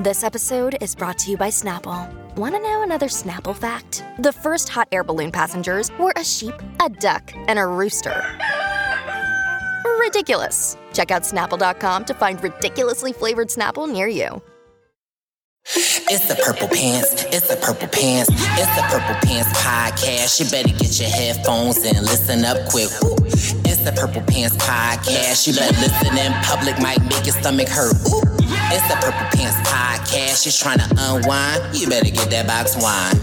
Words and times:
This 0.00 0.24
episode 0.24 0.76
is 0.80 0.92
brought 0.96 1.18
to 1.18 1.30
you 1.30 1.36
by 1.36 1.50
Snapple. 1.50 2.12
Want 2.34 2.56
to 2.56 2.60
know 2.60 2.82
another 2.82 3.06
Snapple 3.06 3.54
fact? 3.54 4.04
The 4.18 4.32
first 4.32 4.68
hot 4.68 4.88
air 4.90 5.04
balloon 5.04 5.30
passengers 5.30 5.96
were 6.00 6.12
a 6.16 6.24
sheep, 6.24 6.54
a 6.84 6.88
duck, 6.88 7.32
and 7.46 7.60
a 7.60 7.66
rooster. 7.66 8.24
Ridiculous. 10.00 10.76
Check 10.92 11.12
out 11.12 11.22
snapple.com 11.22 12.06
to 12.06 12.14
find 12.14 12.42
ridiculously 12.42 13.12
flavored 13.12 13.50
Snapple 13.50 13.88
near 13.90 14.08
you. 14.08 14.42
It's 15.66 16.26
the 16.26 16.34
Purple 16.44 16.66
Pants. 16.66 17.24
It's 17.26 17.46
the 17.46 17.56
Purple 17.56 17.86
Pants. 17.86 18.28
It's 18.32 18.74
the 18.74 18.82
Purple 18.90 19.14
Pants 19.22 19.56
podcast. 19.56 20.40
You 20.40 20.50
better 20.50 20.76
get 20.76 20.98
your 20.98 21.08
headphones 21.08 21.76
and 21.84 22.00
listen 22.00 22.44
up 22.44 22.56
quick. 22.68 22.90
It's 23.64 23.78
the 23.84 23.92
Purple 23.92 24.22
Pants 24.22 24.56
podcast. 24.56 25.46
You 25.46 25.54
better 25.54 25.80
listen 25.80 26.18
in 26.18 26.32
public, 26.42 26.80
might 26.80 27.00
make 27.02 27.24
your 27.24 27.36
stomach 27.36 27.68
hurt. 27.68 27.94
Ooh. 28.12 28.33
It's 28.76 28.88
the 28.88 28.96
Purple 28.96 29.38
Pants 29.38 29.56
podcast. 29.70 30.44
You're 30.44 30.52
trying 30.52 30.80
to 30.80 30.96
unwind. 30.98 31.78
You 31.78 31.86
better 31.86 32.10
get 32.10 32.28
that 32.30 32.48
box 32.48 32.74
wine. 32.74 33.14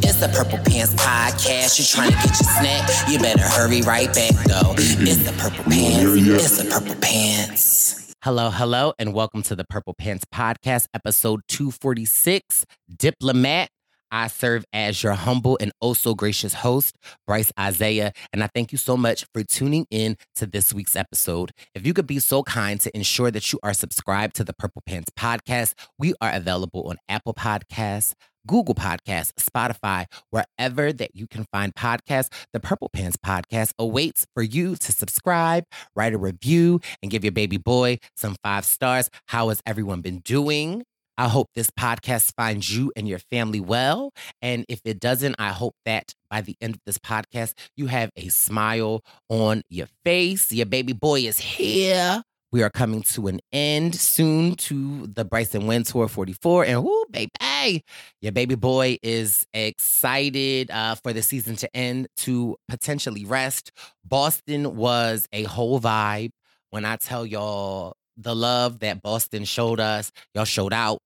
It's 0.00 0.20
the 0.20 0.28
Purple 0.28 0.58
Pants 0.58 0.94
podcast. 0.94 1.76
You're 1.76 1.90
trying 1.90 2.12
to 2.12 2.16
get 2.18 2.38
your 2.38 2.48
snack. 2.60 3.10
You 3.10 3.18
better 3.18 3.42
hurry 3.42 3.82
right 3.82 4.06
back 4.14 4.30
though. 4.46 4.76
It's 4.78 5.24
the 5.24 5.32
Purple 5.32 5.64
Pants. 5.64 6.46
It's 6.46 6.62
the 6.62 6.70
Purple 6.70 6.94
Pants. 7.00 8.14
Hello, 8.22 8.50
hello, 8.50 8.92
and 8.96 9.12
welcome 9.12 9.42
to 9.42 9.56
the 9.56 9.64
Purple 9.64 9.94
Pants 9.94 10.24
Podcast, 10.32 10.86
episode 10.94 11.40
246, 11.48 12.64
Diplomat. 12.96 13.70
I 14.12 14.28
serve 14.28 14.64
as 14.74 15.02
your 15.02 15.14
humble 15.14 15.56
and 15.60 15.72
oh 15.80 15.94
so 15.94 16.14
gracious 16.14 16.52
host, 16.52 16.98
Brice 17.26 17.50
Izyah, 17.58 18.14
and 18.32 18.44
I 18.44 18.48
thank 18.54 18.70
you 18.70 18.78
so 18.78 18.96
much 18.96 19.24
for 19.32 19.42
tuning 19.42 19.86
in 19.90 20.18
to 20.36 20.46
this 20.46 20.74
week's 20.74 20.94
episode. 20.94 21.52
If 21.74 21.86
you 21.86 21.94
could 21.94 22.06
be 22.06 22.18
so 22.18 22.42
kind 22.42 22.78
to 22.82 22.94
ensure 22.94 23.30
that 23.30 23.52
you 23.52 23.58
are 23.62 23.72
subscribed 23.72 24.36
to 24.36 24.44
the 24.44 24.52
Purple 24.52 24.82
Pants 24.84 25.10
Podcast, 25.18 25.74
we 25.98 26.12
are 26.20 26.30
available 26.30 26.86
on 26.88 26.98
Apple 27.08 27.32
Podcasts, 27.32 28.12
Google 28.46 28.74
Podcasts, 28.74 29.32
Spotify, 29.34 30.04
wherever 30.30 30.92
that 30.92 31.14
you 31.14 31.26
can 31.26 31.46
find 31.50 31.74
podcasts. 31.74 32.28
The 32.52 32.60
Purple 32.60 32.90
Pants 32.92 33.16
Podcast 33.16 33.72
awaits 33.78 34.26
for 34.34 34.42
you 34.42 34.76
to 34.76 34.92
subscribe, 34.92 35.64
write 35.96 36.12
a 36.12 36.18
review, 36.18 36.80
and 37.02 37.10
give 37.10 37.24
your 37.24 37.32
baby 37.32 37.56
boy 37.56 37.98
some 38.14 38.36
five 38.42 38.66
stars. 38.66 39.08
How 39.28 39.48
has 39.48 39.62
everyone 39.64 40.02
been 40.02 40.18
doing? 40.18 40.84
I 41.18 41.28
hope 41.28 41.50
this 41.54 41.70
podcast 41.70 42.34
finds 42.36 42.74
you 42.74 42.92
and 42.96 43.06
your 43.06 43.18
family 43.18 43.60
well. 43.60 44.12
And 44.40 44.64
if 44.68 44.80
it 44.84 45.00
doesn't, 45.00 45.36
I 45.38 45.50
hope 45.50 45.74
that 45.84 46.14
by 46.30 46.40
the 46.40 46.56
end 46.60 46.74
of 46.74 46.80
this 46.86 46.98
podcast, 46.98 47.54
you 47.76 47.86
have 47.86 48.10
a 48.16 48.28
smile 48.28 49.02
on 49.28 49.62
your 49.68 49.88
face. 50.04 50.52
Your 50.52 50.66
baby 50.66 50.92
boy 50.92 51.20
is 51.20 51.38
here. 51.38 52.22
We 52.52 52.62
are 52.62 52.70
coming 52.70 53.02
to 53.02 53.28
an 53.28 53.40
end 53.50 53.94
soon 53.94 54.56
to 54.56 55.06
the 55.06 55.24
Brice 55.24 55.54
and 55.54 55.66
Wynn 55.66 55.84
Tour 55.84 56.06
44. 56.06 56.66
And 56.66 56.84
whoo, 56.84 57.04
baby, 57.10 57.82
your 58.20 58.32
baby 58.32 58.56
boy 58.56 58.98
is 59.02 59.46
excited 59.54 60.70
uh, 60.70 60.96
for 60.96 61.14
the 61.14 61.22
season 61.22 61.56
to 61.56 61.76
end 61.76 62.08
to 62.18 62.56
potentially 62.68 63.24
rest. 63.24 63.72
Boston 64.04 64.76
was 64.76 65.26
a 65.32 65.44
whole 65.44 65.80
vibe. 65.80 66.32
When 66.68 66.84
I 66.84 66.96
tell 66.96 67.24
y'all 67.24 67.94
the 68.16 68.34
love 68.34 68.80
that 68.80 69.02
Boston 69.02 69.44
showed 69.44 69.80
us, 69.80 70.12
y'all 70.34 70.44
showed 70.44 70.72
out. 70.72 70.98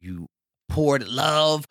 You 0.00 0.26
poured 0.68 1.06
love 1.08 1.64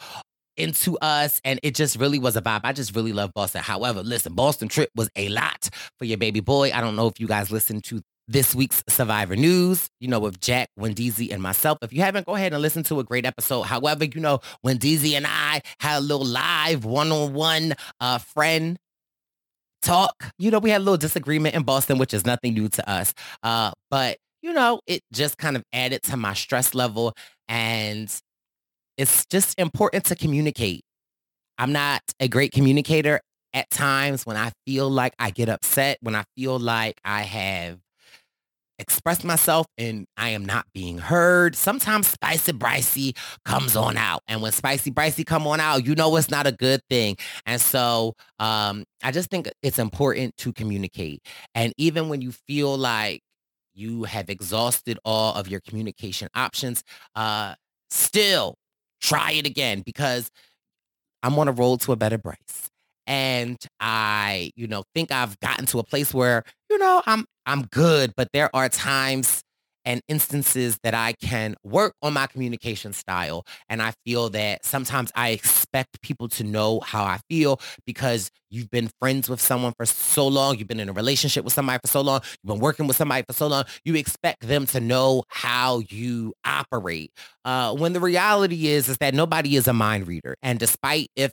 into 0.58 0.98
us 1.00 1.42
and 1.44 1.60
it 1.64 1.76
just 1.76 1.98
really 1.98 2.18
was 2.18 2.36
a 2.36 2.42
vibe. 2.42 2.62
I 2.64 2.74
just 2.74 2.96
really 2.96 3.14
love 3.14 3.34
Boston. 3.34 3.62
However, 3.62 4.02
listen, 4.02 4.34
Boston 4.34 4.68
trip 4.68 4.90
was 4.96 5.10
a 5.16 5.30
lot 5.30 5.70
for 6.00 6.06
your 6.06 6.18
baby 6.18 6.40
boy. 6.40 6.72
I 6.74 6.82
don't 6.82 6.96
know 6.96 7.08
if 7.08 7.20
you 7.20 7.28
guys 7.28 7.52
listened 7.52 7.84
to 7.86 8.02
this 8.28 8.56
week's 8.56 8.84
Survivor 8.90 9.36
News, 9.36 9.90
you 10.00 10.08
know, 10.08 10.20
with 10.20 10.40
Jack, 10.40 10.70
Wendeezy, 10.80 11.32
and 11.32 11.44
myself. 11.44 11.78
If 11.82 11.94
you 11.94 12.02
haven't, 12.02 12.26
go 12.26 12.36
ahead 12.36 12.54
and 12.54 12.62
listen 12.62 12.82
to 12.84 13.00
a 13.00 13.04
great 13.04 13.26
episode. 13.26 13.64
However, 13.64 14.06
you 14.06 14.20
know, 14.20 14.40
Wendeezy 14.66 15.14
and 15.14 15.28
I 15.28 15.62
had 15.80 16.00
a 16.00 16.02
little 16.02 16.26
live 16.26 16.86
one-on-one 16.86 17.76
uh, 18.00 18.18
friend 18.18 18.80
talk. 19.84 20.32
You 20.40 20.50
know, 20.50 20.58
we 20.58 20.72
had 20.72 20.82
a 20.82 20.84
little 20.84 20.98
disagreement 20.98 21.54
in 21.54 21.64
Boston, 21.64 22.00
which 22.00 22.16
is 22.16 22.26
nothing 22.26 22.56
new 22.56 22.68
to 22.70 22.90
us. 22.90 23.14
Uh, 23.44 23.72
but, 23.92 24.18
you 24.46 24.54
know, 24.54 24.80
it 24.86 25.02
just 25.12 25.40
kind 25.40 25.56
of 25.56 25.64
added 25.74 26.04
to 26.04 26.16
my 26.16 26.36
stress 26.36 26.76
level. 26.76 27.16
And 27.50 28.16
it's 28.96 29.26
just 29.26 29.60
important 29.60 30.06
to 30.06 30.16
communicate. 30.16 30.84
I'm 31.58 31.72
not 31.72 32.04
a 32.20 32.28
great 32.28 32.52
communicator 32.52 33.22
at 33.56 33.72
times 33.72 34.24
when 34.24 34.38
I 34.38 34.52
feel 34.68 34.88
like 34.88 35.16
I 35.18 35.32
get 35.32 35.50
upset, 35.50 35.98
when 36.02 36.14
I 36.14 36.26
feel 36.38 36.60
like 36.60 37.02
I 37.04 37.24
have 37.24 37.80
expressed 38.78 39.24
myself 39.24 39.66
and 39.80 40.06
I 40.16 40.30
am 40.30 40.46
not 40.46 40.68
being 40.76 41.00
heard. 41.00 41.56
Sometimes 41.56 42.06
Spicy 42.06 42.52
Brycey 42.52 43.18
comes 43.46 43.76
on 43.76 43.98
out. 43.98 44.22
And 44.28 44.44
when 44.44 44.52
Spicy 44.52 44.92
Brycey 44.92 45.26
come 45.26 45.48
on 45.48 45.60
out, 45.60 45.88
you 45.88 45.96
know 45.96 46.16
it's 46.18 46.30
not 46.30 46.46
a 46.46 46.52
good 46.52 46.82
thing. 46.88 47.18
And 47.48 47.60
so 47.60 48.14
um, 48.38 48.84
I 49.02 49.12
just 49.12 49.32
think 49.32 49.50
it's 49.64 49.80
important 49.80 50.38
to 50.38 50.54
communicate. 50.54 51.24
And 51.56 51.74
even 51.78 52.10
when 52.10 52.22
you 52.22 52.32
feel 52.32 52.78
like 52.78 53.22
you 53.76 54.04
have 54.06 54.30
exhausted 54.30 55.00
all 55.06 55.34
of 55.36 55.48
your 55.48 55.60
communication 55.62 56.30
options, 56.36 56.84
uh, 57.16 57.56
still 57.90 58.58
try 59.02 59.32
it 59.34 59.46
again 59.46 59.82
because 59.86 60.32
I'm 61.24 61.38
on 61.40 61.48
a 61.48 61.52
roll 61.52 61.78
to 61.80 61.92
a 61.92 61.96
better 61.96 62.18
Brice 62.18 62.72
and 63.08 63.58
I, 63.80 64.52
you 64.56 64.68
know, 64.68 64.84
think 64.94 65.12
I've 65.12 65.40
gotten 65.40 65.66
to 65.68 65.80
a 65.80 65.84
place 65.84 66.14
where, 66.14 66.44
you 66.70 66.78
know, 66.78 67.02
I'm 67.06 67.26
I'm 67.46 67.64
good, 67.68 68.14
but 68.18 68.30
there 68.34 68.50
are 68.56 68.70
times 68.70 69.35
and 69.86 70.02
instances 70.08 70.78
that 70.84 70.94
I 70.94 71.14
can 71.14 71.56
work 71.64 71.94
on 72.02 72.14
my 72.14 72.28
communication 72.28 72.94
style. 72.94 73.46
And 73.70 73.82
I 73.82 73.94
feel 74.06 74.30
that 74.32 74.66
sometimes 74.66 75.12
I 75.16 75.30
expect 75.30 76.02
people 76.02 76.28
to 76.30 76.44
know 76.44 76.80
how 76.82 77.04
I 77.04 77.20
feel 77.30 77.60
because 77.86 78.30
you've 78.50 78.70
been 78.72 78.90
friends 79.00 79.30
with 79.30 79.42
someone 79.42 79.74
for 79.78 79.86
so 79.86 80.28
long. 80.28 80.58
You've 80.58 80.68
been 80.68 80.80
in 80.80 80.90
a 80.90 80.94
relationship 80.94 81.44
with 81.44 81.54
somebody 81.54 81.80
for 81.84 81.88
so 81.90 82.02
long. 82.02 82.22
You've 82.44 82.56
been 82.56 82.62
working 82.62 82.88
with 82.88 82.98
somebody 82.98 83.24
for 83.28 83.34
so 83.34 83.48
long. 83.48 83.66
You 83.84 83.96
expect 83.96 84.48
them 84.48 84.66
to 84.68 84.80
know 84.80 85.24
how 85.28 85.80
you 85.90 86.34
operate. 86.46 87.12
Uh, 87.44 87.74
when 87.76 87.94
the 87.94 88.00
reality 88.00 88.68
is, 88.68 88.90
is 88.90 88.98
that 88.98 89.14
nobody 89.14 89.56
is 89.56 89.68
a 89.68 89.74
mind 89.74 90.08
reader. 90.08 90.36
And 90.42 90.60
despite 90.60 91.10
if 91.16 91.32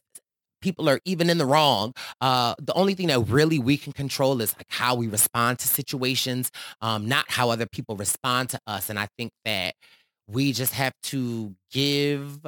people 0.62 0.88
are 0.88 1.00
even 1.04 1.28
in 1.28 1.38
the 1.38 1.46
wrong. 1.46 1.92
Uh, 2.20 2.54
the 2.58 2.72
only 2.72 2.94
thing 2.94 3.08
that 3.08 3.20
really 3.28 3.58
we 3.58 3.76
can 3.76 3.92
control 3.92 4.40
is 4.40 4.56
like 4.56 4.66
how 4.68 4.94
we 4.94 5.08
respond 5.08 5.58
to 5.58 5.68
situations, 5.68 6.50
um, 6.80 7.06
not 7.06 7.26
how 7.28 7.50
other 7.50 7.66
people 7.66 7.96
respond 7.96 8.48
to 8.50 8.60
us. 8.66 8.88
And 8.88 8.98
I 8.98 9.08
think 9.18 9.32
that 9.44 9.74
we 10.26 10.52
just 10.52 10.72
have 10.72 10.94
to 11.04 11.54
give 11.70 12.40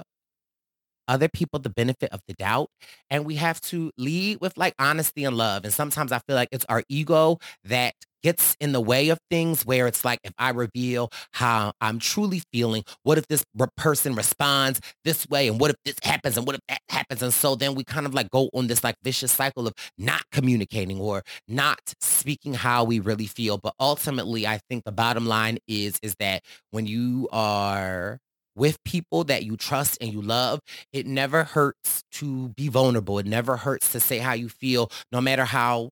other 1.08 1.28
people 1.28 1.58
the 1.60 1.70
benefit 1.70 2.10
of 2.12 2.20
the 2.28 2.34
doubt 2.34 2.68
and 3.10 3.24
we 3.24 3.36
have 3.36 3.60
to 3.60 3.90
lead 3.98 4.38
with 4.40 4.56
like 4.56 4.74
honesty 4.78 5.24
and 5.24 5.36
love 5.36 5.64
and 5.64 5.72
sometimes 5.72 6.12
i 6.12 6.18
feel 6.20 6.36
like 6.36 6.48
it's 6.52 6.66
our 6.68 6.82
ego 6.88 7.38
that 7.64 7.94
gets 8.24 8.56
in 8.58 8.72
the 8.72 8.80
way 8.80 9.10
of 9.10 9.18
things 9.30 9.66
where 9.66 9.86
it's 9.86 10.02
like 10.02 10.18
if 10.24 10.32
I 10.38 10.48
reveal 10.50 11.10
how 11.34 11.72
I'm 11.82 11.98
truly 11.98 12.42
feeling, 12.52 12.82
what 13.02 13.18
if 13.18 13.28
this 13.28 13.44
person 13.76 14.14
responds 14.14 14.80
this 15.04 15.28
way 15.28 15.46
and 15.46 15.60
what 15.60 15.70
if 15.70 15.76
this 15.84 15.96
happens 16.02 16.38
and 16.38 16.46
what 16.46 16.56
if 16.56 16.62
that 16.70 16.80
happens? 16.88 17.22
And 17.22 17.34
so 17.34 17.54
then 17.54 17.74
we 17.74 17.84
kind 17.84 18.06
of 18.06 18.14
like 18.14 18.30
go 18.30 18.48
on 18.54 18.66
this 18.66 18.82
like 18.82 18.96
vicious 19.04 19.30
cycle 19.30 19.66
of 19.68 19.74
not 19.98 20.22
communicating 20.32 20.98
or 21.00 21.22
not 21.46 21.80
speaking 22.00 22.54
how 22.54 22.82
we 22.82 22.98
really 22.98 23.26
feel. 23.26 23.58
But 23.58 23.74
ultimately, 23.78 24.46
I 24.46 24.58
think 24.70 24.84
the 24.84 24.92
bottom 24.92 25.26
line 25.26 25.58
is, 25.68 25.98
is 26.02 26.14
that 26.18 26.42
when 26.70 26.86
you 26.86 27.28
are 27.30 28.18
with 28.56 28.82
people 28.84 29.24
that 29.24 29.44
you 29.44 29.56
trust 29.56 29.98
and 30.00 30.12
you 30.12 30.22
love, 30.22 30.60
it 30.92 31.06
never 31.06 31.44
hurts 31.44 32.02
to 32.12 32.48
be 32.50 32.68
vulnerable. 32.68 33.18
It 33.18 33.26
never 33.26 33.56
hurts 33.56 33.92
to 33.92 34.00
say 34.00 34.18
how 34.18 34.32
you 34.34 34.48
feel, 34.48 34.90
no 35.12 35.20
matter 35.20 35.44
how 35.44 35.90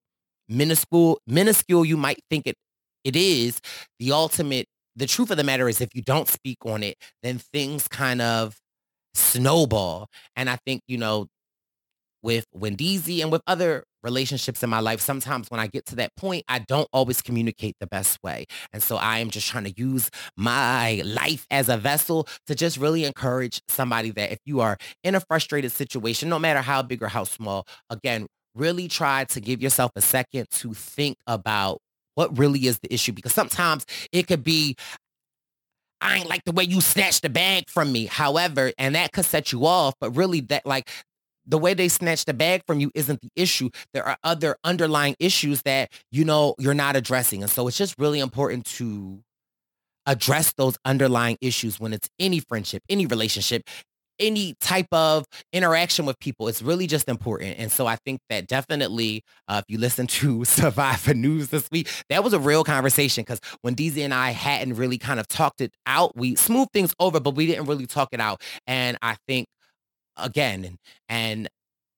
minuscule 0.49 1.19
minuscule 1.27 1.84
you 1.84 1.97
might 1.97 2.19
think 2.31 2.47
it 2.47 2.56
it 3.05 3.17
is 3.17 3.61
the 3.99 4.12
ultimate 4.12 4.67
the 4.97 5.06
truth 5.06 5.31
of 5.31 5.37
the 5.37 5.45
matter 5.45 5.69
is 5.69 5.81
if 5.81 5.89
you 5.95 6.03
don't 6.03 6.28
speak 6.28 6.59
on 6.67 6.83
it 6.83 6.97
then 7.23 7.39
things 7.39 7.89
kind 7.89 8.20
of 8.20 8.56
snowball 9.14 10.09
and 10.37 10.50
i 10.50 10.56
think 10.67 10.82
you 10.88 10.99
know 10.99 11.26
with 12.23 12.47
Wendeezy 12.57 13.23
and 13.23 13.31
with 13.33 13.43
other 13.47 13.85
relationships 14.03 14.63
in 14.63 14.71
my 14.71 14.81
life, 14.81 15.01
sometimes 15.01 15.51
when 15.51 15.61
I 15.61 15.67
get 15.67 15.87
to 15.87 15.97
that 15.97 16.15
point, 16.17 16.45
I 16.49 16.61
don't 16.61 16.89
always 16.93 17.23
communicate 17.23 17.77
the 17.81 17.87
best 17.87 18.19
way. 18.23 18.47
And 18.73 18.83
so 18.83 18.97
I 18.97 19.19
am 19.19 19.31
just 19.31 19.49
trying 19.49 19.65
to 19.65 19.75
use 19.77 20.11
my 20.37 21.03
life 21.05 21.47
as 21.51 21.69
a 21.69 21.77
vessel 21.77 22.27
to 22.47 22.55
just 22.55 22.77
really 22.77 23.05
encourage 23.05 23.61
somebody 23.69 24.11
that 24.13 24.33
if 24.33 24.39
you 24.45 24.61
are 24.61 24.77
in 25.05 25.15
a 25.15 25.21
frustrated 25.21 25.73
situation, 25.73 26.29
no 26.29 26.39
matter 26.39 26.61
how 26.61 26.83
big 26.83 27.03
or 27.03 27.09
how 27.09 27.25
small, 27.25 27.67
again, 27.91 28.27
really 28.55 28.89
try 28.89 29.25
to 29.25 29.41
give 29.41 29.63
yourself 29.63 29.91
a 29.97 30.03
second 30.03 30.47
to 30.51 30.75
think 30.75 31.17
about 31.27 31.79
what 32.15 32.37
really 32.37 32.67
is 32.67 32.79
the 32.81 32.93
issue 32.93 33.13
because 33.13 33.33
sometimes 33.33 33.87
it 34.13 34.27
could 34.27 34.45
be 34.45 34.77
I 36.03 36.19
ain't 36.19 36.29
like 36.29 36.45
the 36.45 36.53
way 36.53 36.65
you 36.65 36.81
snatched 36.81 37.23
the 37.23 37.31
bag 37.31 37.71
from 37.71 37.93
me. 37.93 38.07
However, 38.07 38.73
and 38.77 38.97
that 38.97 39.13
could 39.13 39.25
set 39.25 39.53
you 39.53 39.67
off, 39.67 39.95
but 40.01 40.11
really 40.17 40.41
that 40.41 40.67
like 40.67 40.91
the 41.47 41.59
way 41.59 41.75
they 41.75 41.89
snatched 41.89 42.27
the 42.27 42.35
bag 42.35 42.62
from 42.67 42.81
you 42.81 42.91
isn't 42.94 43.21
the 43.21 43.31
issue. 43.37 43.71
There 43.93 44.06
are 44.06 44.17
other 44.23 44.56
underlying 44.65 45.17
issues 45.19 45.62
that, 45.62 45.91
you 46.11 46.25
know, 46.25 46.55
you're 46.59 46.75
not 46.75 46.97
addressing. 46.97 47.43
And 47.43 47.50
so 47.50 47.67
it's 47.69 47.77
just 47.77 47.99
really 47.99 48.21
important 48.21 48.65
to 48.67 49.21
address 50.06 50.53
those 50.56 50.77
underlying 50.85 51.39
issues 51.41 51.79
when 51.79 51.93
it's 51.93 52.09
any 52.19 52.41
friendship, 52.41 52.83
any 52.89 53.06
relationship, 53.06 53.62
any 54.19 54.55
type 54.61 54.87
of 54.93 55.25
interaction 55.53 56.06
with 56.06 56.19
people. 56.19 56.49
It's 56.49 56.62
really 56.62 56.87
just 56.87 57.09
important. 57.09 57.59
And 57.59 57.71
so 57.73 57.87
I 57.87 57.97
think 57.97 58.21
that 58.29 58.47
definitely, 58.47 59.23
uh, 59.49 59.62
if 59.65 59.73
you 59.73 59.79
listen 59.79 60.06
to 60.09 60.45
Survivor 60.47 61.15
News 61.15 61.49
this 61.49 61.69
week, 61.71 61.88
that 62.09 62.23
was 62.23 62.33
a 62.33 62.38
real 62.38 62.65
conversation 62.65 63.23
because 63.23 63.41
Wendeezy 63.67 64.05
and 64.05 64.15
I 64.15 64.31
hadn't 64.31 64.75
really 64.75 64.99
kind 64.99 65.19
of 65.19 65.29
talked 65.29 65.61
it 65.61 65.75
out, 65.87 66.17
we 66.17 66.37
smoothed 66.37 66.73
things 66.73 66.95
over, 67.00 67.21
but 67.21 67.35
we 67.35 67.47
didn't 67.47 67.67
really 67.67 67.87
talk 67.87 68.09
it 68.12 68.21
out. 68.21 68.41
And 68.67 68.97
I 69.03 69.17
think 69.27 69.47
again, 70.23 70.79
and, 71.09 71.49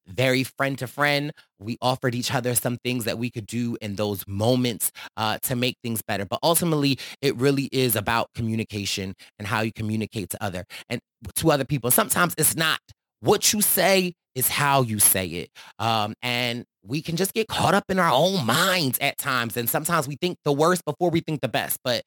very 0.06 0.44
friend 0.44 0.79
to 0.79 0.87
friend. 0.87 1.32
We 1.59 1.79
offered 1.81 2.15
each 2.15 2.32
other 2.32 2.55
some 2.55 2.79
things 2.79 3.05
that 3.05 3.19
we 3.19 3.31
could 3.31 3.47
do 3.47 3.76
in 3.81 3.97
those 3.97 4.26
moments 4.26 4.93
uh, 5.17 5.38
to 5.44 5.56
make 5.56 5.79
things 5.82 6.03
better. 6.03 6.26
But 6.26 6.41
ultimately, 6.43 6.99
it 7.23 7.37
really 7.37 7.69
is 7.73 7.97
about 7.97 8.29
communication 8.35 9.15
and 9.38 9.49
how 9.49 9.62
you 9.62 9.73
communicate 9.73 10.31
to 10.31 10.43
other 10.43 10.65
and 10.88 11.00
to 11.37 11.50
other 11.50 11.65
people. 11.65 11.91
Sometimes 11.91 12.35
it's 12.37 12.56
not 12.56 12.81
what 13.21 13.53
you 13.53 13.61
say 13.62 14.15
is 14.35 14.49
how 14.49 14.82
you 14.82 14.99
say 14.99 15.26
it. 15.26 15.50
Um, 15.79 16.15
and 16.23 16.65
we 16.85 17.00
can 17.00 17.17
just 17.17 17.32
get 17.32 17.49
caught 17.49 17.73
up 17.73 17.85
in 17.88 17.99
our 17.99 18.12
own 18.12 18.44
minds 18.44 18.99
at 19.00 19.17
times. 19.17 19.56
And 19.56 19.71
sometimes 19.71 20.06
we 20.06 20.17
think 20.17 20.38
the 20.44 20.53
worst 20.53 20.85
before 20.85 21.11
we 21.11 21.21
think 21.21 21.41
the 21.41 21.49
best. 21.49 21.79
But 21.85 22.05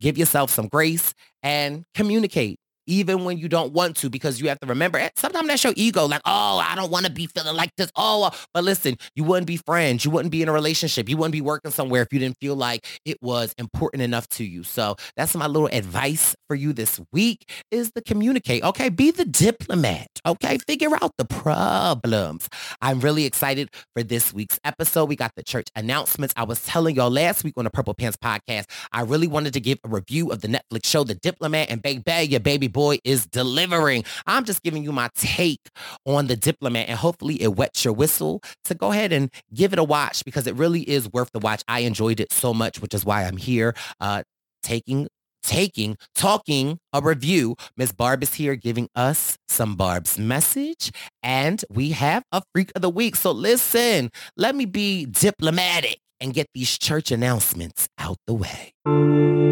give 0.00 0.16
yourself 0.16 0.50
some 0.50 0.68
grace 0.68 1.12
and 1.42 1.84
communicate 1.94 2.58
even 2.86 3.24
when 3.24 3.38
you 3.38 3.48
don't 3.48 3.72
want 3.72 3.96
to, 3.98 4.10
because 4.10 4.40
you 4.40 4.48
have 4.48 4.60
to 4.60 4.66
remember 4.66 4.98
eh, 4.98 5.10
sometimes 5.16 5.48
that's 5.48 5.64
your 5.64 5.72
ego, 5.76 6.06
like, 6.06 6.22
oh, 6.24 6.58
I 6.58 6.74
don't 6.74 6.90
want 6.90 7.06
to 7.06 7.12
be 7.12 7.26
feeling 7.26 7.56
like 7.56 7.70
this. 7.76 7.90
Oh, 7.96 8.24
uh, 8.24 8.30
but 8.52 8.64
listen, 8.64 8.96
you 9.14 9.24
wouldn't 9.24 9.46
be 9.46 9.56
friends. 9.56 10.04
You 10.04 10.10
wouldn't 10.10 10.32
be 10.32 10.42
in 10.42 10.48
a 10.48 10.52
relationship. 10.52 11.08
You 11.08 11.16
wouldn't 11.16 11.32
be 11.32 11.40
working 11.40 11.70
somewhere 11.70 12.02
if 12.02 12.12
you 12.12 12.18
didn't 12.18 12.38
feel 12.40 12.56
like 12.56 12.86
it 13.04 13.18
was 13.22 13.54
important 13.58 14.02
enough 14.02 14.28
to 14.28 14.44
you. 14.44 14.62
So 14.62 14.96
that's 15.16 15.34
my 15.34 15.46
little 15.46 15.68
advice 15.68 16.34
for 16.48 16.54
you 16.54 16.72
this 16.72 17.00
week 17.12 17.50
is 17.70 17.90
to 17.92 18.02
communicate. 18.02 18.62
Okay. 18.62 18.88
Be 18.88 19.10
the 19.10 19.24
diplomat. 19.24 20.08
Okay. 20.26 20.58
Figure 20.58 20.94
out 21.00 21.12
the 21.18 21.24
problems. 21.24 22.48
I'm 22.80 23.00
really 23.00 23.24
excited 23.24 23.70
for 23.94 24.02
this 24.02 24.32
week's 24.32 24.58
episode. 24.64 25.08
We 25.08 25.16
got 25.16 25.32
the 25.36 25.42
church 25.42 25.68
announcements. 25.74 26.34
I 26.36 26.44
was 26.44 26.64
telling 26.64 26.96
y'all 26.96 27.10
last 27.10 27.44
week 27.44 27.54
on 27.56 27.64
the 27.64 27.70
Purple 27.70 27.94
Pants 27.94 28.16
podcast, 28.16 28.66
I 28.92 29.02
really 29.02 29.26
wanted 29.26 29.52
to 29.54 29.60
give 29.60 29.78
a 29.84 29.88
review 29.88 30.30
of 30.30 30.40
the 30.40 30.48
Netflix 30.48 30.86
show, 30.86 31.04
The 31.04 31.14
Diplomat 31.14 31.70
and 31.70 31.82
big 31.82 32.04
Baby, 32.04 32.32
your 32.32 32.40
baby 32.40 32.68
boy 32.74 32.98
is 33.04 33.26
delivering. 33.26 34.04
I'm 34.26 34.44
just 34.44 34.62
giving 34.62 34.84
you 34.84 34.92
my 34.92 35.08
take 35.14 35.70
on 36.04 36.26
the 36.26 36.36
diplomat 36.36 36.90
and 36.90 36.98
hopefully 36.98 37.40
it 37.40 37.56
wets 37.56 37.86
your 37.86 37.94
whistle 37.94 38.42
to 38.64 38.74
go 38.74 38.92
ahead 38.92 39.12
and 39.14 39.32
give 39.54 39.72
it 39.72 39.78
a 39.78 39.84
watch 39.84 40.26
because 40.26 40.46
it 40.46 40.54
really 40.56 40.82
is 40.82 41.10
worth 41.10 41.30
the 41.32 41.38
watch. 41.38 41.62
I 41.66 41.80
enjoyed 41.80 42.20
it 42.20 42.30
so 42.32 42.52
much, 42.52 42.82
which 42.82 42.92
is 42.92 43.06
why 43.06 43.24
I'm 43.24 43.38
here 43.38 43.74
uh, 44.00 44.24
taking 44.62 45.08
taking, 45.42 45.96
talking 46.14 46.78
a 46.92 47.02
review. 47.02 47.54
Miss 47.76 47.92
Barb 47.92 48.22
is 48.22 48.34
here 48.34 48.56
giving 48.56 48.88
us 48.94 49.36
some 49.46 49.76
Barb's 49.76 50.18
message, 50.18 50.90
and 51.22 51.62
we 51.70 51.90
have 51.90 52.24
a 52.32 52.42
freak 52.54 52.72
of 52.74 52.82
the 52.82 52.90
week. 52.90 53.14
So 53.14 53.30
listen, 53.30 54.10
let 54.36 54.54
me 54.54 54.64
be 54.64 55.04
diplomatic 55.04 55.98
and 56.18 56.32
get 56.32 56.46
these 56.54 56.78
church 56.78 57.10
announcements 57.10 57.88
out 57.98 58.16
the 58.26 58.34
way. 58.34 59.43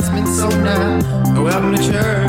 So 0.00 0.48
church. 1.76 2.28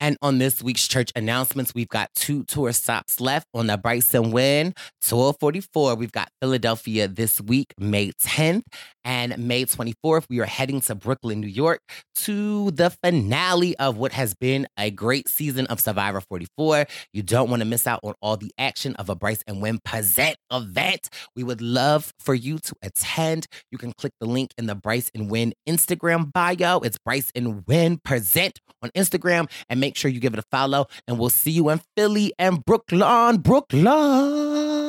And 0.00 0.16
on 0.20 0.38
this 0.38 0.62
week's 0.62 0.88
church 0.88 1.12
announcements, 1.14 1.74
we've 1.74 1.88
got 1.88 2.08
two 2.14 2.44
tour 2.44 2.72
stops 2.72 3.20
left 3.20 3.46
on 3.54 3.66
the 3.66 3.76
Brice 3.76 4.14
and 4.14 4.32
Wynn. 4.32 4.74
Tour 5.00 5.34
44, 5.38 5.94
we've 5.94 6.10
got 6.10 6.28
Philadelphia 6.40 7.08
this 7.08 7.40
week, 7.40 7.74
May 7.78 8.10
10th. 8.12 8.62
And 9.04 9.36
May 9.38 9.64
24th, 9.64 10.26
we 10.30 10.40
are 10.40 10.44
heading 10.44 10.80
to 10.82 10.94
Brooklyn, 10.94 11.40
New 11.40 11.48
York 11.48 11.80
to 12.16 12.70
the 12.70 12.90
finale 13.02 13.76
of 13.78 13.96
what 13.96 14.12
has 14.12 14.34
been 14.34 14.66
a 14.78 14.90
great 14.90 15.28
season 15.28 15.66
of 15.66 15.80
Survivor 15.80 16.20
44. 16.20 16.86
You 17.12 17.22
don't 17.22 17.50
want 17.50 17.60
to 17.60 17.66
miss 17.66 17.86
out 17.86 18.00
on 18.02 18.14
all 18.20 18.36
the 18.36 18.52
action 18.58 18.94
of 18.96 19.08
a 19.08 19.14
Brice 19.14 19.42
and 19.46 19.60
Wynn 19.60 19.80
Present 19.84 20.36
event. 20.52 21.08
We 21.34 21.42
would 21.42 21.60
love 21.60 22.12
for 22.20 22.34
you 22.34 22.58
to 22.58 22.74
attend. 22.82 23.46
You 23.70 23.78
can 23.78 23.92
click 23.92 24.12
the 24.20 24.26
link 24.26 24.52
in 24.56 24.66
the 24.66 24.74
Brice 24.74 25.10
and 25.14 25.30
Wynn 25.30 25.52
Instagram 25.68 26.32
bio. 26.32 26.80
It's 26.80 26.98
Brice 26.98 27.30
and 27.34 27.66
Wynn 27.66 27.98
Present 28.04 28.60
on 28.82 28.90
Instagram 28.90 29.50
and 29.68 29.80
make 29.80 29.96
sure 29.96 30.10
you 30.10 30.20
give 30.20 30.34
it 30.34 30.38
a 30.38 30.44
follow. 30.50 30.86
And 31.08 31.18
we'll 31.18 31.30
see 31.30 31.50
you 31.50 31.68
in 31.70 31.80
Philly 31.96 32.32
and 32.38 32.64
Brooklyn, 32.64 33.38
Brooklyn. 33.38 34.81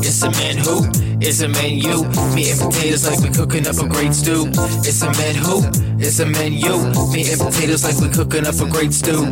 It's 0.00 0.22
a 0.22 0.30
man 0.30 0.56
who, 0.58 0.84
it's 1.20 1.40
a 1.40 1.48
menu. 1.48 2.04
Meat 2.34 2.52
and 2.52 2.60
potatoes 2.60 3.06
like 3.06 3.20
we 3.20 3.30
cooking 3.30 3.66
up 3.66 3.76
a 3.76 3.88
great 3.88 4.14
stew. 4.14 4.46
It's 4.84 5.02
a 5.02 5.10
man 5.12 5.34
who, 5.34 5.62
it's 5.98 6.18
a 6.20 6.26
menu. 6.26 6.72
Meat 7.12 7.32
and 7.32 7.40
potatoes 7.40 7.84
like 7.84 7.98
we 8.00 8.08
cooking 8.08 8.46
up 8.46 8.54
a 8.54 8.66
great 8.70 8.92
stew. 8.92 9.30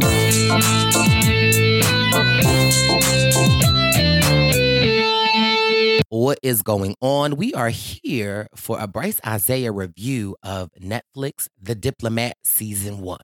What 6.11 6.38
is 6.43 6.62
going 6.62 6.94
on? 7.00 7.37
We 7.37 7.55
are 7.55 7.70
here 7.70 8.49
for 8.55 8.79
a 8.81 8.87
Brice 8.87 9.20
Izyah 9.20 9.75
review 9.75 10.37
of 10.43 10.70
Netflix 10.81 11.49
The 11.61 11.75
Diplomat 11.75 12.37
Season 12.44 13.00
1. 13.00 13.19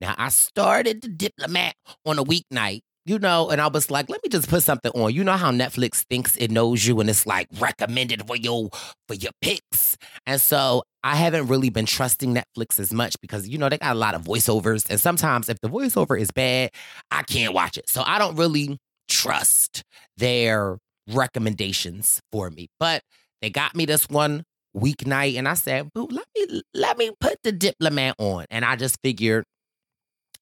Now, 0.00 0.14
I 0.18 0.28
started 0.28 1.02
The 1.02 1.08
Diplomat 1.08 1.74
on 2.04 2.18
a 2.18 2.24
weeknight 2.24 2.82
you 3.06 3.18
know, 3.18 3.50
and 3.50 3.60
I 3.60 3.66
was 3.66 3.90
like, 3.90 4.08
let 4.08 4.22
me 4.22 4.30
just 4.30 4.48
put 4.48 4.62
something 4.62 4.90
on. 4.92 5.12
You 5.12 5.24
know 5.24 5.36
how 5.36 5.50
Netflix 5.50 6.04
thinks 6.08 6.36
it 6.36 6.50
knows 6.50 6.86
you 6.86 7.00
and 7.00 7.10
it's 7.10 7.26
like 7.26 7.48
recommended 7.58 8.26
for 8.26 8.36
your 8.36 8.70
for 9.08 9.14
your 9.14 9.32
picks. 9.42 9.96
And 10.26 10.40
so 10.40 10.84
I 11.02 11.16
haven't 11.16 11.48
really 11.48 11.68
been 11.70 11.86
trusting 11.86 12.34
Netflix 12.34 12.80
as 12.80 12.92
much 12.92 13.20
because 13.20 13.48
you 13.48 13.58
know 13.58 13.68
they 13.68 13.78
got 13.78 13.94
a 13.94 13.98
lot 13.98 14.14
of 14.14 14.22
voiceovers. 14.22 14.88
And 14.88 14.98
sometimes 14.98 15.48
if 15.48 15.60
the 15.60 15.68
voiceover 15.68 16.18
is 16.18 16.30
bad, 16.30 16.70
I 17.10 17.22
can't 17.22 17.52
watch 17.52 17.76
it. 17.76 17.88
So 17.88 18.02
I 18.04 18.18
don't 18.18 18.36
really 18.36 18.78
trust 19.08 19.82
their 20.16 20.78
recommendations 21.08 22.20
for 22.32 22.48
me. 22.50 22.68
But 22.80 23.02
they 23.42 23.50
got 23.50 23.74
me 23.74 23.84
this 23.84 24.08
one 24.08 24.44
weeknight 24.74 25.36
and 25.36 25.46
I 25.46 25.54
said, 25.54 25.92
Boo, 25.92 26.08
let 26.10 26.26
me 26.36 26.62
let 26.72 26.96
me 26.96 27.10
put 27.20 27.36
the 27.42 27.52
diplomat 27.52 28.14
on. 28.18 28.46
And 28.50 28.64
I 28.64 28.76
just 28.76 28.96
figured 29.02 29.44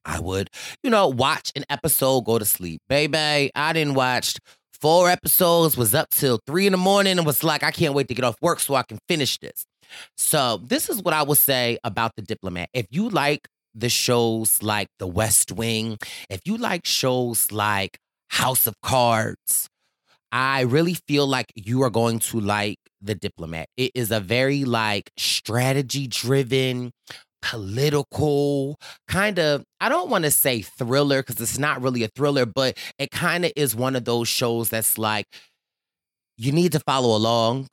I 0.05 0.21
would, 0.21 0.51
you 0.83 0.91
know, 0.91 1.09
watch 1.09 1.53
an 1.57 1.65
episode, 1.71 2.23
go 2.23 2.39
to 2.39 2.45
sleep. 2.45 2.81
Baby, 2.89 3.51
I 3.55 3.73
didn't 3.73 3.95
watch 3.95 4.37
four 4.81 5.09
episodes, 5.09 5.77
was 5.77 5.95
up 5.95 6.11
till 6.11 6.41
three 6.47 6.67
in 6.67 6.73
the 6.73 6.79
morning 6.79 7.19
and 7.19 7.27
was 7.27 7.45
like, 7.45 7.63
I 7.63 7.71
can't 7.71 7.95
wait 7.95 8.09
to 8.09 8.15
get 8.15 8.25
off 8.25 8.37
work 8.43 8.61
so 8.61 8.75
I 8.75 8.83
can 8.83 8.99
finish 9.09 9.39
this. 9.39 9.65
So, 10.17 10.57
this 10.57 10.89
is 10.89 11.03
what 11.03 11.15
I 11.15 11.23
would 11.23 11.39
say 11.39 11.79
about 11.85 12.13
The 12.17 12.23
Diplomat. 12.23 12.69
If 12.73 12.87
you 12.91 13.09
like 13.09 13.47
the 13.75 13.89
shows 13.89 14.63
like 14.63 14.89
The 14.99 15.07
West 15.07 15.53
Wing, 15.53 15.99
if 16.31 16.41
you 16.45 16.57
like 16.57 16.87
shows 16.87 17.53
like 17.53 17.99
House 18.31 18.67
of 18.67 18.75
Cards, 18.83 19.69
I 20.33 20.63
really 20.63 20.95
feel 21.07 21.27
like 21.27 21.53
you 21.55 21.83
are 21.83 21.91
going 21.91 22.19
to 22.21 22.41
like 22.41 22.79
The 23.03 23.15
Diplomat. 23.15 23.67
It 23.77 23.93
is 23.95 24.11
a 24.11 24.19
very 24.19 24.65
like 24.65 25.11
strategy 25.19 26.07
driven, 26.07 26.91
political 27.43 28.79
kind 29.09 29.39
of 29.39 29.65
i 29.81 29.89
don't 29.89 30.09
want 30.09 30.25
to 30.25 30.31
say 30.31 30.63
thriller 30.63 31.23
because 31.23 31.41
it's 31.41 31.59
not 31.59 31.83
really 31.83 32.05
a 32.05 32.09
thriller 32.09 32.47
but 32.47 32.79
it 32.99 33.11
kind 33.11 33.45
of 33.45 33.53
is 33.57 33.75
one 33.75 33.97
of 33.97 34.05
those 34.05 34.29
shows 34.29 34.69
that's 34.69 34.97
like 34.97 35.27
you 36.39 36.53
need 36.53 36.73
to 36.73 36.81
follow 36.81 37.17
along 37.17 37.67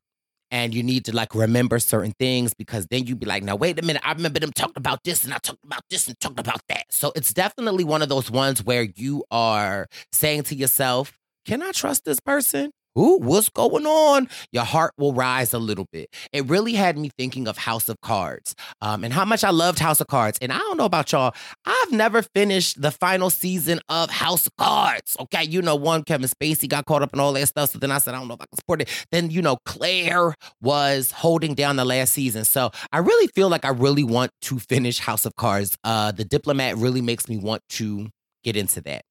and 0.51 0.73
you 0.73 0.81
need 0.81 1.05
to 1.05 1.15
like 1.15 1.35
remember 1.35 1.79
certain 1.79 2.13
things 2.19 2.53
because 2.53 2.87
then 2.89 3.05
you'd 3.05 3.19
be 3.19 3.25
like 3.25 3.43
now 3.43 3.55
wait 3.55 3.77
a 3.79 3.81
minute 3.81 4.01
i 4.05 4.11
remember 4.11 4.39
them 4.39 4.51
talking 4.51 4.73
about 4.75 4.99
this 5.03 5.23
and 5.23 5.33
i 5.33 5.37
talked 5.37 5.63
about 5.63 5.83
this 5.89 6.07
and 6.07 6.19
talked 6.19 6.39
about 6.39 6.61
that. 6.69 6.85
So 6.89 7.11
it's 7.15 7.33
definitely 7.33 7.83
one 7.83 8.01
of 8.01 8.09
those 8.09 8.31
ones 8.31 8.63
where 8.63 8.83
you 8.83 9.23
are 9.31 9.87
saying 10.11 10.43
to 10.43 10.55
yourself 10.55 11.13
can 11.45 11.61
i 11.61 11.71
trust 11.71 12.05
this 12.05 12.19
person 12.19 12.71
Ooh, 12.99 13.17
what's 13.21 13.49
going 13.49 13.85
on? 13.85 14.27
Your 14.51 14.65
heart 14.65 14.91
will 14.97 15.13
rise 15.13 15.53
a 15.53 15.59
little 15.59 15.85
bit. 15.91 16.13
It 16.33 16.45
really 16.47 16.73
had 16.73 16.97
me 16.97 17.09
thinking 17.17 17.47
of 17.47 17.57
House 17.57 17.87
of 17.87 18.01
Cards 18.01 18.55
um, 18.81 19.03
and 19.03 19.13
how 19.13 19.23
much 19.23 19.43
I 19.43 19.51
loved 19.51 19.79
House 19.79 20.01
of 20.01 20.07
Cards. 20.07 20.37
And 20.41 20.51
I 20.51 20.57
don't 20.57 20.77
know 20.77 20.85
about 20.85 21.11
y'all, 21.11 21.33
I've 21.65 21.91
never 21.91 22.21
finished 22.21 22.81
the 22.81 22.91
final 22.91 23.29
season 23.29 23.79
of 23.87 24.09
House 24.09 24.47
of 24.47 24.55
Cards. 24.57 25.15
Okay, 25.19 25.43
you 25.45 25.61
know, 25.61 25.75
one, 25.75 26.03
Kevin 26.03 26.27
Spacey 26.27 26.67
got 26.67 26.85
caught 26.85 27.01
up 27.01 27.13
in 27.13 27.19
all 27.19 27.31
that 27.33 27.47
stuff. 27.47 27.69
So 27.71 27.79
then 27.79 27.91
I 27.91 27.99
said, 27.99 28.15
I 28.15 28.19
don't 28.19 28.27
know 28.27 28.33
if 28.33 28.41
I 28.41 28.45
can 28.47 28.57
support 28.57 28.81
it. 28.81 29.07
Then, 29.11 29.29
you 29.29 29.41
know, 29.41 29.57
Claire 29.65 30.35
was 30.61 31.11
holding 31.11 31.53
down 31.53 31.77
the 31.77 31.85
last 31.85 32.13
season. 32.13 32.43
So 32.43 32.71
I 32.91 32.97
really 32.97 33.27
feel 33.33 33.47
like 33.49 33.63
I 33.63 33.69
really 33.69 34.03
want 34.03 34.31
to 34.41 34.59
finish 34.59 34.99
House 34.99 35.25
of 35.25 35.35
Cards. 35.37 35.77
Uh, 35.83 36.11
the 36.11 36.25
Diplomat 36.25 36.75
really 36.75 37.01
makes 37.01 37.29
me 37.29 37.37
want 37.37 37.61
to 37.69 38.07
get 38.43 38.57
into 38.57 38.81
that. 38.81 39.03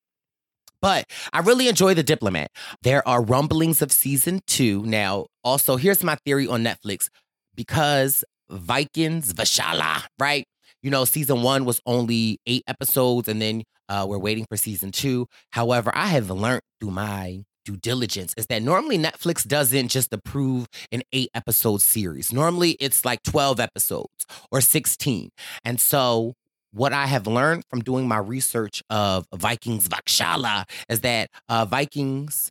But 0.80 1.06
I 1.32 1.40
really 1.40 1.68
enjoy 1.68 1.94
The 1.94 2.02
Diplomat. 2.02 2.50
There 2.82 3.06
are 3.06 3.22
rumblings 3.22 3.82
of 3.82 3.92
season 3.92 4.40
two. 4.46 4.84
Now, 4.84 5.26
also, 5.42 5.76
here's 5.76 6.04
my 6.04 6.16
theory 6.24 6.46
on 6.46 6.62
Netflix 6.62 7.08
because 7.54 8.24
Vikings, 8.50 9.32
Valhalla, 9.32 10.04
right? 10.18 10.46
You 10.82 10.90
know, 10.90 11.04
season 11.04 11.42
one 11.42 11.64
was 11.64 11.80
only 11.86 12.38
eight 12.46 12.62
episodes, 12.68 13.28
and 13.28 13.42
then 13.42 13.64
uh, 13.88 14.06
we're 14.08 14.18
waiting 14.18 14.46
for 14.48 14.56
season 14.56 14.92
two. 14.92 15.26
However, 15.50 15.90
I 15.94 16.06
have 16.06 16.30
learned 16.30 16.62
through 16.80 16.92
my 16.92 17.42
due 17.68 17.76
diligence 17.76 18.32
is 18.38 18.46
that 18.46 18.62
normally 18.62 18.96
Netflix 18.96 19.46
doesn't 19.46 19.88
just 19.88 20.10
approve 20.14 20.66
an 20.90 21.02
eight 21.12 21.28
episode 21.34 21.82
series. 21.82 22.32
Normally 22.32 22.72
it's 22.80 23.04
like 23.04 23.22
12 23.24 23.60
episodes 23.60 24.26
or 24.50 24.62
16. 24.62 25.28
And 25.66 25.78
so 25.78 26.34
what 26.78 26.92
I 26.92 27.06
have 27.06 27.26
learned 27.26 27.64
from 27.68 27.80
doing 27.80 28.06
my 28.06 28.18
research 28.18 28.82
of 28.88 29.26
Vikings 29.34 29.88
Valhalla 29.88 30.64
is 30.88 31.00
that 31.00 31.30
uh, 31.48 31.64
Vikings, 31.64 32.50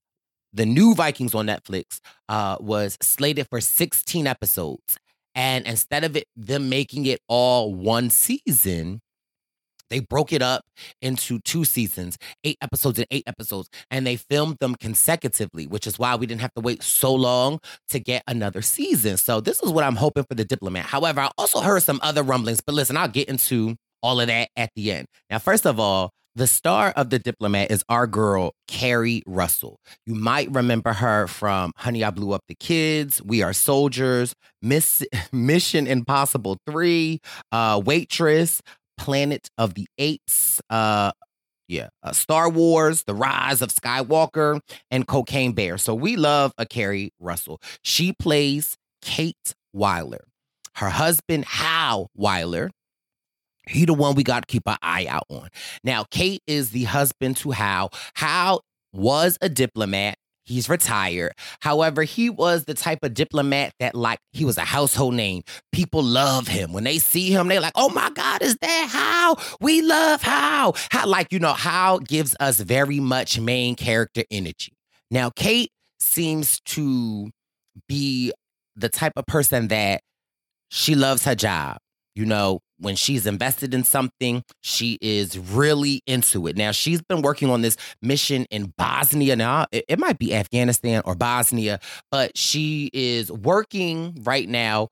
the 0.53 0.65
new 0.65 0.93
Vikings 0.93 1.34
on 1.34 1.48
Netflix, 1.48 2.00
uh, 2.27 2.57
was 2.60 2.98
slated 3.01 3.48
for 3.50 3.62
16 3.62 4.27
episodes. 4.27 4.98
And 5.34 5.65
instead 5.65 6.03
of 6.03 6.17
it 6.17 6.25
them 6.36 6.67
making 6.67 7.05
it 7.05 7.22
all 7.27 7.74
one 7.74 8.10
season, 8.10 9.00
they 9.89 10.01
broke 10.01 10.34
it 10.34 10.41
up 10.41 10.65
into 11.01 11.39
two 11.39 11.63
seasons, 11.63 12.17
eight 12.43 12.57
episodes 12.62 13.00
and 13.00 13.07
eight 13.10 13.24
episodes, 13.25 13.69
and 13.89 14.05
they 14.05 14.17
filmed 14.17 14.57
them 14.60 14.75
consecutively, 14.75 15.65
which 15.65 15.88
is 15.88 15.98
why 15.98 16.15
we 16.15 16.25
didn't 16.25 16.41
have 16.41 16.53
to 16.55 16.62
wait 16.62 16.84
so 16.84 17.13
long 17.13 17.60
to 17.89 18.00
get 18.00 18.24
another 18.27 18.62
season. 18.62 19.15
So 19.15 19.39
this 19.39 19.62
is 19.63 19.72
what 19.72 19.86
I'm 19.86 19.96
hoping 19.96 20.25
for 20.25 20.36
the 20.36 20.43
diplomat. 20.43 20.88
However, 20.88 21.22
I 21.22 21.31
also 21.38 21.62
heard 21.62 21.84
some 21.84 22.01
other 22.03 22.24
rumblings, 22.24 22.60
but 22.60 22.75
listen, 22.75 22.98
I'll 22.98 23.07
get 23.07 23.29
into 23.29 23.77
all 24.01 24.20
of 24.20 24.27
that 24.27 24.50
at 24.56 24.70
the 24.75 24.92
end. 24.92 25.08
Now, 25.30 25.39
first 25.39 25.66
of 25.66 25.80
all, 25.80 26.12
the 26.38 26.46
star 26.46 26.94
of 26.96 27.10
The 27.10 27.18
Diplomat 27.18 27.72
is 27.72 27.84
our 27.89 28.06
girl, 28.06 28.54
Keri 28.68 29.24
Russell. 29.25 29.80
You 30.06 30.13
might 30.13 30.51
remember 30.51 30.94
her 30.94 31.25
from 31.25 31.72
Honey, 31.77 32.04
I 32.04 32.12
Blew 32.12 32.32
Up 32.32 32.44
the 32.48 32.54
Kids, 32.54 33.24
We 33.24 33.42
Are 33.42 33.54
Soldiers, 33.54 34.36
Miss, 34.62 35.04
Mission 35.32 35.88
Impossible 35.88 36.60
3, 36.70 37.20
uh, 37.51 37.82
Waitress, 37.84 38.62
Planet 39.00 39.50
of 39.58 39.74
the 39.74 39.88
Apes, 39.98 40.62
uh, 40.70 41.12
yeah, 41.68 41.89
uh, 42.04 42.12
Star 42.12 42.50
Wars, 42.50 43.04
The 43.08 43.16
Rise 43.16 43.63
of 43.63 43.70
Skywalker, 43.74 44.60
and 44.92 45.08
Cocaine 45.08 45.54
Bear. 45.54 45.80
So 45.80 45.96
we 45.96 46.18
love 46.18 46.54
a 46.60 46.68
Keri 46.68 47.10
Russell. 47.20 47.60
She 47.84 48.13
plays 48.13 48.77
Kate 49.01 49.56
Wyler. 49.75 50.22
Her 50.75 50.89
husband, 50.89 51.46
Hal 51.46 52.12
Wyler, 52.16 52.70
he 53.68 53.86
the 53.86 53.94
one 53.94 54.16
we 54.16 54.24
got 54.24 54.48
to 54.48 54.52
keep 54.52 54.68
our 54.68 54.78
eye 54.82 55.08
out 55.10 55.26
on. 55.30 55.50
Now, 55.84 56.06
Kate 56.10 56.42
is 56.48 56.72
the 56.72 56.86
husband 56.86 57.38
to 57.38 57.52
Hal. 57.52 57.92
Hal 58.16 58.62
was 58.94 59.38
a 59.42 59.50
diplomat. 59.50 60.18
He's 60.44 60.70
retired. 60.70 61.34
However, 61.60 62.04
he 62.04 62.30
was 62.30 62.64
the 62.64 62.74
type 62.74 63.00
of 63.04 63.14
diplomat 63.14 63.74
that, 63.82 63.96
like, 63.96 64.20
he 64.32 64.46
was 64.46 64.58
a 64.58 64.62
household 64.62 65.14
name. 65.14 65.44
People 65.74 66.02
love 66.02 66.48
him. 66.48 66.72
When 66.72 66.86
they 66.86 67.00
see 67.00 67.32
him, 67.32 67.50
they're 67.50 67.60
like, 67.60 67.74
oh 67.76 67.90
my 67.90 68.10
God, 68.12 68.42
is 68.42 68.56
that 68.62 68.90
Hal? 68.90 69.42
We 69.60 69.82
love 69.82 70.22
Hal. 70.22 70.78
Hal, 70.90 71.10
like, 71.10 71.34
you 71.34 71.40
know, 71.40 71.52
Hal 71.52 72.00
gives 72.00 72.34
us 72.40 72.62
very 72.62 73.02
much 73.02 73.38
main 73.38 73.76
character 73.76 74.24
energy. 74.32 74.72
Now, 75.12 75.32
Kate 75.32 75.70
seems 76.00 76.62
to 76.62 77.30
be 77.90 78.32
the 78.78 78.88
type 78.88 79.14
of 79.18 79.26
person 79.26 79.68
that 79.68 80.00
she 80.70 80.96
loves 80.96 81.26
her 81.26 81.36
job. 81.36 81.78
You 82.16 82.26
know, 82.26 82.62
when 82.79 82.96
she's 82.96 83.25
invested 83.25 83.74
in 83.74 83.84
something, 83.84 84.43
she 84.62 84.98
is 85.01 85.38
really 85.38 86.01
into 86.07 86.48
it. 86.48 86.57
Now, 86.57 86.72
she's 86.72 87.01
been 87.01 87.22
working 87.22 87.50
on 87.50 87.62
this 87.62 87.77
mission 88.01 88.46
in 88.50 88.74
Bosnia. 88.77 89.36
Now, 89.36 89.65
it, 89.72 89.86
it, 89.88 90.00
might 90.00 90.19
be 90.19 90.34
Afghanistan 90.34 91.01
or 91.05 91.15
Bosnia, 91.15 91.79
but 92.12 92.38
she 92.38 92.89
is 92.93 93.31
working 93.31 94.22
right 94.24 94.48
now 94.48 94.89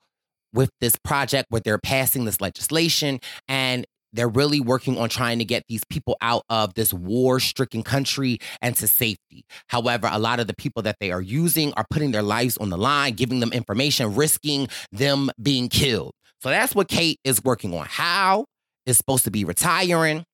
with 0.53 0.71
this 0.79 0.95
project 1.03 1.47
where 1.49 1.61
they're 1.61 1.77
passing 1.77 2.25
this 2.25 2.41
legislation 2.41 3.19
and 3.47 3.85
they're 4.13 4.29
really 4.29 4.61
working 4.61 4.97
on 4.97 5.09
trying 5.09 5.39
to 5.39 5.45
get 5.45 5.63
these 5.67 5.83
people 5.89 6.15
out 6.21 6.43
of 6.49 6.73
this 6.73 6.93
war 6.93 7.39
stricken 7.39 7.83
country 7.83 8.39
and 8.61 8.75
to 8.77 8.87
safety. 8.87 9.45
However, 9.67 10.09
a 10.09 10.19
lot 10.19 10.39
of 10.39 10.47
the 10.47 10.55
people 10.55 10.81
that 10.83 10.95
they 10.99 11.11
are 11.11 11.21
using 11.21 11.73
are 11.73 11.85
putting 11.89 12.11
their 12.11 12.23
lives 12.23 12.57
on 12.57 12.69
the 12.69 12.77
line, 12.77 13.13
giving 13.13 13.41
them 13.41 13.51
information, 13.51 14.15
risking 14.15 14.69
them 14.91 15.29
being 15.41 15.67
killed. 15.67 16.13
So 16.41 16.49
that's 16.49 16.75
what 16.75 16.87
Kate 16.87 17.19
is 17.23 17.43
working 17.43 17.73
on. 17.73 17.85
Hal 17.85 18.45
is 18.85 18.97
supposed 18.97 19.23
to 19.25 19.31
be 19.31 19.45
retiring. 19.45 20.25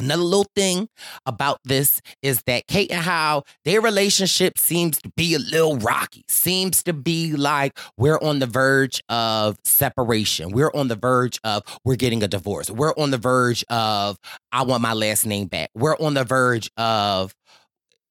Another 0.00 0.22
little 0.22 0.46
thing 0.54 0.88
about 1.26 1.58
this 1.64 2.00
is 2.22 2.42
that 2.46 2.68
Kate 2.68 2.90
and 2.92 3.02
Hal, 3.02 3.44
their 3.64 3.80
relationship 3.80 4.56
seems 4.56 5.02
to 5.02 5.10
be 5.16 5.34
a 5.34 5.40
little 5.40 5.76
rocky. 5.78 6.24
Seems 6.28 6.84
to 6.84 6.92
be 6.92 7.32
like 7.32 7.76
we're 7.96 8.18
on 8.20 8.38
the 8.38 8.46
verge 8.46 9.02
of 9.08 9.56
separation. 9.64 10.50
We're 10.52 10.70
on 10.72 10.86
the 10.86 10.94
verge 10.94 11.40
of 11.42 11.64
we're 11.84 11.96
getting 11.96 12.22
a 12.22 12.28
divorce. 12.28 12.70
We're 12.70 12.94
on 12.96 13.10
the 13.10 13.18
verge 13.18 13.64
of 13.70 14.18
I 14.52 14.62
want 14.62 14.82
my 14.82 14.92
last 14.92 15.26
name 15.26 15.48
back. 15.48 15.70
We're 15.74 15.96
on 15.96 16.14
the 16.14 16.24
verge 16.24 16.70
of 16.76 17.34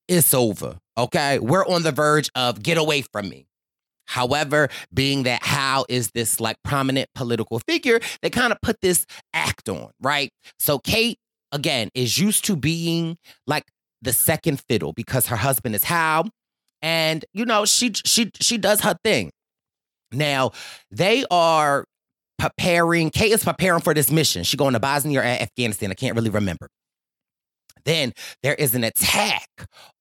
it's 0.10 0.34
over. 0.34 0.80
Okay. 0.98 1.40
We're 1.40 1.66
on 1.66 1.84
the 1.84 1.94
verge 1.94 2.30
of 2.36 2.62
get 2.62 2.78
away 2.78 3.02
from 3.02 3.30
me. 3.30 3.47
However, 4.08 4.70
being 4.94 5.24
that 5.24 5.44
Hal 5.44 5.86
is 5.90 6.12
this 6.12 6.40
like 6.40 6.58
prominent 6.64 7.10
political 7.14 7.60
figure, 7.60 8.00
they 8.22 8.30
kind 8.30 8.52
of 8.52 8.60
put 8.62 8.82
this 8.82 9.06
act 9.34 9.70
on, 9.70 9.92
right? 10.02 10.32
So 10.58 10.80
Kate, 10.80 11.20
again, 11.52 11.90
is 11.94 12.18
used 12.18 12.46
to 12.46 12.56
being 12.56 13.18
like 13.46 13.66
the 14.02 14.14
second 14.14 14.62
fiddle 14.68 14.94
because 14.94 15.28
her 15.28 15.36
husband 15.36 15.76
is 15.76 15.84
Hal. 15.84 16.30
And, 16.82 17.26
you 17.34 17.46
know, 17.46 17.66
she 17.66 17.92
she 18.06 18.32
she 18.40 18.58
does 18.58 18.82
her 18.82 18.96
thing. 19.04 19.32
Now, 20.12 20.52
they 20.92 21.26
are 21.30 21.86
preparing, 22.38 23.10
Kate 23.10 23.32
is 23.32 23.44
preparing 23.44 23.82
for 23.82 23.94
this 23.94 24.12
mission. 24.12 24.44
She 24.44 24.58
going 24.58 24.74
to 24.74 24.80
Bosnia 24.80 25.20
or 25.20 25.24
Afghanistan. 25.24 25.92
I 25.92 25.96
can't 25.96 26.16
really 26.16 26.30
remember. 26.30 26.70
Then 27.84 28.14
there 28.44 28.54
is 28.54 28.76
an 28.76 28.84
attack 28.84 29.48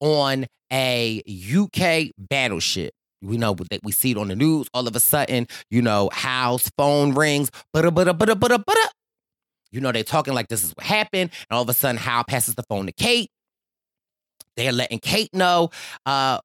on 0.01 0.47
a 0.73 1.23
UK 1.27 2.13
battleship 2.19 2.93
we 3.23 3.37
know 3.39 3.55
that 3.55 3.81
we 3.83 3.93
see 3.93 4.13
it 4.13 4.19
on 4.19 4.29
the 4.29 4.37
news. 4.37 4.69
All 4.75 4.87
of 4.87 4.95
a 4.97 5.01
sudden, 5.01 5.47
you 5.71 5.83
know, 5.83 6.11
Hal's 6.13 6.71
phone 6.77 7.15
rings. 7.15 7.51
But 7.73 7.93
but 7.95 8.17
but 8.19 8.39
but 8.39 8.65
but 8.67 8.79
You 9.73 9.81
know, 9.81 9.93
they're 9.93 10.05
talking 10.05 10.35
like 10.35 10.49
this 10.49 10.65
is 10.65 10.73
what 10.77 10.87
happened, 10.87 11.31
and 11.51 11.57
all 11.57 11.63
of 11.63 11.69
a 11.69 11.75
sudden, 11.75 11.97
Hal 11.99 12.25
passes 12.25 12.55
the 12.55 12.63
phone 12.69 12.87
to 12.87 12.93
Kate. 12.93 13.31
They're 14.57 14.73
letting 14.73 15.01
Kate 15.01 15.33
know, 15.35 15.71
uh, 16.07 16.39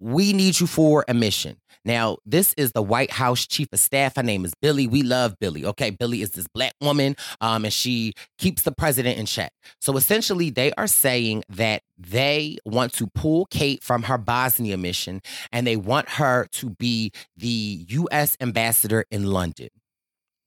we 0.00 0.32
need 0.32 0.60
you 0.60 0.66
for 0.66 1.04
a 1.08 1.14
mission. 1.14 1.56
Now, 1.84 2.18
this 2.26 2.52
is 2.56 2.72
the 2.72 2.82
White 2.82 3.12
House 3.12 3.46
chief 3.46 3.68
of 3.72 3.78
staff. 3.78 4.16
Her 4.16 4.22
name 4.22 4.44
is 4.44 4.52
Billie. 4.60 4.88
We 4.88 5.02
love 5.02 5.36
Billie. 5.38 5.64
Okay, 5.64 5.90
Billie 5.90 6.20
is 6.20 6.32
this 6.32 6.48
black 6.48 6.74
woman, 6.80 7.14
um, 7.40 7.64
and 7.64 7.72
she 7.72 8.14
keeps 8.38 8.62
the 8.62 8.72
president 8.72 9.18
in 9.18 9.26
check. 9.26 9.52
So 9.80 9.96
essentially, 9.96 10.50
they 10.50 10.72
are 10.72 10.88
saying 10.88 11.44
that 11.48 11.82
they 11.96 12.58
want 12.64 12.92
to 12.94 13.06
pull 13.14 13.46
Kate 13.46 13.84
from 13.84 14.02
her 14.02 14.18
Bosnia 14.18 14.76
mission, 14.76 15.22
and 15.52 15.64
they 15.64 15.76
want 15.76 16.08
her 16.08 16.48
to 16.52 16.70
be 16.70 17.12
the 17.36 17.86
U.S. 17.88 18.36
ambassador 18.40 19.04
in 19.12 19.24
London. 19.30 19.68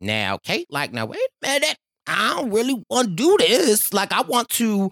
Now, 0.02 0.38
Kate, 0.38 0.68
like, 0.70 0.92
now 0.92 1.06
wait 1.06 1.20
a 1.42 1.48
minute. 1.48 1.78
I 2.06 2.36
don't 2.36 2.52
really 2.52 2.84
want 2.90 3.10
to 3.10 3.16
do 3.16 3.38
this. 3.40 3.94
Like, 3.94 4.12
I 4.12 4.22
want 4.24 4.50
to. 4.50 4.92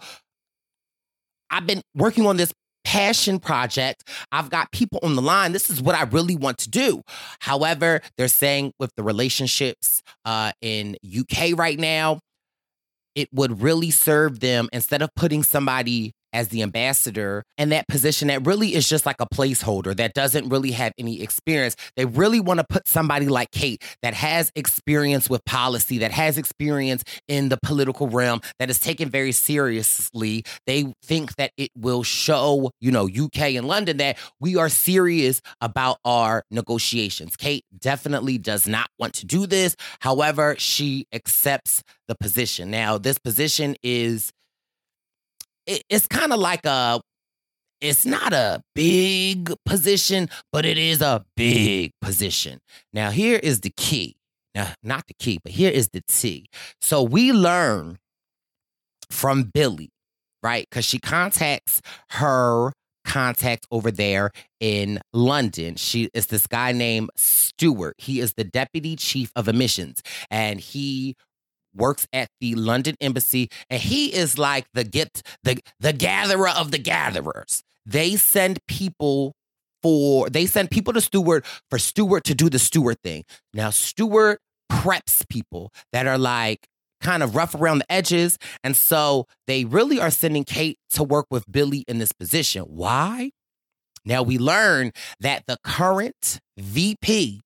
I've 1.50 1.68
been 1.68 1.82
working 1.94 2.26
on 2.26 2.38
this 2.38 2.54
passion 2.88 3.38
project. 3.38 4.08
I've 4.32 4.50
got 4.50 4.72
people 4.72 5.02
on 5.04 5.18
the 5.18 5.22
line. 5.22 5.52
This 5.52 5.70
is 5.70 5.82
what 5.82 5.94
I 5.94 6.04
really 6.04 6.38
want 6.38 6.58
to 6.60 6.70
do. 6.70 7.02
However, 7.40 8.00
they're 8.18 8.30
saying 8.30 8.72
with 8.80 8.96
the 8.96 9.04
relationships 9.04 10.02
uh, 10.24 10.54
in 10.62 10.96
UK 11.06 11.58
right 11.58 11.78
now, 11.78 12.22
it 13.14 13.28
would 13.34 13.62
really 13.62 13.92
serve 13.92 14.40
them 14.40 14.70
instead 14.72 15.02
of 15.02 15.10
putting 15.16 15.44
somebody 15.44 16.14
as 16.38 16.50
the 16.50 16.62
ambassador 16.62 17.44
and 17.58 17.72
that 17.72 17.88
position 17.88 18.28
that 18.28 18.46
really 18.46 18.76
is 18.76 18.88
just 18.88 19.08
like 19.08 19.20
a 19.20 19.26
placeholder 19.26 19.96
that 19.96 20.14
doesn't 20.14 20.48
really 20.50 20.70
have 20.70 20.94
any 21.00 21.24
experience. 21.24 21.76
They 21.96 22.06
really 22.06 22.40
want 22.40 22.60
to 22.60 22.66
put 22.70 22.88
somebody 22.88 23.28
like 23.28 23.50
Kate 23.50 23.84
that 24.04 24.14
has 24.14 24.52
experience 24.56 25.32
with 25.32 25.44
policy, 25.46 25.98
that 25.98 26.12
has 26.12 26.38
experience 26.38 27.04
in 27.28 27.50
the 27.50 27.58
political 27.64 28.08
realm, 28.08 28.42
that 28.60 28.70
is 28.70 28.80
taken 28.80 29.10
very 29.10 29.32
seriously. 29.32 30.44
They 30.68 30.94
think 31.04 31.36
that 31.38 31.54
it 31.58 31.72
will 31.76 32.04
show, 32.04 32.70
you 32.80 32.92
know, 32.92 33.06
UK 33.08 33.56
and 33.56 33.68
London 33.68 33.98
that 33.98 34.18
we 34.40 34.58
are 34.58 34.70
serious 34.70 35.42
about 35.60 35.98
our 36.06 36.44
negotiations. 36.52 37.36
Kate 37.36 37.66
definitely 37.80 38.38
does 38.38 38.68
not 38.68 38.90
want 39.00 39.16
to 39.16 39.26
do 39.26 39.48
this. 39.48 39.76
However, 40.02 40.54
she 40.60 41.08
accepts 41.12 41.82
the 42.08 42.16
position. 42.16 42.70
Now, 42.70 43.00
this 43.00 43.18
position 43.18 43.76
is 43.82 44.32
it, 45.68 45.84
it's 45.90 46.08
kind 46.08 46.34
of 46.34 46.40
like 46.40 46.66
a 46.66 47.00
it's 47.80 48.06
not 48.06 48.34
a 48.34 48.64
big 48.74 49.54
position, 49.66 50.30
but 50.52 50.66
it 50.66 50.80
is 50.80 51.02
a 51.02 51.24
big 51.36 51.92
position. 52.02 52.60
Now, 52.92 53.12
here 53.12 53.40
is 53.42 53.62
the 53.62 53.70
key. 53.70 54.16
Now, 54.56 54.74
not 54.82 55.06
the 55.08 55.14
key, 55.14 55.40
but 55.44 55.52
here 55.52 55.70
is 55.70 55.90
the 55.90 56.02
T. 56.08 56.48
So 56.82 57.04
we 57.04 57.32
learn 57.32 58.00
from 59.12 59.52
Billie, 59.54 59.92
right? 60.42 60.66
Because 60.68 60.86
she 60.86 60.98
contacts 60.98 61.82
her 62.10 62.74
contact 63.06 63.68
over 63.72 63.92
there 63.92 64.32
in 64.60 65.00
London. 65.14 65.76
She 65.76 66.10
is 66.14 66.28
this 66.28 66.48
guy 66.48 66.72
named 66.72 67.12
Stuart. 67.16 67.96
He 68.00 68.20
is 68.20 68.34
the 68.34 68.44
deputy 68.44 68.96
chief 68.96 69.32
of 69.36 69.48
emissions, 69.48 70.02
and 70.32 70.60
he 70.60 71.16
works 71.78 72.08
at 72.14 72.30
the 72.42 72.56
London 72.56 72.96
embassy, 73.00 73.50
and 73.70 73.82
he 73.82 74.14
is 74.14 74.38
like 74.38 74.66
the 74.74 74.84
get 74.84 75.22
the 75.44 75.60
the 75.80 75.94
gatherer 75.94 76.50
of 76.50 76.72
the 76.72 76.78
gatherers. 76.78 77.64
They 77.86 78.16
send 78.16 78.60
people 78.68 79.34
for 79.82 80.30
they 80.30 80.46
send 80.46 80.72
people 80.72 80.94
to 80.94 81.02
Stuart 81.02 81.46
for 81.70 81.80
Stuart 81.80 82.24
to 82.26 82.36
do 82.36 82.50
the 82.50 82.60
Stuart 82.60 82.98
thing. 83.04 83.24
Now 83.54 83.70
Stuart 83.70 84.40
preps 84.72 85.28
people 85.30 85.72
that 85.94 86.08
are 86.08 86.18
like 86.18 86.68
kind 87.02 87.24
of 87.24 87.36
rough 87.36 87.56
around 87.56 87.80
the 87.80 87.92
edges. 87.92 88.38
And 88.64 88.76
so 88.76 89.28
they 89.46 89.66
really 89.66 90.00
are 90.00 90.10
sending 90.10 90.44
Kate 90.44 90.78
to 90.92 91.04
work 91.04 91.28
with 91.30 91.50
Billie 91.52 91.86
in 91.88 92.00
this 92.00 92.12
position. 92.12 92.64
Why? 92.64 93.32
Now 94.06 94.24
we 94.24 94.38
learn 94.38 94.92
that 95.20 95.44
the 95.48 95.58
current 95.64 96.40
VP 96.58 97.42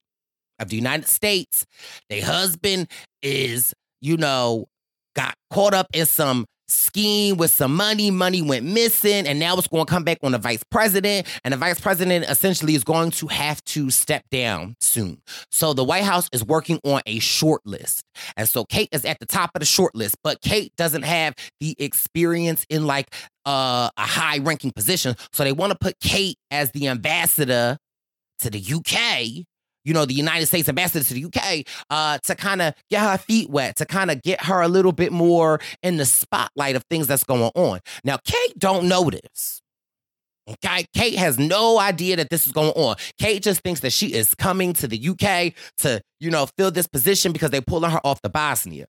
of 0.59 0.69
the 0.69 0.75
United 0.75 1.07
States, 1.07 1.65
their 2.09 2.23
husband 2.23 2.87
is, 3.21 3.73
you 4.01 4.17
know, 4.17 4.67
got 5.15 5.35
caught 5.51 5.73
up 5.73 5.87
in 5.93 6.05
some 6.05 6.45
scheme 6.71 7.37
with 7.37 7.51
some 7.51 7.75
money. 7.75 8.09
Money 8.11 8.41
went 8.41 8.65
missing, 8.65 9.27
and 9.27 9.39
now 9.39 9.55
it's 9.57 9.67
going 9.67 9.85
to 9.85 9.89
come 9.89 10.03
back 10.03 10.17
on 10.23 10.31
the 10.31 10.37
vice 10.37 10.63
president. 10.63 11.27
And 11.43 11.53
the 11.53 11.57
vice 11.57 11.79
president 11.79 12.25
essentially 12.25 12.75
is 12.75 12.83
going 12.83 13.11
to 13.11 13.27
have 13.27 13.63
to 13.65 13.89
step 13.89 14.23
down 14.31 14.75
soon. 14.79 15.21
So 15.51 15.73
the 15.73 15.83
White 15.83 16.03
House 16.03 16.29
is 16.31 16.43
working 16.43 16.79
on 16.83 17.01
a 17.05 17.19
short 17.19 17.61
list. 17.65 18.03
And 18.37 18.47
so 18.47 18.65
Kate 18.65 18.89
is 18.91 19.05
at 19.05 19.19
the 19.19 19.25
top 19.25 19.51
of 19.55 19.59
the 19.59 19.65
short 19.65 19.95
list, 19.95 20.15
but 20.23 20.41
Kate 20.41 20.71
doesn't 20.77 21.03
have 21.03 21.35
the 21.59 21.75
experience 21.77 22.65
in 22.69 22.85
like 22.85 23.13
uh, 23.45 23.89
a 23.97 24.05
high 24.05 24.39
ranking 24.39 24.71
position. 24.71 25.15
So 25.33 25.43
they 25.43 25.53
want 25.53 25.71
to 25.71 25.77
put 25.79 25.99
Kate 25.99 26.37
as 26.49 26.71
the 26.71 26.87
ambassador 26.87 27.77
to 28.39 28.49
the 28.49 28.59
UK 28.59 29.45
you 29.83 29.93
know, 29.93 30.05
the 30.05 30.13
United 30.13 30.45
States 30.45 30.69
ambassador 30.69 31.03
to 31.03 31.13
the 31.13 31.25
UK 31.25 31.65
uh, 31.89 32.17
to 32.19 32.35
kind 32.35 32.61
of 32.61 32.73
get 32.89 33.01
her 33.01 33.17
feet 33.17 33.49
wet, 33.49 33.75
to 33.77 33.85
kind 33.85 34.11
of 34.11 34.21
get 34.21 34.43
her 34.45 34.61
a 34.61 34.67
little 34.67 34.91
bit 34.91 35.11
more 35.11 35.59
in 35.83 35.97
the 35.97 36.05
spotlight 36.05 36.75
of 36.75 36.83
things 36.89 37.07
that's 37.07 37.23
going 37.23 37.51
on. 37.55 37.79
Now, 38.03 38.17
Kate 38.23 38.57
don't 38.57 38.87
this. 39.09 39.61
Okay, 40.49 40.85
Kate 40.95 41.15
has 41.15 41.37
no 41.37 41.79
idea 41.79 42.15
that 42.17 42.29
this 42.29 42.45
is 42.45 42.51
going 42.51 42.71
on. 42.71 42.95
Kate 43.19 43.41
just 43.41 43.61
thinks 43.61 43.81
that 43.81 43.93
she 43.93 44.13
is 44.13 44.33
coming 44.35 44.73
to 44.73 44.87
the 44.87 45.09
UK 45.09 45.53
to, 45.77 46.01
you 46.19 46.29
know, 46.29 46.47
fill 46.57 46.71
this 46.71 46.87
position 46.87 47.31
because 47.31 47.51
they're 47.51 47.61
pulling 47.61 47.91
her 47.91 48.01
off 48.03 48.21
the 48.21 48.29
Bosnia. 48.29 48.85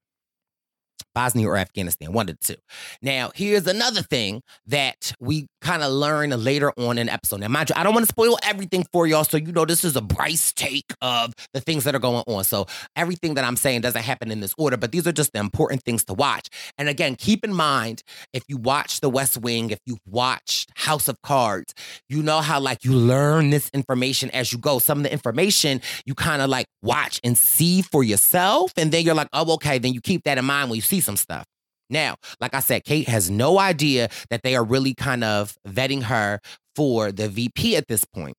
Bosnia 1.15 1.47
or 1.47 1.57
Afghanistan, 1.57 2.11
one 2.11 2.29
of 2.29 2.37
the 2.39 2.53
two. 2.53 2.61
Now, 3.01 3.31
here's 3.35 3.67
another 3.67 4.01
thing 4.01 4.41
that 4.67 5.13
we 5.19 5.47
kind 5.61 5.83
of 5.83 5.91
learn 5.91 6.31
later 6.31 6.71
on 6.77 6.97
in 6.97 7.07
the 7.07 7.13
episode. 7.13 7.39
Now, 7.39 7.47
mind 7.47 7.69
you, 7.69 7.75
I 7.77 7.83
don't 7.83 7.93
want 7.93 8.05
to 8.05 8.11
spoil 8.11 8.37
everything 8.43 8.85
for 8.91 9.07
y'all, 9.07 9.23
so 9.23 9.37
you 9.37 9.51
know 9.51 9.65
this 9.65 9.83
is 9.83 9.95
a 9.95 10.01
Brice 10.01 10.51
take 10.53 10.93
of 11.01 11.33
the 11.53 11.61
things 11.61 11.83
that 11.83 11.95
are 11.95 11.99
going 11.99 12.23
on. 12.27 12.43
So 12.43 12.67
everything 12.95 13.35
that 13.35 13.43
I'm 13.43 13.55
saying 13.55 13.81
doesn't 13.81 14.01
happen 14.01 14.31
in 14.31 14.39
this 14.39 14.53
order, 14.57 14.77
but 14.77 14.91
these 14.91 15.07
are 15.07 15.11
just 15.11 15.33
the 15.33 15.39
important 15.39 15.83
things 15.83 16.03
to 16.05 16.13
watch. 16.13 16.49
And 16.77 16.89
again, 16.89 17.15
keep 17.15 17.43
in 17.43 17.53
mind 17.53 18.03
if 18.33 18.43
you 18.47 18.57
watch 18.57 18.99
The 18.99 19.09
West 19.09 19.37
Wing, 19.37 19.69
if 19.69 19.79
you 19.85 19.97
watched 20.05 20.71
House 20.75 21.07
of 21.07 21.21
Cards, 21.21 21.73
you 22.09 22.23
know 22.23 22.41
how 22.41 22.59
like 22.59 22.83
you 22.83 22.93
learn 22.93 23.49
this 23.49 23.69
information 23.73 24.29
as 24.31 24.51
you 24.51 24.57
go. 24.57 24.79
Some 24.79 24.99
of 24.99 25.03
the 25.03 25.11
information 25.11 25.81
you 26.05 26.15
kind 26.15 26.41
of 26.41 26.49
like 26.49 26.65
watch 26.81 27.19
and 27.23 27.37
see 27.37 27.81
for 27.81 28.03
yourself, 28.03 28.71
and 28.77 28.91
then 28.91 29.03
you're 29.03 29.15
like, 29.15 29.29
oh, 29.33 29.53
okay, 29.53 29.77
then 29.77 29.93
you 29.93 30.01
keep 30.01 30.23
that 30.23 30.37
in 30.37 30.45
mind 30.45 30.69
when 30.69 30.75
you 30.75 30.81
see 30.83 30.99
some 30.99 31.17
stuff. 31.17 31.45
Now, 31.89 32.15
like 32.39 32.53
I 32.53 32.59
said, 32.59 32.85
Kate 32.85 33.07
has 33.07 33.29
no 33.29 33.59
idea 33.59 34.09
that 34.29 34.41
they 34.43 34.55
are 34.55 34.63
really 34.63 34.93
kind 34.93 35.23
of 35.23 35.55
vetting 35.67 36.03
her 36.03 36.39
for 36.75 37.11
the 37.11 37.29
VP 37.29 37.75
at 37.75 37.87
this 37.87 38.03
point. 38.05 38.35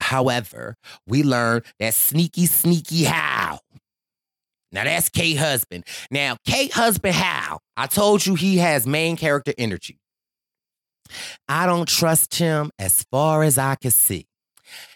However, 0.00 0.76
we 1.06 1.22
learn 1.22 1.62
that 1.80 1.94
sneaky, 1.94 2.46
sneaky 2.46 3.04
Hal. 3.04 3.60
Now 4.70 4.84
that's 4.84 5.08
Kate 5.08 5.36
husband. 5.36 5.84
Now, 6.10 6.36
Kate 6.44 6.72
husband 6.72 7.14
Hal, 7.14 7.60
I 7.76 7.86
told 7.86 8.26
you 8.26 8.34
he 8.34 8.58
has 8.58 8.86
main 8.86 9.16
character 9.16 9.54
energy. 9.56 9.98
I 11.48 11.66
don't 11.66 11.88
trust 11.88 12.36
him 12.36 12.70
as 12.78 13.04
far 13.10 13.42
as 13.42 13.58
I 13.58 13.76
can 13.76 13.90
see 13.90 14.26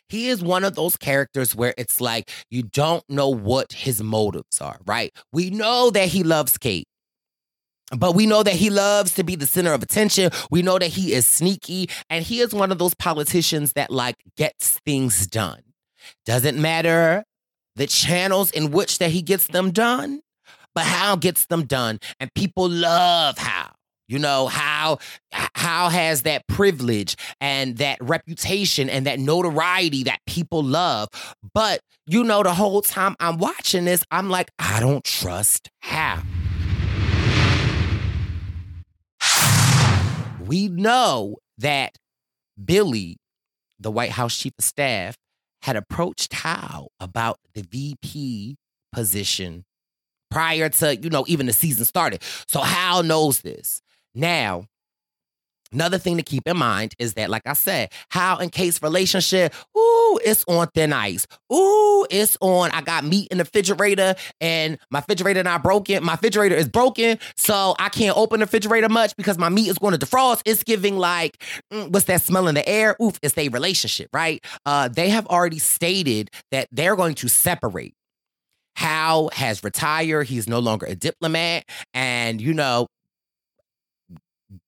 he 0.09 0.29
is 0.29 0.43
one 0.43 0.65
of 0.65 0.75
those 0.75 0.97
characters 0.97 1.55
where 1.55 1.75
it's 1.79 2.01
like 2.01 2.31
you 2.51 2.63
don't 2.63 3.05
know 3.09 3.29
what 3.29 3.73
his 3.73 4.03
motives 4.03 4.61
are, 4.61 4.79
right? 4.87 5.13
We 5.33 5.51
know 5.51 5.91
that 5.91 6.09
he 6.09 6.23
loves 6.23 6.59
Kate. 6.59 6.87
But 7.97 8.15
we 8.15 8.27
know 8.27 8.43
that 8.43 8.55
he 8.55 8.69
loves 8.69 9.15
to 9.15 9.25
be 9.25 9.35
the 9.35 9.47
center 9.47 9.73
of 9.73 9.83
attention. 9.83 10.31
We 10.51 10.61
know 10.61 10.79
that 10.79 10.89
he 10.89 11.15
is 11.15 11.27
sneaky 11.27 11.89
and 12.11 12.23
he 12.23 12.41
is 12.41 12.53
one 12.53 12.71
of 12.71 12.79
those 12.79 12.95
politicians 12.95 13.73
that 13.75 13.91
like 13.91 14.17
gets 14.37 14.79
things 14.85 15.27
done. 15.27 15.63
Doesn't 16.27 16.61
matter 16.61 17.25
the 17.77 17.87
channels 17.87 18.51
in 18.51 18.73
which 18.73 18.99
that 18.99 19.11
he 19.11 19.23
gets 19.23 19.47
them 19.47 19.71
done, 19.71 20.21
but 20.75 20.85
Hal 20.85 21.17
gets 21.17 21.47
them 21.47 21.65
done 21.65 21.99
and 22.21 22.33
people 22.35 22.69
love 22.69 23.39
Hal. 23.39 23.78
You 24.09 24.19
know, 24.19 24.47
how 24.47 24.99
how 25.31 25.91
has 25.91 26.23
that 26.23 26.47
privilege 26.47 27.15
and 27.43 27.77
that 27.77 27.99
reputation 28.01 28.89
and 28.89 29.07
that 29.07 29.21
notoriety 29.21 30.05
that 30.05 30.21
people 30.27 30.63
love. 30.63 31.09
But 31.55 31.81
you 32.07 32.25
know, 32.25 32.43
the 32.43 32.55
whole 32.55 32.81
time 32.81 33.17
I'm 33.21 33.37
watching 33.37 33.85
this, 33.85 34.03
I'm 34.11 34.31
like, 34.31 34.51
I 34.59 34.81
don't 34.81 35.05
trust 35.05 35.71
Hal. 35.83 36.23
We 40.47 40.69
know 40.69 41.37
that 41.59 41.99
Billie, 42.65 43.19
the 43.79 43.91
White 43.91 44.13
House 44.13 44.39
chief 44.39 44.55
of 44.59 44.65
staff, 44.65 45.17
had 45.63 45.77
approached 45.77 46.33
Hal 46.33 46.91
about 46.99 47.39
the 47.55 47.63
VP 47.63 48.57
position 48.91 49.67
prior 50.31 50.71
to, 50.71 50.97
you 50.97 51.11
know, 51.11 51.25
even 51.29 51.45
the 51.45 51.53
season 51.53 51.85
started. 51.85 52.23
So 52.47 52.61
Hal 52.61 53.03
knows 53.03 53.43
this. 53.43 53.83
Now, 54.19 54.65
Another 55.73 55.99
thing 55.99 56.17
to 56.17 56.23
keep 56.23 56.49
in 56.49 56.57
mind 56.57 56.95
is 56.99 57.15
that, 57.15 57.29
like 57.29 57.43
I 57.47 57.53
said, 57.53 57.91
Hal 58.11 58.39
and 58.39 58.51
Kate's 58.51 58.83
relationship, 58.83 59.53
ooh, 59.77 60.19
it's 60.25 60.43
on 60.49 60.67
thin 60.69 60.95
ice. 60.95 61.27
Ooh, 61.53 62.07
it's 62.09 62.39
on. 62.41 62.71
I 62.71 62.81
got 62.81 63.05
meat 63.05 63.29
in 63.31 63.37
the 63.37 63.45
refrigerator 63.45 64.15
and 64.41 64.79
my 64.91 65.01
refrigerator 65.01 65.43
not 65.43 65.63
broken. 65.63 66.03
My 66.03 66.13
refrigerator 66.15 66.55
is 66.55 66.69
broken, 66.69 67.19
so 67.37 67.75
I 67.79 67.91
can't 67.91 68.17
open 68.17 68.41
the 68.41 68.47
refrigerator 68.47 68.89
much 68.89 69.15
because 69.17 69.37
my 69.37 69.51
meat 69.51 69.69
is 69.69 69.77
going 69.77 69.97
to 69.97 70.05
defrost. 70.05 70.41
It's 70.47 70.65
giving 70.65 70.97
like, 70.97 71.43
mm, 71.71 71.91
what's 71.91 72.07
that 72.07 72.23
smell 72.23 72.49
in 72.49 72.55
the 72.55 72.67
air? 72.67 72.97
Oof, 73.03 73.19
it's 73.23 73.37
a 73.37 73.51
relationship, 73.51 74.09
right? 74.15 74.43
Uh, 74.65 74.89
they 74.89 75.11
have 75.11 75.27
already 75.27 75.59
stated 75.59 76.31
that 76.51 76.69
they're 76.73 76.97
going 76.97 77.15
to 77.17 77.29
separate. 77.29 77.93
Hal 78.77 79.29
has 79.35 79.63
retired. 79.63 80.29
He's 80.29 80.49
no 80.49 80.61
longer 80.61 80.87
a 80.87 80.95
diplomat. 80.95 81.65
And, 81.93 82.41
you 82.41 82.55
know, 82.55 82.87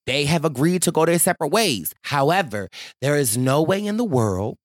they 0.06 0.24
have 0.24 0.44
agreed 0.44 0.82
to 0.82 0.92
go 0.92 1.04
their 1.04 1.18
separate 1.18 1.48
ways. 1.48 1.94
However, 2.02 2.68
there 3.00 3.16
is 3.16 3.36
no 3.36 3.62
way 3.62 3.84
in 3.84 3.96
the 3.96 4.04
world 4.04 4.56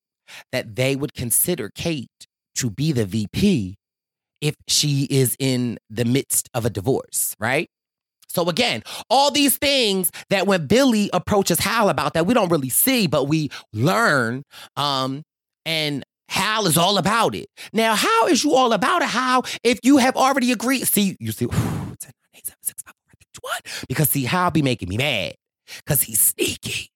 that 0.52 0.76
they 0.76 0.96
would 0.96 1.14
consider 1.14 1.70
Kate 1.74 2.10
to 2.56 2.70
be 2.70 2.92
the 2.92 3.06
VP 3.06 3.76
if 4.42 4.56
she 4.68 5.08
is 5.10 5.36
in 5.40 5.78
the 5.90 6.06
midst 6.06 6.50
of 6.54 6.66
a 6.66 6.70
divorce, 6.70 7.36
right? 7.40 7.70
So 8.28 8.50
again, 8.50 8.84
all 9.10 9.32
these 9.32 9.58
things 9.58 10.12
that 10.30 10.46
when 10.46 10.68
Billie 10.68 11.10
approaches 11.14 11.60
Hal 11.60 11.90
about 11.90 12.14
that, 12.14 12.26
we 12.26 12.34
don't 12.34 12.52
really 12.52 12.70
see, 12.70 13.08
but 13.08 13.26
we 13.26 13.50
learn. 13.72 14.44
Um, 14.76 15.24
and 15.66 16.04
Hal 16.28 16.68
is 16.68 16.78
all 16.78 16.98
about 16.98 17.34
it. 17.34 17.48
Now, 17.72 17.96
Hal 17.96 18.28
is 18.28 18.44
you 18.44 18.54
all 18.54 18.74
about 18.74 19.02
it? 19.02 19.10
Hal 19.10 19.46
if 19.64 19.80
you 19.84 19.98
have 19.98 20.18
already 20.18 20.52
agreed? 20.52 20.86
See, 20.86 21.16
you 21.20 21.32
see, 21.32 21.46
whew, 21.46 21.96
because 23.88 24.10
see, 24.10 24.24
Hal 24.24 24.52
be 24.52 24.62
making 24.62 24.90
me 24.90 24.98
mad 24.98 25.36
because 25.84 26.02
he's 26.02 26.20
sneaky. 26.20 26.90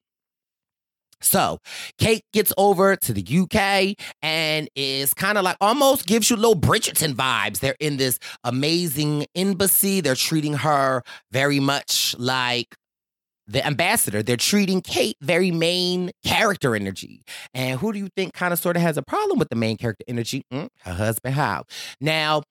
So 1.22 1.60
Kate 1.98 2.24
gets 2.32 2.54
over 2.58 2.96
to 2.96 3.14
the 3.14 3.22
UK 3.22 3.96
and 4.22 4.70
is 4.76 5.14
kind 5.14 5.38
of 5.38 5.44
like 5.44 5.58
almost 5.60 6.06
gives 6.06 6.30
you 6.30 6.36
little 6.36 6.56
Bridgerton 6.56 7.14
vibes. 7.14 7.60
They're 7.60 7.76
in 7.80 7.98
this 7.98 8.20
amazing 8.44 9.26
embassy. 9.36 10.02
They're 10.02 10.16
treating 10.16 10.54
her 10.54 11.04
very 11.32 11.60
much 11.60 12.16
like 12.18 12.76
the 13.48 13.66
ambassador. 13.66 14.24
They're 14.24 14.38
treating 14.38 14.82
Kate 14.82 15.18
very 15.22 15.52
main 15.52 16.12
character 16.24 16.76
energy. 16.76 17.24
And 17.54 17.80
who 17.80 17.92
do 17.92 18.00
you 18.00 18.08
think 18.16 18.34
kind 18.34 18.54
of 18.54 18.60
sort 18.60 18.78
of 18.78 18.82
has 18.84 18.96
a 18.96 19.02
problem 19.02 19.40
with 19.40 19.50
the 19.50 19.56
main 19.56 19.76
character 19.76 20.06
energy? 20.08 20.44
Mm, 20.54 20.70
her 20.84 20.94
husband, 20.94 21.36
Hal? 21.36 21.68
Now, 22.00 22.44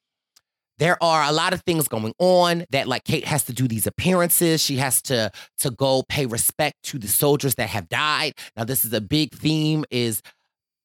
there 0.78 1.02
are 1.02 1.24
a 1.24 1.32
lot 1.32 1.52
of 1.52 1.62
things 1.62 1.88
going 1.88 2.14
on 2.18 2.64
that 2.70 2.88
like 2.88 3.04
Kate 3.04 3.24
has 3.24 3.44
to 3.44 3.52
do 3.52 3.68
these 3.68 3.86
appearances. 3.86 4.62
She 4.62 4.76
has 4.76 5.02
to 5.02 5.30
to 5.58 5.70
go 5.70 6.04
pay 6.08 6.26
respect 6.26 6.76
to 6.84 6.98
the 6.98 7.08
soldiers 7.08 7.56
that 7.56 7.68
have 7.68 7.88
died. 7.88 8.34
Now 8.56 8.64
this 8.64 8.84
is 8.84 8.92
a 8.92 9.00
big 9.00 9.32
theme 9.34 9.84
is 9.90 10.22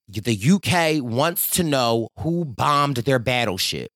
the 0.08 0.38
UK 0.38 1.04
wants 1.04 1.50
to 1.52 1.64
know 1.64 2.10
who 2.20 2.46
bombed 2.46 2.98
their 2.98 3.20
battleship. 3.20 3.90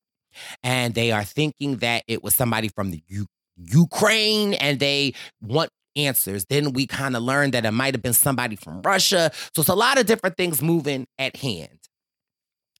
And 0.64 0.94
they 0.94 1.12
are 1.12 1.24
thinking 1.24 1.78
that 1.78 2.04
it 2.08 2.24
was 2.24 2.36
somebody 2.36 2.70
from 2.70 2.92
the 2.92 3.02
U- 3.08 3.26
Ukraine 3.58 4.54
and 4.54 4.80
they 4.80 5.14
want 5.42 5.72
answers. 5.96 6.46
Then 6.46 6.74
we 6.74 6.86
kind 6.86 7.16
of 7.16 7.24
learned 7.24 7.54
that 7.54 7.66
it 7.66 7.72
might 7.72 7.94
have 7.96 8.04
been 8.04 8.14
somebody 8.14 8.56
from 8.56 8.82
Russia. 8.82 9.32
So 9.56 9.62
it's 9.62 9.70
a 9.70 9.76
lot 9.76 10.00
of 10.00 10.06
different 10.06 10.38
things 10.38 10.62
moving 10.62 11.08
at 11.18 11.36
hand. 11.36 11.77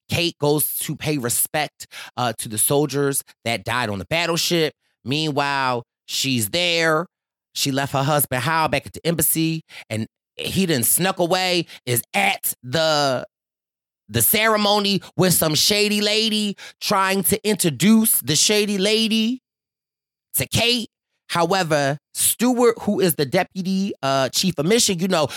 Kate 0.10 0.38
goes 0.40 0.76
to 0.80 0.96
pay 0.96 1.18
respect 1.18 1.88
uh, 2.16 2.34
to 2.40 2.50
the 2.50 2.58
soldiers 2.58 3.24
that 3.46 3.64
died 3.64 3.90
on 3.90 4.00
the 4.00 4.06
battleship. 4.06 4.74
Meanwhile, 5.04 5.84
she's 6.06 6.50
there. 6.50 7.08
She 7.54 7.72
left 7.72 7.94
her 7.94 8.04
husband 8.04 8.44
Hal 8.44 8.68
back 8.70 8.86
at 8.86 8.94
the 8.94 9.06
embassy, 9.06 9.64
and 9.90 10.08
he 10.36 10.66
didn't 10.66 10.86
snuck 10.86 11.20
away. 11.20 11.66
Is 11.86 12.04
at 12.14 12.54
the 12.62 13.26
the 14.10 14.22
ceremony 14.22 15.02
with 15.16 15.34
some 15.34 15.56
shady 15.56 16.02
lady 16.02 16.56
trying 16.80 17.24
to 17.24 17.48
introduce 17.48 18.22
the 18.22 18.36
shady 18.36 18.78
lady 18.78 19.42
to 20.36 20.48
Kate. 20.48 20.90
However, 21.30 21.98
Stuart, 22.14 22.76
who 22.82 23.00
is 23.00 23.16
the 23.16 23.26
deputy 23.26 23.94
uh, 24.02 24.30
chief 24.30 24.58
of 24.58 24.66
mission, 24.66 25.00
you 25.00 25.08
know, 25.08 25.28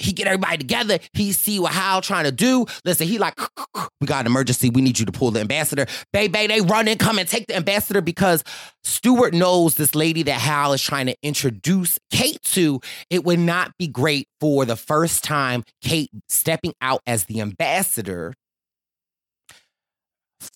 he 0.00 0.12
get 0.12 0.26
everybody 0.26 0.58
together. 0.58 0.98
He 1.12 1.32
see 1.32 1.60
what 1.60 1.72
Hal 1.72 2.00
trying 2.00 2.24
to 2.24 2.32
do. 2.32 2.66
Listen, 2.84 3.06
he 3.06 3.18
like, 3.18 3.38
we 4.00 4.06
got 4.06 4.20
an 4.20 4.26
emergency. 4.26 4.70
We 4.70 4.82
need 4.82 4.98
you 4.98 5.06
to 5.06 5.12
pull 5.12 5.30
the 5.30 5.40
ambassador. 5.40 5.86
Baby, 6.12 6.46
they 6.46 6.60
run 6.60 6.88
in, 6.88 6.98
come 6.98 7.18
and 7.18 7.28
take 7.28 7.46
the 7.46 7.56
ambassador 7.56 8.00
because 8.00 8.42
Stuart 8.82 9.32
knows 9.34 9.76
this 9.76 9.94
lady 9.94 10.22
that 10.24 10.40
Hal 10.40 10.72
is 10.72 10.82
trying 10.82 11.06
to 11.06 11.16
introduce 11.22 11.98
Kate 12.10 12.42
to. 12.42 12.80
It 13.10 13.24
would 13.24 13.38
not 13.38 13.72
be 13.78 13.86
great 13.86 14.28
for 14.40 14.64
the 14.64 14.76
first 14.76 15.24
time 15.24 15.64
Kate 15.82 16.10
stepping 16.28 16.74
out 16.80 17.00
as 17.06 17.26
the 17.26 17.40
ambassador 17.40 18.34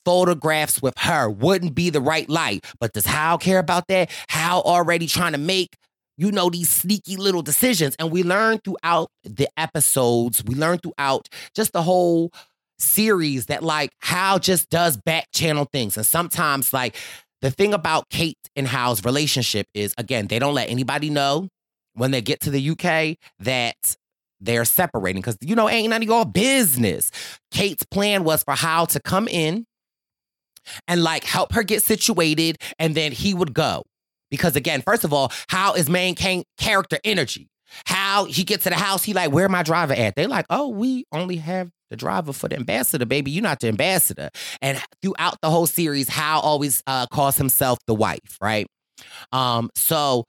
photographs 0.04 0.82
with 0.82 0.96
her 0.98 1.28
wouldn't 1.28 1.74
be 1.74 1.90
the 1.90 2.00
right 2.00 2.28
light. 2.28 2.64
But 2.80 2.92
does 2.92 3.06
Hal 3.06 3.38
care 3.38 3.58
about 3.58 3.88
that? 3.88 4.10
Hal 4.28 4.62
already 4.62 5.06
trying 5.06 5.32
to 5.32 5.38
make 5.38 5.76
you 6.18 6.32
know, 6.32 6.50
these 6.50 6.68
sneaky 6.68 7.16
little 7.16 7.42
decisions. 7.42 7.94
And 7.98 8.10
we 8.10 8.24
learn 8.24 8.58
throughout 8.58 9.08
the 9.22 9.48
episodes, 9.56 10.42
we 10.44 10.56
learn 10.56 10.78
throughout 10.78 11.28
just 11.54 11.72
the 11.72 11.82
whole 11.82 12.32
series 12.78 13.46
that 13.46 13.62
like 13.62 13.92
Hal 14.02 14.40
just 14.40 14.68
does 14.68 14.96
back 14.96 15.28
channel 15.32 15.66
things. 15.72 15.96
And 15.96 16.04
sometimes, 16.04 16.72
like, 16.72 16.96
the 17.40 17.52
thing 17.52 17.72
about 17.72 18.08
Kate 18.10 18.36
and 18.56 18.66
Hal's 18.66 19.04
relationship 19.04 19.68
is, 19.74 19.94
again, 19.96 20.26
they 20.26 20.40
don't 20.40 20.54
let 20.54 20.68
anybody 20.68 21.08
know 21.08 21.48
when 21.94 22.10
they 22.10 22.20
get 22.20 22.40
to 22.40 22.50
the 22.50 22.70
UK 22.70 23.16
that 23.38 23.96
they're 24.40 24.64
separating 24.64 25.22
because, 25.22 25.38
you 25.40 25.54
know, 25.54 25.68
ain't 25.68 25.90
none 25.90 26.02
of 26.02 26.08
y'all 26.08 26.24
business. 26.24 27.12
Kate's 27.52 27.84
plan 27.84 28.24
was 28.24 28.42
for 28.42 28.54
Hal 28.54 28.86
to 28.88 29.00
come 29.00 29.28
in 29.28 29.66
and 30.86 31.02
like 31.02 31.24
help 31.24 31.52
her 31.52 31.62
get 31.62 31.82
situated, 31.82 32.56
and 32.78 32.94
then 32.94 33.12
he 33.12 33.34
would 33.34 33.54
go. 33.54 33.82
Because 34.30 34.56
again, 34.56 34.82
first 34.82 35.04
of 35.04 35.12
all, 35.12 35.32
Hal 35.48 35.74
is 35.74 35.88
main 35.88 36.14
character 36.14 36.98
energy? 37.04 37.48
Hal 37.86 38.24
he 38.24 38.44
gets 38.44 38.64
to 38.64 38.70
the 38.70 38.76
house, 38.76 39.04
he 39.04 39.12
like, 39.12 39.30
where 39.30 39.48
my 39.48 39.62
driver 39.62 39.94
at? 39.94 40.16
They 40.16 40.26
like, 40.26 40.46
oh, 40.50 40.68
we 40.68 41.04
only 41.12 41.36
have 41.36 41.70
the 41.90 41.96
driver 41.96 42.32
for 42.32 42.48
the 42.48 42.56
ambassador, 42.56 43.06
baby. 43.06 43.30
You're 43.30 43.42
not 43.42 43.60
the 43.60 43.68
ambassador. 43.68 44.30
And 44.60 44.82
throughout 45.02 45.36
the 45.42 45.50
whole 45.50 45.66
series, 45.66 46.08
Hal 46.08 46.40
always 46.40 46.82
uh, 46.86 47.06
calls 47.06 47.36
himself 47.36 47.78
the 47.86 47.94
wife, 47.94 48.38
right? 48.40 48.66
Um, 49.32 49.70
so 49.74 50.24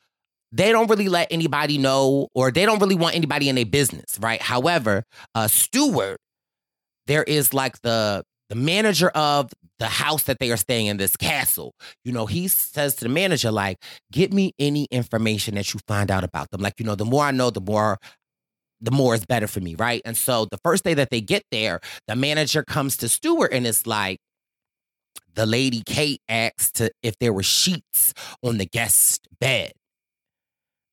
they 0.51 0.71
don't 0.71 0.89
really 0.89 1.09
let 1.09 1.27
anybody 1.31 1.77
know, 1.77 2.27
or 2.33 2.51
they 2.51 2.65
don't 2.65 2.79
really 2.79 2.95
want 2.95 3.15
anybody 3.15 3.49
in 3.49 3.55
their 3.55 3.65
business, 3.65 4.17
right? 4.19 4.41
However, 4.41 5.03
uh, 5.35 5.47
Stewart, 5.47 6.17
there 7.07 7.23
is 7.23 7.53
like 7.53 7.81
the 7.81 8.23
the 8.49 8.55
manager 8.55 9.09
of 9.09 9.51
the 9.77 9.87
house 9.87 10.23
that 10.23 10.39
they 10.39 10.51
are 10.51 10.57
staying 10.57 10.87
in, 10.87 10.97
this 10.97 11.15
castle, 11.15 11.73
you 12.03 12.11
know, 12.11 12.25
he 12.25 12.47
says 12.47 12.95
to 12.95 13.05
the 13.05 13.09
manager, 13.09 13.51
like, 13.51 13.77
get 14.11 14.33
me 14.33 14.53
any 14.59 14.87
information 14.91 15.55
that 15.55 15.73
you 15.73 15.79
find 15.87 16.11
out 16.11 16.23
about 16.23 16.49
them. 16.51 16.61
Like, 16.61 16.73
you 16.79 16.85
know, 16.85 16.95
the 16.95 17.05
more 17.05 17.23
I 17.23 17.31
know, 17.31 17.49
the 17.49 17.61
more 17.61 17.97
the 18.81 18.91
more 18.91 19.13
is 19.13 19.25
better 19.25 19.47
for 19.47 19.59
me, 19.59 19.75
right? 19.75 20.01
And 20.05 20.15
so 20.15 20.45
the 20.45 20.57
first 20.63 20.83
day 20.83 20.93
that 20.93 21.09
they 21.09 21.21
get 21.21 21.43
there, 21.51 21.79
the 22.07 22.15
manager 22.15 22.63
comes 22.63 22.97
to 22.97 23.09
Stuart 23.09 23.51
and 23.51 23.67
it's 23.67 23.85
like, 23.85 24.19
the 25.35 25.45
lady 25.45 25.83
Kate 25.85 26.21
asked 26.27 26.75
to 26.75 26.91
if 27.03 27.17
there 27.19 27.33
were 27.33 27.43
sheets 27.43 28.13
on 28.43 28.57
the 28.57 28.65
guest 28.65 29.27
bed. 29.39 29.73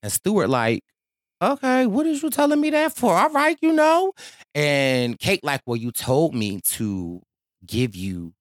And 0.03 0.12
Stuart 0.12 0.49
like, 0.49 0.83
okay, 1.42 1.87
what 1.87 2.07
is 2.07 2.23
you 2.23 2.31
telling 2.31 2.61
me 2.61 2.71
that 2.71 2.95
for? 2.95 3.16
All 3.16 3.31
right, 3.31 3.57
you 3.61 3.73
know. 3.73 4.12
And 4.55 5.19
Kate 5.19 5.42
like, 5.42 5.62
well, 5.66 5.77
you 5.77 5.90
told 5.90 6.35
me 6.35 6.61
to 6.64 7.23
give 7.64 7.95
you 7.95 8.33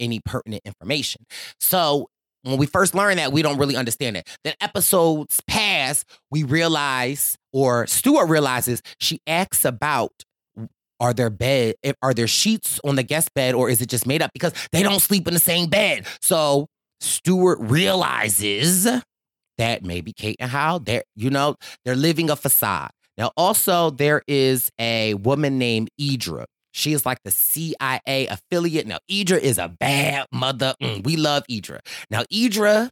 any 0.00 0.20
pertinent 0.20 0.62
information. 0.64 1.24
So 1.60 2.08
when 2.42 2.58
we 2.58 2.66
first 2.66 2.94
learn 2.94 3.16
that, 3.16 3.32
we 3.32 3.42
don't 3.42 3.58
really 3.58 3.76
understand 3.76 4.16
it. 4.16 4.28
Then 4.44 4.54
episodes 4.60 5.40
pass, 5.48 6.04
we 6.30 6.44
realize, 6.44 7.36
or 7.52 7.86
Stuart 7.86 8.26
realizes, 8.26 8.82
she 8.98 9.20
asks 9.26 9.64
about 9.64 10.12
are 11.00 11.12
there 11.12 11.30
bed 11.30 11.76
eh, 11.82 11.92
are 12.02 12.12
there 12.12 12.26
sheets 12.26 12.80
on 12.84 12.96
the 12.96 13.02
guest 13.02 13.32
bed 13.34 13.54
or 13.54 13.70
is 13.70 13.80
it 13.80 13.88
just 13.88 14.06
made 14.06 14.22
up 14.22 14.32
because 14.32 14.52
they 14.72 14.82
don't 14.82 15.00
sleep 15.00 15.28
in 15.28 15.34
the 15.34 15.40
same 15.40 15.68
bed 15.68 16.06
so 16.20 16.66
stuart 17.00 17.58
realizes 17.60 18.84
that 19.58 19.84
maybe 19.84 20.12
kate 20.12 20.36
and 20.40 20.50
hal 20.50 20.80
they're 20.80 21.04
you 21.14 21.30
know 21.30 21.54
they're 21.84 21.96
living 21.96 22.30
a 22.30 22.36
facade 22.36 22.90
now 23.16 23.30
also 23.36 23.90
there 23.90 24.22
is 24.26 24.70
a 24.80 25.14
woman 25.14 25.58
named 25.58 25.88
eidra 26.00 26.44
she 26.72 26.92
is 26.92 27.04
like 27.06 27.22
the 27.24 27.30
CIA 27.30 28.26
affiliate. 28.28 28.86
Now, 28.86 28.98
Eidra 29.10 29.38
is 29.38 29.58
a 29.58 29.68
bad 29.68 30.26
mother. 30.32 30.74
Mm, 30.82 31.04
we 31.04 31.16
love 31.16 31.44
Eidra. 31.50 31.80
Now, 32.10 32.22
Eidra 32.32 32.90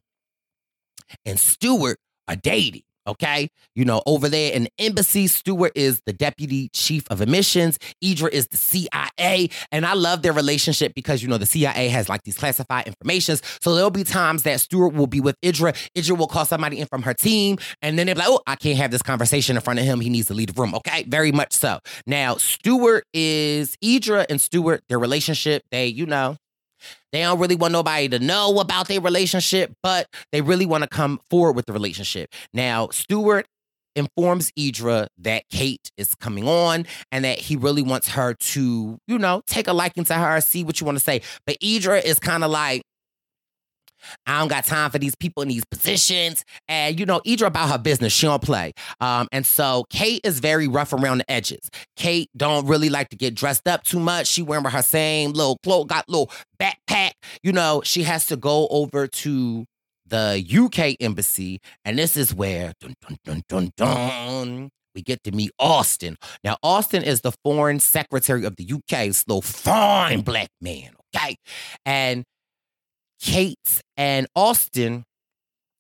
and 1.25 1.39
Stuart 1.39 1.99
are 2.29 2.37
dating. 2.37 2.83
Okay. 3.07 3.49
You 3.75 3.85
know, 3.85 4.03
over 4.07 4.29
there 4.29 4.53
in 4.53 4.65
the 4.65 4.71
embassy, 4.79 5.27
Stuart 5.27 5.73
is 5.75 6.03
the 6.07 6.13
deputy 6.13 6.69
chief 6.73 7.05
of 7.11 7.21
admissions. 7.21 7.79
Eidra 8.03 8.31
is 8.31 8.49
the 8.49 8.57
CIA. 8.57 9.49
And 9.71 9.87
I 9.87 9.95
love 9.95 10.23
their 10.23 10.33
relationship 10.33 10.95
because, 10.95 11.23
you 11.23 11.29
know, 11.29 11.39
the 11.39 11.47
CIA 11.47 11.89
has 11.89 12.09
like 12.09 12.23
these 12.25 12.37
classified 12.37 12.87
informations. 12.87 13.43
So 13.61 13.75
there'll 13.75 13.91
be 13.91 14.05
times 14.05 14.43
that 14.45 14.61
Stuart 14.61 14.95
will 14.95 15.07
be 15.07 15.21
with 15.21 15.41
Eidra. 15.43 15.75
Eidra 15.97 16.17
will 16.17 16.27
call 16.27 16.45
somebody 16.45 16.81
in 16.81 16.87
from 16.87 17.03
her 17.03 17.15
team. 17.15 17.59
And 17.83 17.99
then 17.99 18.07
they're 18.07 18.15
like, 18.15 18.29
oh, 18.29 18.41
I 18.47 18.57
can't 18.57 18.79
have 18.79 18.91
this 18.91 19.03
conversation 19.03 19.57
in 19.57 19.63
front 19.63 19.79
of 19.79 19.85
him. 19.85 20.01
He 20.01 20.11
needs 20.11 20.29
to 20.29 20.35
leave 20.35 20.55
the 20.55 20.61
room. 20.61 20.75
Okay. 20.75 21.05
Very 21.05 21.33
much 21.33 21.53
so. 21.53 21.79
Now, 22.07 22.37
Stuart 22.37 23.05
is 23.13 23.77
Eidra 23.83 24.27
and 24.29 24.41
Stuart, 24.41 24.83
their 24.89 24.99
relationship, 24.99 25.63
they, 25.71 25.87
you 25.87 26.07
know, 26.07 26.37
they 27.17 27.23
don't 27.23 27.39
really 27.39 27.57
want 27.57 27.73
nobody 27.73 28.09
to 28.11 28.19
know 28.19 28.61
about 28.61 28.89
their 28.89 29.01
relationship, 29.01 29.73
but 29.83 30.07
they 30.33 30.43
really 30.43 30.67
want 30.67 30.83
to 30.83 30.89
come 30.89 31.19
forward 31.31 31.57
with 31.57 31.65
the 31.67 31.73
relationship. 31.73 32.29
Now, 32.53 32.89
Stuart 32.91 33.47
informs 33.95 34.53
Eidra 34.53 35.07
that 35.19 35.45
Kate 35.51 35.91
is 35.97 36.15
coming 36.15 36.47
on 36.47 36.85
and 37.11 37.25
that 37.25 37.39
he 37.39 37.57
really 37.57 37.83
wants 37.83 38.09
her 38.09 38.35
to, 38.35 38.99
you 39.07 39.19
know, 39.19 39.43
take 39.47 39.67
a 39.67 39.73
liking 39.73 40.05
to 40.05 40.15
her, 40.15 40.41
see 40.43 40.63
what 40.63 40.79
you 40.81 40.85
want 40.85 40.99
to 40.99 41.05
say. 41.05 41.23
But 41.47 41.59
Eidra 41.61 42.05
is 42.05 42.19
kind 42.19 42.45
of 42.45 42.51
like, 42.51 42.83
I 44.27 44.39
don't 44.39 44.49
got 44.49 44.65
time 44.65 44.91
for 44.91 44.99
these 44.99 45.15
people 45.15 45.43
in 45.43 45.49
these 45.49 45.65
positions. 45.65 46.45
And, 46.69 46.99
you 46.99 47.07
know, 47.07 47.21
Eidra 47.27 47.47
about 47.47 47.71
her 47.71 47.79
business. 47.79 48.13
She 48.13 48.27
don't 48.27 48.43
play. 48.43 48.73
Um, 49.01 49.29
and 49.33 49.45
so 49.45 49.85
Kate 49.91 50.21
is 50.25 50.41
very 50.41 50.69
rough 50.69 50.93
around 50.93 51.19
the 51.19 51.31
edges. 51.31 51.69
Kate 51.97 52.29
don't 52.37 52.67
really 52.67 52.89
like 52.89 53.09
to 53.11 53.17
get 53.17 53.35
dressed 53.35 53.67
up 53.69 53.85
too 53.85 54.01
much. 54.01 54.27
She 54.27 54.43
wearing 54.43 54.65
her 54.65 54.83
same 54.83 55.33
little 55.33 55.59
clothes, 55.63 55.87
got 55.87 56.09
little 56.09 56.31
backpack. 56.59 57.13
You 57.43 57.53
know, 57.53 57.83
she 57.85 58.03
has 58.03 58.27
to 58.27 58.37
go 58.37 58.69
over 58.69 59.07
to 59.07 59.65
the 60.07 60.45
UK 60.49 60.97
embassy. 61.01 61.61
And 61.85 61.99
this 61.99 62.17
is 62.17 62.35
where 62.35 62.73
dun, 62.81 62.95
dun, 63.01 63.19
dun, 63.25 63.43
dun, 63.49 63.71
dun, 63.77 64.71
we 64.95 65.03
get 65.03 65.23
to 65.25 65.33
meet 65.33 65.51
Austin. 65.59 66.17
Now, 66.43 66.57
Austin 66.63 67.03
is 67.03 67.21
the 67.21 67.33
foreign 67.45 67.81
secretary 67.81 68.45
of 68.45 68.57
the 68.57 68.65
UK. 68.65 69.09
Little 69.29 69.43
fine 69.43 70.23
black 70.23 70.49
man, 70.61 70.91
okay? 71.15 71.37
And 71.85 72.25
Kate 73.21 73.83
and 73.97 74.27
Austin 74.35 75.05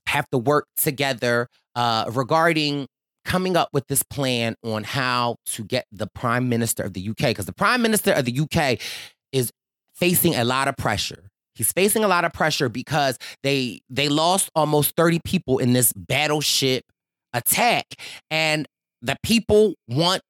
have 0.07 0.29
to 0.31 0.39
work 0.39 0.67
together 0.77 1.49
uh, 1.75 2.11
regarding 2.13 2.87
coming 3.25 3.57
up 3.57 3.69
with 3.73 3.87
this 3.89 4.03
plan 4.05 4.55
on 4.63 4.85
how 4.85 5.37
to 5.45 5.65
get 5.65 5.85
the 5.91 6.07
prime 6.07 6.49
minister 6.49 6.83
of 6.83 6.93
the 6.95 7.09
UK 7.09 7.29
because 7.29 7.47
the 7.47 7.53
prime 7.53 7.83
minister 7.83 8.13
of 8.13 8.25
the 8.25 8.41
UK 8.41 8.81
is 9.33 9.51
facing 9.95 10.35
a 10.35 10.45
lot 10.45 10.69
of 10.69 10.77
pressure. 10.77 11.29
He's 11.55 11.73
facing 11.73 12.05
a 12.05 12.09
lot 12.09 12.25
of 12.25 12.33
pressure 12.33 12.69
because 12.69 13.19
they 13.43 13.81
they 13.91 14.09
lost 14.09 14.51
almost 14.55 14.95
30 14.97 15.21
people 15.25 15.59
in 15.59 15.73
this 15.73 15.93
battleship 15.93 16.85
attack 17.33 17.87
and 18.31 18.67
the 19.03 19.17
people 19.23 19.75
want 19.89 20.23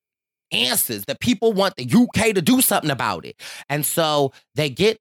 answers. 0.53 1.05
The 1.07 1.17
people 1.21 1.53
want 1.53 1.75
the 1.77 1.85
UK 1.85 2.35
to 2.35 2.43
do 2.43 2.61
something 2.61 2.91
about 2.91 3.25
it. 3.25 3.37
And 3.69 3.85
so 3.85 4.33
they 4.55 4.71
get 4.71 4.99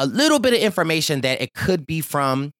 a 0.00 0.06
little 0.06 0.40
bit 0.40 0.54
of 0.54 0.60
information 0.60 1.22
that 1.22 1.42
it 1.42 1.54
could 1.54 1.86
be 1.86 2.00
from 2.00 2.52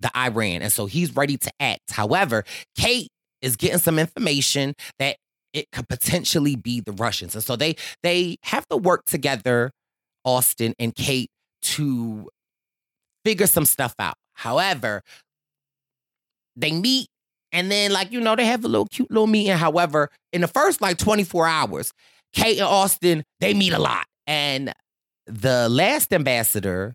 the 0.00 0.10
Iran. 0.16 0.62
And 0.62 0.72
so 0.72 0.86
he's 0.86 1.16
ready 1.16 1.36
to 1.38 1.50
act. 1.60 1.92
However, 1.92 2.44
Kate 2.76 3.08
is 3.42 3.56
getting 3.56 3.78
some 3.78 3.98
information 3.98 4.74
that 4.98 5.16
it 5.52 5.66
could 5.72 5.88
potentially 5.88 6.56
be 6.56 6.80
the 6.80 6.92
Russians. 6.92 7.34
And 7.34 7.44
so 7.44 7.56
they 7.56 7.76
they 8.02 8.36
have 8.44 8.66
to 8.68 8.76
work 8.76 9.04
together, 9.06 9.72
Austin 10.24 10.74
and 10.78 10.94
Kate, 10.94 11.30
to 11.62 12.28
figure 13.24 13.46
some 13.46 13.64
stuff 13.64 13.94
out. 13.98 14.16
However, 14.34 15.02
they 16.56 16.72
meet 16.72 17.08
And 17.52 17.70
then, 17.70 17.92
like, 17.92 18.12
you 18.12 18.20
know, 18.20 18.36
they 18.36 18.44
have 18.46 18.64
a 18.64 18.68
little 18.68 18.86
cute 18.90 19.10
little 19.10 19.26
meeting. 19.28 19.56
However, 19.56 20.10
in 20.32 20.42
the 20.42 20.48
first 20.48 20.82
like 20.82 20.98
24 20.98 21.46
hours, 21.48 21.92
Kate 22.34 22.58
and 22.58 22.66
Austin, 22.68 23.24
they 23.40 23.54
meet 23.54 23.72
a 23.72 23.78
lot. 23.78 24.06
And 24.26 24.72
the 25.26 25.68
last 25.68 26.12
ambassador 26.12 26.94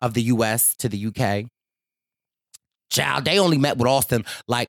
of 0.00 0.14
the 0.14 0.22
US 0.22 0.74
to 0.76 0.88
the 0.88 1.06
UK, 1.06 1.46
child, 2.90 3.24
they 3.24 3.38
only 3.38 3.58
met 3.58 3.76
with 3.76 3.88
Austin 3.88 4.24
like 4.46 4.68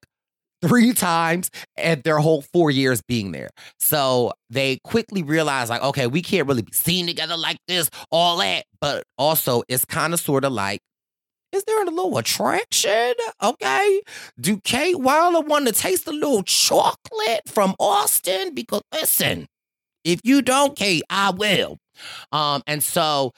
three 0.61 0.93
times 0.93 1.49
at 1.77 2.03
their 2.03 2.19
whole 2.19 2.41
four 2.41 2.69
years 2.71 3.01
being 3.01 3.31
there. 3.31 3.49
So 3.79 4.33
they 4.49 4.79
quickly 4.83 5.23
realized, 5.23 5.69
like, 5.69 5.81
okay, 5.81 6.07
we 6.07 6.21
can't 6.21 6.47
really 6.47 6.61
be 6.61 6.73
seen 6.73 7.07
together 7.07 7.37
like 7.37 7.57
this, 7.67 7.89
all 8.11 8.37
that. 8.37 8.65
But 8.81 9.03
also, 9.17 9.63
it's 9.69 9.85
kind 9.85 10.13
of 10.13 10.19
sort 10.19 10.43
of 10.43 10.51
like, 10.51 10.79
is 11.51 11.63
there 11.63 11.81
a 11.81 11.85
little 11.85 12.17
attraction? 12.17 13.13
Okay. 13.41 14.01
Do 14.39 14.59
Kate 14.63 14.95
Wyler 14.95 15.45
want 15.47 15.67
to 15.67 15.73
taste 15.73 16.07
a 16.07 16.11
little 16.11 16.43
chocolate 16.43 17.41
from 17.47 17.73
Austin? 17.79 18.53
Because 18.53 18.81
listen, 18.93 19.47
if 20.03 20.19
you 20.23 20.41
don't, 20.41 20.75
Kate, 20.75 21.03
I 21.09 21.31
will. 21.31 21.77
Um, 22.31 22.61
and 22.67 22.83
so 22.83 23.33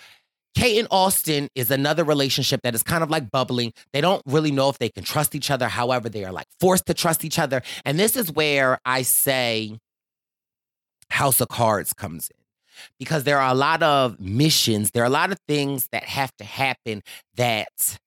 Kate 0.55 0.79
and 0.79 0.87
Austin 0.91 1.49
is 1.55 1.71
another 1.71 2.03
relationship 2.03 2.61
that 2.63 2.75
is 2.75 2.83
kind 2.83 3.03
of 3.03 3.09
like 3.09 3.31
bubbling. 3.31 3.73
They 3.93 4.01
don't 4.01 4.21
really 4.25 4.51
know 4.51 4.69
if 4.69 4.77
they 4.79 4.89
can 4.89 5.03
trust 5.03 5.33
each 5.33 5.49
other. 5.49 5.67
However, 5.67 6.09
they 6.09 6.25
are 6.25 6.31
like 6.31 6.47
forced 6.59 6.87
to 6.87 6.93
trust 6.93 7.23
each 7.23 7.39
other. 7.39 7.61
And 7.85 7.99
this 7.99 8.15
is 8.15 8.31
where 8.31 8.79
I 8.85 9.03
say 9.03 9.77
House 11.09 11.41
of 11.41 11.47
Cards 11.47 11.93
comes 11.93 12.29
in 12.29 12.37
because 12.99 13.23
there 13.23 13.39
are 13.39 13.51
a 13.51 13.55
lot 13.55 13.83
of 13.83 14.19
missions, 14.19 14.91
there 14.91 15.03
are 15.03 15.07
a 15.07 15.09
lot 15.09 15.31
of 15.31 15.39
things 15.47 15.87
that 15.91 16.03
have 16.03 16.35
to 16.37 16.43
happen 16.43 17.01
that 17.35 17.99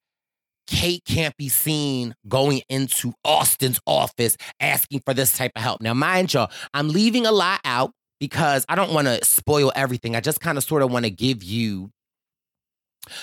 Kate 0.67 1.05
can't 1.05 1.37
be 1.37 1.49
seen 1.49 2.14
going 2.27 2.62
into 2.69 3.12
Austin's 3.25 3.81
office 3.87 4.37
asking 4.61 5.03
for 5.05 5.14
this 5.14 5.37
type 5.37 5.53
of 5.57 5.62
help. 5.62 5.81
Now, 5.81 5.95
mind 5.95 6.33
y'all, 6.33 6.51
I'm 6.73 6.88
leaving 6.88 7.27
a 7.27 7.33
lot 7.33 7.61
out 7.64 7.93
because 8.20 8.64
I 8.68 8.74
don't 8.74 8.92
want 8.92 9.07
to 9.07 9.24
spoil 9.24 9.72
everything. 9.74 10.16
I 10.16 10.20
just 10.20 10.40
kind 10.40 10.59
of 10.59 10.64
sort 10.64 10.83
of 10.83 10.90
want 10.90 11.05
to 11.05 11.11
give 11.11 11.42
you 11.42 11.90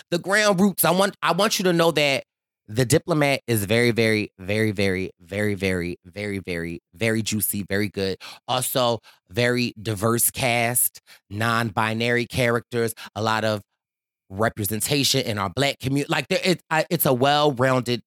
the 0.09 0.19
ground 0.19 0.59
roots. 0.59 0.85
I 0.85 0.91
want 0.91 1.15
I 1.21 1.31
want 1.31 1.59
you 1.59 1.63
to 1.65 1.73
know 1.73 1.91
that 1.91 2.23
the 2.67 2.85
diplomat 2.85 3.41
is 3.47 3.65
very, 3.65 3.91
very, 3.91 4.31
very, 4.39 4.71
very, 4.71 5.11
very, 5.11 5.55
very, 5.55 5.97
very, 6.05 6.39
very, 6.39 6.81
very 6.93 7.21
juicy, 7.21 7.65
very 7.67 7.89
good. 7.89 8.17
Also, 8.47 8.99
very 9.29 9.73
diverse 9.81 10.31
cast, 10.31 11.01
non-binary 11.29 12.27
characters, 12.27 12.93
a 13.15 13.21
lot 13.21 13.43
of 13.43 13.61
representation 14.29 15.21
in 15.21 15.37
our 15.37 15.49
black 15.49 15.79
community. 15.79 16.09
Like 16.09 16.29
there, 16.29 16.39
it's 16.89 17.05
a 17.05 17.13
well-rounded 17.13 18.03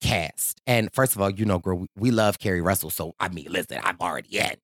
cast. 0.00 0.60
And 0.66 0.88
first 0.94 1.14
of 1.14 1.20
all, 1.20 1.30
you 1.30 1.44
know, 1.44 1.58
girl, 1.58 1.78
we, 1.78 1.86
we 1.96 2.10
love 2.10 2.38
Keri 2.38 2.62
Russell. 2.62 2.90
So 2.90 3.14
I 3.20 3.28
mean, 3.28 3.48
listen, 3.50 3.80
I'm 3.82 3.96
already 4.00 4.38
in. 4.38 4.54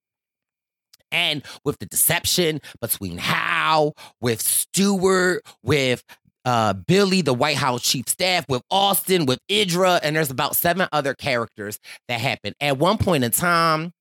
And 1.13 1.43
with 1.63 1.79
the 1.79 1.85
deception 1.85 2.59
between 2.81 3.17
Hal, 3.17 3.95
with 4.19 4.41
Stuart, 4.41 5.43
with 5.63 6.03
uh, 6.45 6.73
Billie, 6.73 7.21
the 7.21 7.33
White 7.33 7.57
House 7.57 7.83
chief 7.83 8.09
staff, 8.09 8.45
with 8.49 8.63
Austin, 8.69 9.25
with 9.25 9.39
Eidra, 9.49 9.99
and 10.03 10.15
there's 10.15 10.31
about 10.31 10.55
seven 10.55 10.87
other 10.91 11.13
characters 11.13 11.79
that 12.09 12.19
happen. 12.19 12.53
At 12.59 12.77
one 12.77 12.97
point 12.97 13.23
in 13.23 13.31
time, 13.31 13.93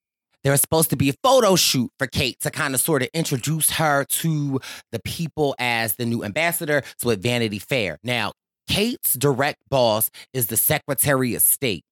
there 0.43 0.51
was 0.53 0.61
supposed 0.61 0.91
to 0.91 0.97
be 0.97 1.11
a 1.11 1.15
photo 1.23 1.55
shoot 1.55 1.91
for 1.99 2.09
Kate 2.09 2.41
to 2.41 2.51
kind 2.51 2.75
of 2.75 2.81
sort 2.81 3.03
of 3.03 3.09
introduce 3.15 3.71
her 3.71 4.05
to 4.05 4.61
the 4.91 5.01
people 5.05 5.55
as 5.59 5.95
the 5.95 6.05
new 6.05 6.25
ambassador. 6.25 6.83
So 6.99 7.11
at 7.11 7.21
Vanity 7.21 7.61
Fair. 7.61 7.99
Now, 8.03 8.33
Kate's 8.69 9.15
direct 9.15 9.59
boss 9.71 10.11
is 10.33 10.47
the 10.47 10.57
Secretary 10.57 11.35
of 11.35 11.43
State. 11.43 11.85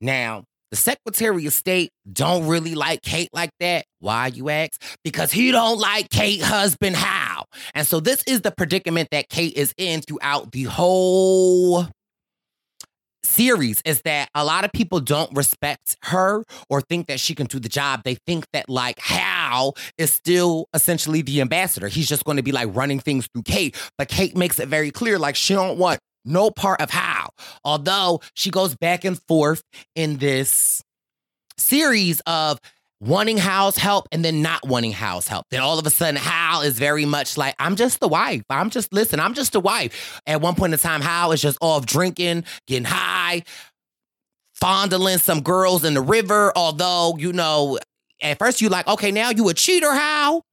Now, 0.00 0.44
the 0.72 0.76
Secretary 0.76 1.44
of 1.44 1.52
State 1.52 1.90
don't 2.10 2.46
really 2.46 2.74
like 2.74 3.02
Kate 3.02 3.28
like 3.34 3.50
that. 3.60 3.84
Why, 4.00 4.28
you 4.28 4.48
ask? 4.48 4.82
Because 5.04 5.30
he 5.30 5.52
don't 5.52 5.78
like 5.78 6.08
Kate 6.08 6.40
husband 6.40 6.96
Hal. 6.96 7.44
And 7.74 7.86
so 7.86 8.00
this 8.00 8.24
is 8.26 8.40
the 8.40 8.50
predicament 8.50 9.10
that 9.12 9.28
Kate 9.28 9.52
is 9.54 9.74
in 9.76 10.00
throughout 10.00 10.50
the 10.52 10.64
whole 10.64 11.86
series 13.22 13.82
is 13.84 14.00
that 14.02 14.28
a 14.34 14.44
lot 14.44 14.64
of 14.64 14.72
people 14.72 14.98
don't 14.98 15.34
respect 15.36 15.96
her 16.04 16.42
or 16.70 16.80
think 16.80 17.06
that 17.06 17.20
she 17.20 17.34
can 17.34 17.46
do 17.46 17.58
the 17.60 17.68
job. 17.68 18.00
They 18.02 18.16
think 18.26 18.46
that 18.54 18.68
like 18.70 18.98
Hal 18.98 19.76
is 19.98 20.12
still 20.12 20.66
essentially 20.74 21.20
the 21.20 21.42
ambassador. 21.42 21.88
He's 21.88 22.08
just 22.08 22.24
going 22.24 22.38
to 22.38 22.42
be 22.42 22.52
like 22.52 22.74
running 22.74 22.98
things 22.98 23.28
through 23.32 23.42
Kate. 23.42 23.76
But 23.98 24.08
Kate 24.08 24.36
makes 24.36 24.58
it 24.58 24.68
very 24.68 24.90
clear 24.90 25.18
like 25.18 25.36
she 25.36 25.52
don't 25.52 25.78
want 25.78 26.00
no 26.24 26.50
part 26.50 26.80
of 26.80 26.90
Hal. 26.90 27.34
Although 27.64 28.20
she 28.34 28.50
goes 28.50 28.74
back 28.74 29.04
and 29.04 29.20
forth 29.22 29.62
in 29.94 30.18
this 30.18 30.82
series 31.56 32.20
of 32.26 32.58
wanting 33.00 33.36
Hal's 33.36 33.76
help 33.76 34.06
and 34.12 34.24
then 34.24 34.42
not 34.42 34.66
wanting 34.66 34.92
Hal's 34.92 35.26
help. 35.26 35.46
Then 35.50 35.60
all 35.60 35.78
of 35.78 35.86
a 35.86 35.90
sudden, 35.90 36.16
Hal 36.16 36.62
is 36.62 36.78
very 36.78 37.04
much 37.04 37.36
like, 37.36 37.54
I'm 37.58 37.74
just 37.74 37.98
the 37.98 38.06
wife. 38.06 38.42
I'm 38.48 38.70
just, 38.70 38.92
listen, 38.92 39.18
I'm 39.18 39.34
just 39.34 39.56
a 39.56 39.60
wife. 39.60 40.20
At 40.26 40.40
one 40.40 40.54
point 40.54 40.72
in 40.72 40.78
time, 40.78 41.00
Hal 41.00 41.32
is 41.32 41.42
just 41.42 41.58
off 41.60 41.84
drinking, 41.84 42.44
getting 42.68 42.84
high, 42.84 43.42
fondling 44.54 45.18
some 45.18 45.42
girls 45.42 45.82
in 45.84 45.94
the 45.94 46.00
river. 46.00 46.52
Although, 46.54 47.16
you 47.18 47.32
know, 47.32 47.78
at 48.22 48.38
first 48.38 48.60
you're 48.60 48.70
like, 48.70 48.86
okay, 48.86 49.10
now 49.10 49.30
you 49.30 49.48
a 49.48 49.54
cheater, 49.54 49.92
Hal. 49.92 50.44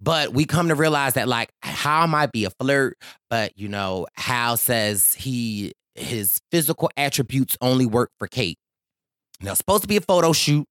But 0.00 0.32
we 0.32 0.44
come 0.44 0.68
to 0.68 0.74
realize 0.74 1.14
that 1.14 1.28
like 1.28 1.50
Hal 1.62 2.06
might 2.06 2.30
be 2.32 2.44
a 2.44 2.50
flirt, 2.50 2.96
but 3.30 3.58
you 3.58 3.68
know, 3.68 4.06
Hal 4.14 4.56
says 4.56 5.14
he 5.14 5.72
his 5.94 6.40
physical 6.50 6.90
attributes 6.96 7.56
only 7.60 7.86
work 7.86 8.10
for 8.18 8.28
Kate. 8.28 8.58
Now, 9.40 9.54
supposed 9.54 9.82
to 9.82 9.88
be 9.88 9.96
a 9.96 10.00
photo 10.00 10.32
shoot. 10.32 10.66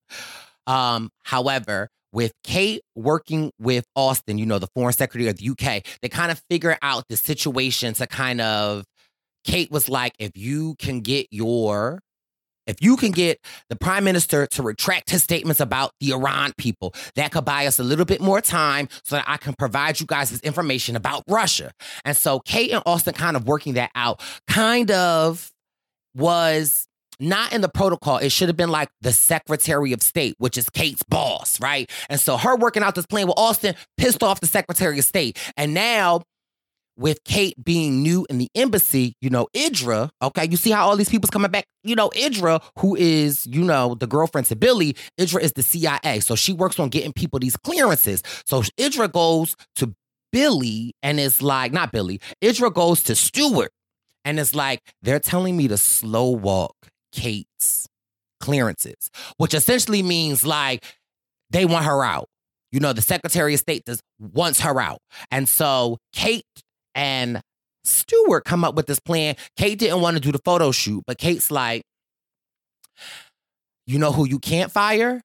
Um, 0.65 1.09
however, 1.23 1.89
with 2.11 2.31
Kate 2.43 2.81
working 2.95 3.51
with 3.59 3.85
Austin, 3.95 4.37
you 4.37 4.45
know, 4.45 4.59
the 4.59 4.67
foreign 4.75 4.93
secretary 4.93 5.29
of 5.29 5.37
the 5.37 5.49
UK, 5.49 5.83
they 6.01 6.09
kind 6.09 6.31
of 6.31 6.41
figure 6.49 6.77
out 6.81 7.03
the 7.09 7.17
situation 7.17 7.93
to 7.95 8.07
kind 8.07 8.41
of 8.41 8.85
Kate 9.43 9.71
was 9.71 9.87
like, 9.87 10.13
if 10.19 10.31
you 10.35 10.75
can 10.79 11.01
get 11.01 11.27
your 11.31 11.99
if 12.67 12.81
you 12.81 12.97
can 12.97 13.11
get 13.11 13.39
the 13.69 13.75
prime 13.75 14.03
minister 14.03 14.45
to 14.47 14.61
retract 14.61 15.09
his 15.09 15.23
statements 15.23 15.59
about 15.59 15.91
the 15.99 16.11
Iran 16.11 16.53
people, 16.57 16.93
that 17.15 17.31
could 17.31 17.45
buy 17.45 17.65
us 17.65 17.79
a 17.79 17.83
little 17.83 18.05
bit 18.05 18.21
more 18.21 18.41
time 18.41 18.89
so 19.03 19.15
that 19.15 19.25
I 19.27 19.37
can 19.37 19.53
provide 19.53 19.99
you 19.99 20.05
guys 20.05 20.29
this 20.29 20.41
information 20.41 20.95
about 20.95 21.23
Russia. 21.27 21.71
And 22.05 22.15
so 22.15 22.39
Kate 22.41 22.71
and 22.71 22.83
Austin 22.85 23.13
kind 23.13 23.35
of 23.35 23.47
working 23.47 23.73
that 23.73 23.91
out 23.95 24.21
kind 24.47 24.91
of 24.91 25.51
was 26.13 26.87
not 27.19 27.53
in 27.53 27.61
the 27.61 27.69
protocol. 27.69 28.17
It 28.17 28.31
should 28.31 28.47
have 28.47 28.57
been 28.57 28.69
like 28.69 28.89
the 29.01 29.11
Secretary 29.11 29.91
of 29.93 30.01
State, 30.03 30.35
which 30.37 30.57
is 30.57 30.69
Kate's 30.69 31.03
boss, 31.03 31.59
right? 31.59 31.89
And 32.09 32.19
so 32.19 32.37
her 32.37 32.55
working 32.55 32.83
out 32.83 32.95
this 32.95 33.05
plan 33.05 33.27
with 33.27 33.37
Austin 33.37 33.75
pissed 33.97 34.21
off 34.21 34.39
the 34.39 34.47
Secretary 34.47 34.99
of 34.99 35.05
State. 35.05 35.37
And 35.57 35.73
now 35.73 36.21
with 36.97 37.23
Kate 37.23 37.53
being 37.63 38.01
new 38.01 38.25
in 38.29 38.39
the 38.39 38.49
embassy, 38.55 39.13
you 39.21 39.29
know, 39.29 39.47
Eidra, 39.55 40.09
okay, 40.21 40.47
you 40.49 40.57
see 40.57 40.71
how 40.71 40.87
all 40.87 40.97
these 40.97 41.09
people's 41.09 41.29
coming 41.29 41.51
back. 41.51 41.65
You 41.83 41.95
know, 41.95 42.09
Eidra, 42.09 42.61
who 42.79 42.95
is, 42.95 43.45
you 43.45 43.63
know, 43.63 43.95
the 43.95 44.07
girlfriend 44.07 44.47
to 44.47 44.55
Billie, 44.55 44.95
Eidra 45.19 45.41
is 45.41 45.53
the 45.53 45.63
CIA. 45.63 46.19
So 46.19 46.35
she 46.35 46.53
works 46.53 46.79
on 46.79 46.89
getting 46.89 47.13
people 47.13 47.39
these 47.39 47.55
clearances. 47.55 48.23
So 48.45 48.61
Eidra 48.79 49.11
goes 49.11 49.55
to 49.75 49.93
Billie 50.31 50.93
and 51.03 51.19
is 51.19 51.41
like, 51.41 51.71
not 51.71 51.91
Billie, 51.91 52.19
Eidra 52.43 52.73
goes 52.73 53.03
to 53.03 53.15
Stuart 53.15 53.71
and 54.25 54.39
it's 54.39 54.55
like, 54.55 54.81
they're 55.01 55.19
telling 55.19 55.55
me 55.55 55.67
to 55.69 55.77
slow 55.77 56.31
walk 56.31 56.75
Kate's 57.13 57.87
clearances, 58.39 59.09
which 59.37 59.53
essentially 59.53 60.03
means 60.03 60.45
like 60.45 60.83
they 61.49 61.65
want 61.65 61.85
her 61.85 62.03
out. 62.03 62.27
You 62.71 62.81
know, 62.81 62.91
the 62.91 63.01
Secretary 63.01 63.53
of 63.53 63.59
State 63.59 63.85
does 63.85 64.01
wants 64.19 64.59
her 64.59 64.81
out. 64.81 64.99
And 65.31 65.47
so 65.47 65.97
Kate 66.11 66.43
and 66.97 67.41
Stuart 67.85 68.43
come 68.43 68.65
up 68.65 68.75
with 68.75 68.87
this 68.87 68.99
plan. 68.99 69.35
Kate 69.55 69.79
didn't 69.79 70.01
want 70.01 70.17
to 70.17 70.19
do 70.19 70.33
the 70.33 70.41
photo 70.43 70.71
shoot, 70.71 71.03
but 71.07 71.17
Kate's 71.17 71.49
like, 71.49 71.83
you 73.85 73.97
know 73.99 74.11
who 74.11 74.27
you 74.27 74.39
can't 74.39 74.71
fire? 74.71 75.21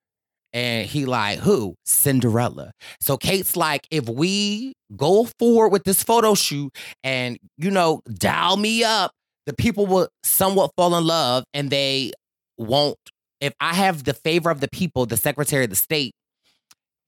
And 0.52 0.87
he 0.87 1.06
like, 1.06 1.38
who? 1.38 1.74
Cinderella. 1.85 2.72
So 3.00 3.16
Kate's 3.16 3.56
like, 3.56 3.88
if 3.90 4.08
we 4.08 4.74
go 4.94 5.26
forward 5.38 5.70
with 5.70 5.85
this 5.85 6.04
photo 6.04 6.35
shoot 6.35 6.72
and, 7.02 7.38
you 7.56 7.70
know, 7.70 8.02
dial 8.12 8.58
me 8.58 8.85
up, 8.85 9.12
the 9.46 9.54
people 9.54 9.87
will 9.87 10.08
somewhat 10.22 10.70
fall 10.76 10.94
in 10.94 11.04
love 11.04 11.44
and 11.54 11.70
they 11.70 12.12
won't. 12.58 12.98
If 13.40 13.54
I 13.61 13.74
have 13.74 14.04
the 14.04 14.14
favor 14.14 14.50
of 14.50 14.61
the 14.61 14.68
people, 14.68 15.06
the 15.06 15.16
Secretary 15.16 15.64
of 15.64 15.70
the 15.70 15.76
State 15.76 16.12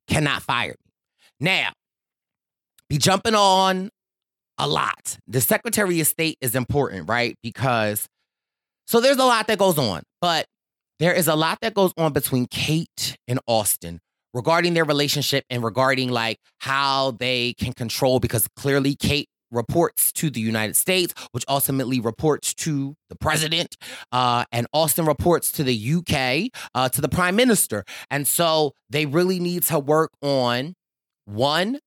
cannot 0.08 0.42
fire 0.42 0.70
me. 0.70 0.92
Now, 1.38 1.72
be 2.88 2.98
jumping 2.98 3.34
on 3.34 3.90
a 4.58 4.68
lot. 4.68 5.18
The 5.26 5.40
Secretary 5.40 6.00
of 6.00 6.06
State 6.06 6.38
is 6.40 6.54
important, 6.54 7.08
right? 7.08 7.36
Because 7.42 8.06
so 8.86 9.00
there's 9.00 9.18
a 9.18 9.24
lot 9.24 9.46
that 9.46 9.58
goes 9.58 9.78
on, 9.78 10.02
but 10.20 10.46
there 10.98 11.12
is 11.12 11.26
a 11.26 11.34
lot 11.34 11.58
that 11.62 11.74
goes 11.74 11.92
on 11.96 12.12
between 12.12 12.46
Kate 12.46 13.16
and 13.26 13.40
Austin 13.46 14.00
regarding 14.32 14.74
their 14.74 14.84
relationship 14.84 15.44
and 15.48 15.62
regarding 15.62 16.10
like 16.10 16.38
how 16.58 17.12
they 17.12 17.54
can 17.54 17.72
control 17.72 18.20
because 18.20 18.48
clearly 18.56 18.94
Kate 18.94 19.28
reports 19.50 20.12
to 20.12 20.30
the 20.30 20.40
United 20.40 20.76
States, 20.76 21.14
which 21.32 21.44
ultimately 21.48 22.00
reports 22.00 22.52
to 22.54 22.94
the 23.08 23.16
president, 23.16 23.76
uh, 24.12 24.44
and 24.52 24.66
Austin 24.72 25.06
reports 25.06 25.52
to 25.52 25.62
the 25.62 25.94
UK, 25.94 26.50
uh, 26.74 26.88
to 26.88 27.00
the 27.00 27.08
prime 27.08 27.36
minister. 27.36 27.84
And 28.10 28.26
so 28.26 28.72
they 28.90 29.06
really 29.06 29.38
need 29.38 29.62
to 29.64 29.78
work 29.78 30.10
on 30.20 30.74
one, 31.26 31.78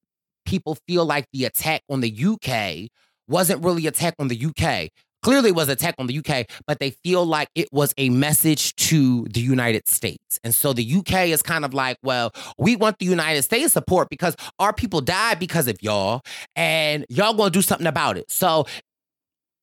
people 0.47 0.77
feel 0.87 1.05
like 1.05 1.25
the 1.31 1.45
attack 1.45 1.81
on 1.89 2.01
the 2.01 2.25
UK 2.25 2.89
wasn't 3.27 3.63
really 3.63 3.85
attack 3.85 4.15
on 4.17 4.29
the 4.29 4.45
UK 4.45 4.89
clearly 5.23 5.51
was 5.51 5.67
attack 5.67 5.95
on 5.97 6.07
the 6.07 6.17
UK, 6.19 6.45
but 6.65 6.79
they 6.79 6.91
feel 6.91 7.25
like 7.25 7.49
it 7.53 7.67
was 7.73 7.93
a 7.97 8.09
message 8.09 8.75
to 8.75 9.25
the 9.25 9.41
United 9.41 9.87
States. 9.87 10.39
And 10.43 10.53
so 10.53 10.71
the 10.71 10.95
UK 10.95 11.27
is 11.27 11.41
kind 11.41 11.65
of 11.65 11.73
like, 11.73 11.97
well, 12.01 12.31
we 12.57 12.77
want 12.77 12.99
the 12.99 13.05
United 13.05 13.43
States 13.43 13.73
support 13.73 14.07
because 14.09 14.37
our 14.59 14.71
people 14.71 15.01
died 15.01 15.37
because 15.39 15.67
of 15.67 15.81
y'all, 15.81 16.21
and 16.55 17.05
y'all 17.09 17.33
gonna 17.33 17.49
do 17.49 17.61
something 17.61 17.87
about 17.87 18.17
it. 18.17 18.31
So 18.31 18.67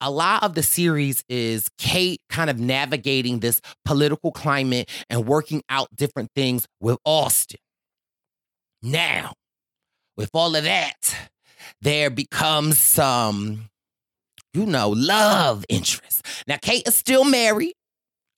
a 0.03 0.11
lot 0.11 0.43
of 0.43 0.55
the 0.55 0.63
series 0.63 1.25
is 1.31 1.69
Kate 1.79 2.21
kind 2.29 2.51
of 2.51 2.59
navigating 2.59 3.41
this 3.41 3.63
political 3.87 4.33
climate 4.33 4.91
and 5.09 5.27
working 5.27 5.63
out 5.71 5.89
different 5.97 6.31
things 6.35 6.67
with 6.81 6.99
Austin. 7.07 7.61
Now, 8.83 9.33
with 10.17 10.31
all 10.33 10.55
of 10.57 10.65
that, 10.65 11.17
there 11.81 12.11
becomes 12.11 12.79
some 12.79 13.69
you 14.55 14.65
know, 14.65 14.91
love 14.91 15.65
interest. 15.69 16.25
Now, 16.47 16.57
Kate 16.63 16.87
is 16.87 16.95
still 16.95 17.25
married, 17.25 17.75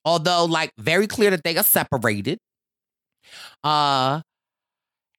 although, 0.03 0.45
like, 0.45 0.71
very 0.77 1.07
clear 1.07 1.29
that 1.29 1.43
they 1.43 1.55
are 1.55 1.63
separated. 1.63 2.39
Uh, 3.63 4.21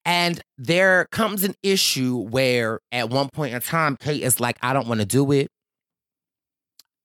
and 0.05 0.41
there 0.57 1.07
comes 1.13 1.45
an 1.45 1.55
issue 1.63 2.17
where 2.17 2.81
at 2.91 3.11
one 3.11 3.29
point 3.33 3.55
in 3.55 3.61
time, 3.61 3.97
Kate 3.97 4.23
is 4.23 4.41
like, 4.41 4.59
I 4.61 4.73
don't 4.73 4.89
want 4.89 5.01
to 5.01 5.07
do 5.07 5.31
it. 5.33 5.49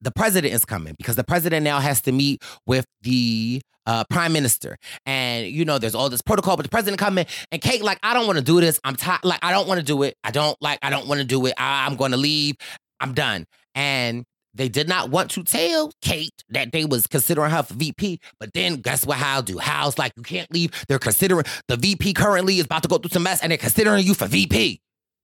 The 0.01 0.11
president 0.11 0.53
is 0.53 0.65
coming 0.65 0.95
because 0.97 1.15
the 1.15 1.23
president 1.23 1.63
now 1.63 1.79
has 1.79 2.01
to 2.01 2.11
meet 2.11 2.43
with 2.65 2.85
the 3.01 3.61
uh, 3.85 4.03
prime 4.09 4.33
minister. 4.33 4.77
And, 5.05 5.47
you 5.47 5.65
know, 5.65 5.77
there's 5.77 5.95
all 5.95 6.09
this 6.09 6.21
protocol, 6.21 6.55
but 6.57 6.63
the 6.63 6.69
president 6.69 6.99
coming 6.99 7.25
and 7.51 7.61
Kate, 7.61 7.81
like, 7.83 7.99
I 8.03 8.13
don't 8.13 8.27
want 8.27 8.37
to 8.39 8.43
do 8.43 8.59
this. 8.61 8.79
I'm 8.83 8.95
tired. 8.95 9.23
Like, 9.23 9.39
I 9.43 9.51
don't 9.51 9.67
want 9.67 9.79
to 9.79 9.85
do 9.85 10.03
it. 10.03 10.15
I 10.23 10.31
don't 10.31 10.59
like, 10.61 10.79
I 10.81 10.89
don't 10.89 11.07
want 11.07 11.19
to 11.19 11.25
do 11.25 11.45
it. 11.45 11.53
I- 11.57 11.85
I'm 11.85 11.95
going 11.95 12.11
to 12.11 12.17
leave. 12.17 12.55
I'm 12.99 13.13
done. 13.13 13.45
And 13.75 14.23
they 14.53 14.69
did 14.69 14.87
not 14.87 15.09
want 15.09 15.31
to 15.31 15.43
tell 15.43 15.91
Kate 16.01 16.43
that 16.49 16.71
they 16.71 16.85
was 16.85 17.07
considering 17.07 17.49
her 17.51 17.63
for 17.63 17.73
VP. 17.73 18.19
But 18.39 18.53
then 18.53 18.75
guess 18.77 19.05
what 19.05 19.17
Hal 19.17 19.41
do? 19.41 19.57
Hal's 19.57 19.97
like, 19.97 20.13
you 20.15 20.23
can't 20.23 20.51
leave. 20.53 20.71
They're 20.87 20.99
considering 20.99 21.45
the 21.67 21.75
VP 21.75 22.13
currently 22.13 22.59
is 22.59 22.65
about 22.65 22.83
to 22.83 22.87
go 22.89 22.97
through 22.99 23.09
some 23.09 23.23
mess 23.23 23.41
and 23.41 23.51
they're 23.51 23.57
considering 23.57 24.05
you 24.05 24.13
for 24.13 24.27
VP. 24.27 24.79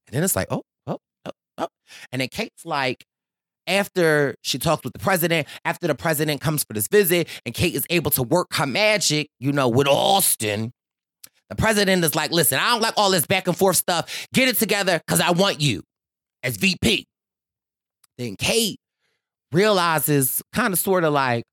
And 0.08 0.16
then 0.16 0.24
it's 0.24 0.36
like, 0.36 0.48
oh, 0.50 0.64
oh, 0.88 0.98
oh, 1.26 1.32
oh. 1.60 1.68
And 2.12 2.22
then 2.22 2.30
Kate's 2.30 2.66
like, 2.66 3.06
after 3.70 4.36
she 4.42 4.58
talks 4.58 4.84
with 4.84 4.94
the 4.94 5.00
president, 5.00 5.48
after 5.64 5.88
the 5.88 5.96
president 5.96 6.42
comes 6.42 6.64
for 6.64 6.74
this 6.74 6.88
visit, 6.88 7.28
and 7.46 7.54
Kate 7.54 7.76
is 7.76 7.86
able 7.90 8.12
to 8.12 8.24
work 8.24 8.48
her 8.56 8.66
magic, 8.66 9.30
you 9.40 9.52
know, 9.52 9.70
with 9.70 9.88
Austin, 9.88 10.72
the 11.50 11.56
president 11.56 12.04
is 12.04 12.16
like, 12.16 12.32
listen, 12.32 12.60
I 12.60 12.72
don't 12.72 12.82
like 12.82 12.94
all 12.98 13.10
this 13.10 13.26
back 13.26 13.48
and 13.48 13.58
forth 13.58 13.78
stuff. 13.78 14.28
Get 14.34 14.48
it 14.48 14.58
together 14.58 15.00
because 15.06 15.20
I 15.20 15.32
want 15.32 15.62
you 15.62 15.84
as 16.44 16.58
VP. 16.58 17.06
Then 18.18 18.36
Kate 18.38 18.78
realizes, 19.52 20.42
kind 20.54 20.74
of 20.74 20.80
sort 20.80 21.04
of 21.04 21.14
like, 21.14 21.44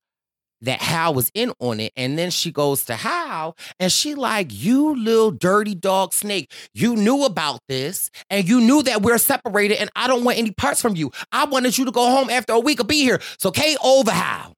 that 0.62 0.80
Hal 0.80 1.14
was 1.14 1.30
in 1.34 1.52
on 1.60 1.80
it. 1.80 1.92
And 1.96 2.18
then 2.18 2.30
she 2.30 2.50
goes 2.50 2.84
to 2.86 2.96
Hal 2.96 3.56
and 3.78 3.90
she 3.92 4.14
like, 4.14 4.48
you 4.50 4.94
little 4.96 5.30
dirty 5.30 5.74
dog 5.74 6.12
snake, 6.12 6.52
you 6.74 6.96
knew 6.96 7.24
about 7.24 7.60
this 7.68 8.10
and 8.30 8.48
you 8.48 8.60
knew 8.60 8.82
that 8.82 9.02
we're 9.02 9.18
separated 9.18 9.78
and 9.78 9.90
I 9.96 10.06
don't 10.06 10.24
want 10.24 10.38
any 10.38 10.50
parts 10.52 10.80
from 10.80 10.96
you. 10.96 11.10
I 11.32 11.44
wanted 11.44 11.76
you 11.76 11.84
to 11.84 11.92
go 11.92 12.10
home 12.10 12.30
after 12.30 12.52
a 12.52 12.60
week 12.60 12.80
of 12.80 12.86
be 12.86 13.02
here. 13.02 13.20
So 13.38 13.50
Kate 13.50 13.78
over 13.82 14.10
Hal. 14.10 14.54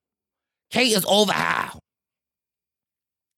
Kate 0.71 0.97
is 0.97 1.05
over 1.09 1.33
Hal. 1.33 1.79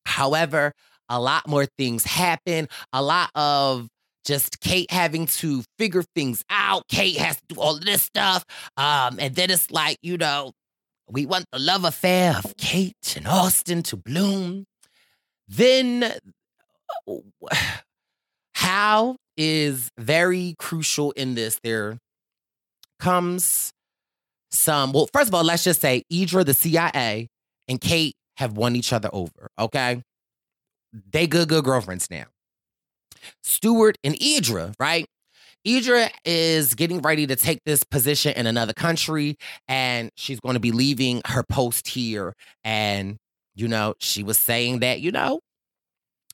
However, 0.05 0.73
a 1.09 1.21
lot 1.21 1.49
more 1.49 1.67
things 1.79 2.05
happen. 2.05 2.69
A 2.93 3.03
lot 3.03 3.31
of 3.35 3.89
just 4.25 4.61
Kate 4.61 4.91
having 4.91 5.27
to 5.27 5.63
figure 5.79 6.05
things 6.15 6.45
out. 6.51 6.85
Kate 6.89 7.17
has 7.17 7.37
to 7.37 7.55
do 7.55 7.61
all 7.61 7.79
this 7.79 8.03
stuff. 8.03 8.45
Um, 8.77 9.19
and 9.19 9.35
then 9.35 9.51
it's 9.51 9.71
like, 9.71 9.97
you 10.03 10.17
know, 10.19 10.53
we 11.11 11.27
want 11.27 11.47
the 11.53 11.59
love 11.59 11.85
affair 11.85 12.37
of 12.37 12.57
Kate 12.57 13.15
and 13.17 13.27
Austin 13.27 13.83
to 13.85 13.97
bloom. 13.97 14.65
Then 15.49 16.13
Hal 18.55 19.17
is 19.37 19.91
very 19.99 20.55
crucial 20.59 21.13
in 21.13 21.35
this. 21.35 21.59
There 21.63 21.99
comes 22.99 23.73
some, 24.51 24.93
well, 24.93 25.09
first 25.13 25.29
of 25.29 25.35
all, 25.35 25.45
let's 25.45 25.65
just 25.65 25.81
say 25.81 26.03
Eidra, 26.13 26.45
the 26.45 26.55
CIA, 26.55 27.29
and 27.69 27.81
Kate 27.81 28.15
have 28.37 28.57
won 28.57 28.77
each 28.77 28.93
other 28.93 29.09
over, 29.13 29.51
okay? 29.59 30.03
They 31.13 31.27
good, 31.27 31.49
good 31.49 31.65
girlfriends 31.65 32.09
now. 32.11 32.27
Stuart 33.43 33.97
and 34.03 34.15
Eidra, 34.17 34.75
right? 34.81 35.07
Eidra 35.67 36.11
is 36.25 36.75
getting 36.75 37.01
ready 37.01 37.27
to 37.27 37.37
take 37.37 37.61
this 37.65 37.85
position 37.85 38.33
in 38.35 38.47
another 38.47 38.73
country 38.73 39.37
and 39.69 40.11
she's 40.17 40.41
going 40.41 40.55
to 40.55 40.61
be 40.61 40.73
leaving 40.73 41.21
her 41.27 41.43
post 41.43 41.89
here. 41.89 42.35
And, 42.65 43.19
you 43.55 43.69
know, 43.69 43.95
she 43.99 44.23
was 44.23 44.39
saying 44.39 44.81
that, 44.81 45.01
you 45.01 45.13
know, 45.13 45.41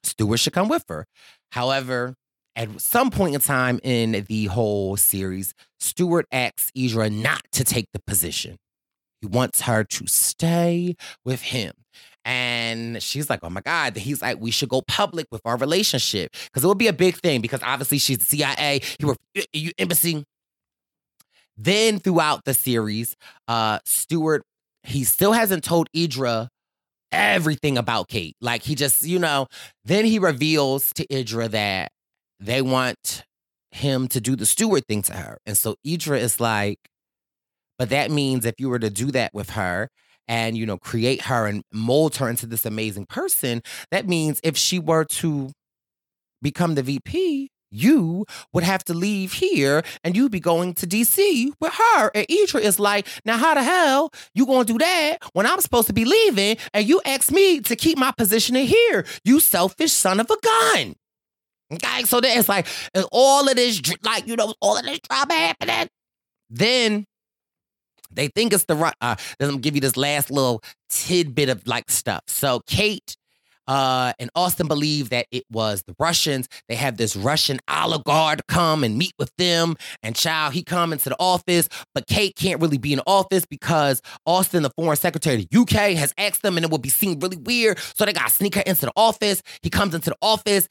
Stuart 0.05 0.39
should 0.39 0.53
come 0.53 0.69
with 0.69 0.85
her. 0.89 1.07
However, 1.51 2.15
at 2.55 2.81
some 2.81 3.11
point 3.11 3.35
in 3.35 3.41
time 3.41 3.81
in 3.83 4.25
the 4.29 4.47
whole 4.47 4.97
series, 4.97 5.55
Stuart 5.81 6.27
asks 6.31 6.71
Eidra 6.77 7.13
not 7.13 7.43
to 7.53 7.65
take 7.65 7.87
the 7.93 8.01
position. 8.07 8.57
He 9.21 9.27
wants 9.27 9.63
her 9.63 9.83
to 9.83 10.07
stay 10.07 10.95
with 11.25 11.43
him. 11.43 11.73
And 12.27 13.01
she's 13.01 13.31
like, 13.31 13.41
oh 13.45 13.51
my 13.51 13.61
God. 13.61 13.97
He's 13.97 14.21
like, 14.21 14.39
we 14.41 14.51
should 14.51 14.69
go 14.69 14.83
public 14.83 15.29
with 15.31 15.41
our 15.45 15.57
relationship. 15.57 16.35
Because 16.47 16.65
it 16.65 16.67
would 16.67 16.77
be 16.77 16.89
a 16.89 16.93
big 16.93 17.15
thing 17.15 17.41
because 17.41 17.63
obviously 17.63 17.99
she's 17.99 18.19
the 18.19 18.25
CIA, 18.25 18.83
he 18.99 19.07
were 19.07 19.17
you 19.53 19.71
embassy. 19.79 20.25
Then 21.57 22.01
throughout 22.01 22.45
the 22.45 22.53
series, 22.53 23.17
uh, 23.47 23.79
Stuart, 23.85 24.43
he 24.83 25.05
still 25.05 25.33
hasn't 25.33 25.63
told 25.63 25.89
Eidra 25.97 26.49
everything 27.13 27.79
about 27.79 28.09
Kate. 28.09 28.35
Like 28.41 28.63
he 28.63 28.75
just, 28.75 29.03
you 29.03 29.21
know, 29.21 29.47
then 29.85 30.05
he 30.05 30.19
reveals 30.19 30.93
to 30.95 31.07
Eidra 31.07 31.49
that 31.53 31.93
they 32.41 32.61
want 32.61 33.25
him 33.71 34.09
to 34.09 34.21
do 34.21 34.35
the 34.35 34.47
Stuart 34.47 34.85
thing 34.89 35.03
to 35.03 35.13
her. 35.15 35.39
And 35.47 35.57
so 35.57 35.77
Eidra 35.87 36.19
is 36.19 36.41
like, 36.41 36.79
but 37.79 37.91
that 37.91 38.11
means 38.11 38.45
if 38.45 38.57
you 38.59 38.69
were 38.69 38.81
to 38.81 38.91
do 38.91 39.13
that 39.13 39.33
with 39.33 39.51
her, 39.51 39.91
and 40.29 40.57
you 40.57 40.67
know 40.67 40.79
create 40.79 41.23
her 41.23 41.47
and 41.47 41.63
mold 41.73 42.17
her 42.17 42.29
into 42.29 42.47
this 42.47 42.67
amazing 42.67 43.07
person 43.07 43.63
that 43.91 44.07
means 44.07 44.41
if 44.43 44.57
she 44.57 44.79
were 44.79 45.05
to 45.05 45.51
become 46.43 46.75
the 46.75 46.83
vp 46.83 47.49
you 47.71 48.25
would 48.53 48.65
have 48.65 48.85
to 48.85 48.95
leave 48.95 49.33
here 49.35 49.83
and 50.05 50.17
you'd 50.17 50.33
be 50.33 50.41
going 50.41 50.75
to 50.75 50.87
DC 50.87 51.51
with 51.61 51.73
her. 51.73 52.11
And 52.15 52.27
Eidra 52.29 52.61
is 52.61 52.79
like, 52.79 53.07
now 53.25 53.37
how 53.37 53.55
the 53.55 53.63
hell 53.63 54.11
you 54.35 54.47
gonna 54.47 54.65
do 54.65 54.79
that 54.79 55.19
when 55.33 55.47
I'm 55.47 55.61
supposed 55.61 55.89
to 55.89 55.93
be 55.93 56.05
leaving 56.05 56.57
and 56.73 56.89
you 56.89 57.01
ask 57.05 57.31
me 57.31 57.61
to 57.61 57.77
keep 57.77 57.99
my 57.99 58.13
position 58.17 58.57
in 58.57 58.67
here? 58.67 59.05
You 59.25 59.41
selfish 59.41 59.93
son 59.93 60.21
of 60.21 60.31
a 60.31 60.37
gun. 60.41 60.95
Okay, 61.73 62.05
so 62.05 62.21
then 62.21 62.39
it's 62.39 62.49
like 62.49 62.67
all 63.11 63.49
of 63.49 63.57
this, 63.57 63.83
like, 64.05 64.27
you 64.29 64.37
know, 64.37 64.55
all 64.61 64.79
of 64.79 64.85
this 64.85 65.01
drama 65.01 65.35
happening. 65.35 65.89
Then 66.49 67.05
they 68.17 68.29
think 68.29 68.53
it's 68.53 68.65
the 68.65 68.77
right. 68.77 68.95
Uh, 69.01 69.17
them 69.39 69.61
give 69.61 69.75
you 69.75 69.81
this 69.81 69.97
last 69.97 70.31
little 70.31 70.63
tidbit 70.89 71.49
of 71.49 71.67
like 71.67 71.91
stuff. 71.91 72.23
So 72.27 72.61
Kate 72.67 73.17
uh, 73.69 74.13
and 74.19 74.31
Austin 74.35 74.69
believe 74.69 75.11
that 75.11 75.27
it 75.31 75.45
was 75.51 75.83
the 75.87 75.95
Russians. 75.99 76.49
They 76.69 76.77
have 76.77 76.97
this 76.97 77.17
Russian 77.17 77.59
oligarch 77.69 78.41
come 78.49 78.85
and 78.85 78.97
meet 78.97 79.13
with 79.19 79.33
them. 79.39 79.77
And 80.03 80.15
child, 80.15 80.55
he 80.55 80.63
come 80.63 80.93
into 80.93 81.09
the 81.09 81.17
office, 81.19 81.69
but 81.95 82.07
Kate 82.07 82.35
can't 82.37 82.61
really 82.61 82.79
be 82.79 82.93
in 82.93 82.99
the 82.99 83.05
office 83.07 83.45
because 83.45 84.01
Austin, 84.25 84.63
the 84.63 84.71
foreign 84.77 84.97
secretary 84.97 85.43
of 85.43 85.49
the 85.49 85.59
UK, 85.61 85.97
has 85.97 86.15
asked 86.19 86.43
them 86.43 86.57
and 86.57 86.65
it 86.65 86.71
would 86.71 86.83
be 86.83 86.89
seen 86.89 87.19
really 87.19 87.37
weird. 87.39 87.79
So 87.95 88.05
they 88.05 88.13
got 88.13 88.29
to 88.29 88.35
sneak 88.35 88.55
her 88.55 88.63
into 88.67 88.87
the 88.87 88.93
office. 88.97 89.43
He 89.63 89.71
comes 89.71 89.95
into 89.95 90.11
the 90.11 90.17
office. 90.23 90.69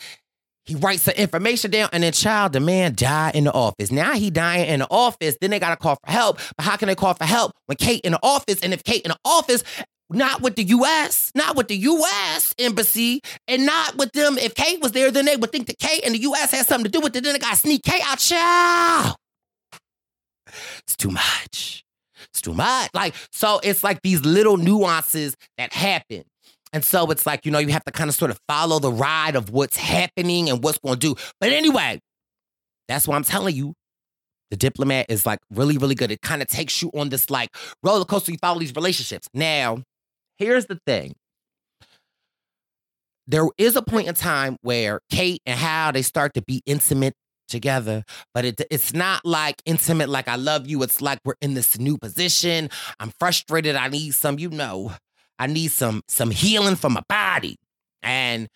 He 0.65 0.75
writes 0.75 1.05
the 1.05 1.19
information 1.19 1.69
down, 1.69 1.89
and 1.93 2.01
then 2.01 2.11
child, 2.11 2.53
the 2.53 2.59
man 2.59 2.95
died 2.95 3.35
in 3.35 3.43
the 3.43 3.53
office. 3.53 3.91
Now 3.91 4.13
he 4.13 4.31
dying 4.31 4.67
in 4.67 4.79
the 4.79 4.87
office. 4.89 5.37
Then 5.39 5.51
they 5.51 5.59
gotta 5.59 5.77
call 5.77 5.97
for 6.03 6.11
help. 6.11 6.39
But 6.57 6.65
how 6.65 6.75
can 6.75 6.87
they 6.87 6.95
call 6.95 7.13
for 7.13 7.25
help 7.25 7.51
when 7.67 7.77
Kate 7.77 8.01
in 8.01 8.13
the 8.13 8.19
office? 8.23 8.59
And 8.61 8.73
if 8.73 8.83
Kate 8.83 9.03
in 9.03 9.09
the 9.09 9.17
office, 9.23 9.63
not 10.09 10.41
with 10.41 10.55
the 10.55 10.63
U.S., 10.63 11.31
not 11.35 11.55
with 11.55 11.67
the 11.67 11.77
U.S. 11.77 12.55
embassy, 12.57 13.21
and 13.47 13.65
not 13.65 13.95
with 13.97 14.11
them. 14.13 14.37
If 14.37 14.55
Kate 14.55 14.81
was 14.81 14.91
there, 14.91 15.11
then 15.11 15.25
they 15.25 15.35
would 15.35 15.51
think 15.51 15.67
that 15.67 15.77
Kate 15.77 16.03
and 16.03 16.15
the 16.15 16.19
U.S. 16.19 16.51
has 16.51 16.67
something 16.67 16.91
to 16.91 16.91
do 16.91 17.01
with 17.01 17.15
it. 17.15 17.23
Then 17.23 17.33
they 17.33 17.39
gotta 17.39 17.57
sneak 17.57 17.83
Kate 17.83 18.01
out. 18.03 18.17
Child, 18.17 19.15
it's 20.79 20.95
too 20.95 21.11
much. 21.11 21.83
It's 22.31 22.41
too 22.41 22.53
much. 22.53 22.89
Like 22.93 23.13
so, 23.31 23.59
it's 23.63 23.83
like 23.83 24.01
these 24.01 24.25
little 24.25 24.57
nuances 24.57 25.35
that 25.57 25.73
happen. 25.73 26.23
And 26.75 26.83
so 26.83 27.09
it's 27.09 27.25
like, 27.25 27.45
you 27.45 27.53
know, 27.53 27.59
you 27.59 27.69
have 27.69 27.85
to 27.85 27.91
kind 27.93 28.09
of 28.09 28.15
sort 28.15 28.31
of 28.31 28.39
follow 28.49 28.79
the 28.79 28.91
ride 28.91 29.37
of 29.37 29.49
what's 29.49 29.77
happening 29.77 30.49
and 30.49 30.61
what's 30.61 30.77
going 30.77 30.99
to 30.99 30.99
do. 30.99 31.15
But 31.39 31.53
anyway, 31.53 32.01
that's 32.89 33.07
what 33.07 33.15
I'm 33.15 33.23
telling 33.23 33.55
you. 33.55 33.73
The 34.51 34.57
Diplomat 34.57 35.05
is 35.07 35.25
like 35.25 35.39
really, 35.49 35.77
really 35.77 35.95
good. 35.95 36.11
It 36.11 36.21
kind 36.21 36.41
of 36.41 36.49
takes 36.49 36.81
you 36.81 36.91
on 36.93 37.07
this 37.07 37.29
like 37.29 37.55
roller 37.81 38.03
coaster. 38.03 38.33
You 38.33 38.37
follow 38.41 38.59
these 38.59 38.75
relationships. 38.75 39.29
Now, 39.33 39.83
here's 40.37 40.65
the 40.65 40.77
thing. 40.85 41.15
There 43.25 43.47
is 43.57 43.77
a 43.77 43.81
point 43.81 44.09
in 44.09 44.13
time 44.13 44.57
where 44.61 44.99
Kate 45.09 45.41
and 45.45 45.57
Hal 45.57 45.93
they 45.93 46.01
start 46.01 46.33
to 46.33 46.41
be 46.41 46.61
intimate 46.65 47.13
together, 47.47 48.03
but 48.33 48.43
it, 48.43 48.61
it's 48.69 48.93
not 48.93 49.21
like 49.23 49.61
intimate, 49.65 50.09
like 50.09 50.27
I 50.27 50.35
love 50.35 50.67
you. 50.67 50.83
It's 50.83 51.01
like 51.01 51.19
we're 51.23 51.35
in 51.39 51.53
this 51.53 51.79
new 51.79 51.97
position. 51.97 52.69
I'm 52.99 53.13
frustrated. 53.17 53.77
I 53.77 53.87
need 53.87 54.13
some, 54.13 54.39
you 54.39 54.49
know, 54.49 54.91
I 55.39 55.47
need 55.47 55.71
some 55.71 56.01
some 56.07 56.31
healing 56.31 56.75
for 56.75 56.89
my 56.89 57.03
body. 57.07 57.57
And 58.03 58.47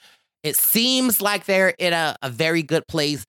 it 0.43 0.55
seems 0.55 1.21
like 1.21 1.45
they're 1.45 1.73
in 1.79 1.93
a, 1.93 2.15
a 2.21 2.29
very 2.29 2.63
good 2.63 2.87
place. 2.87 3.25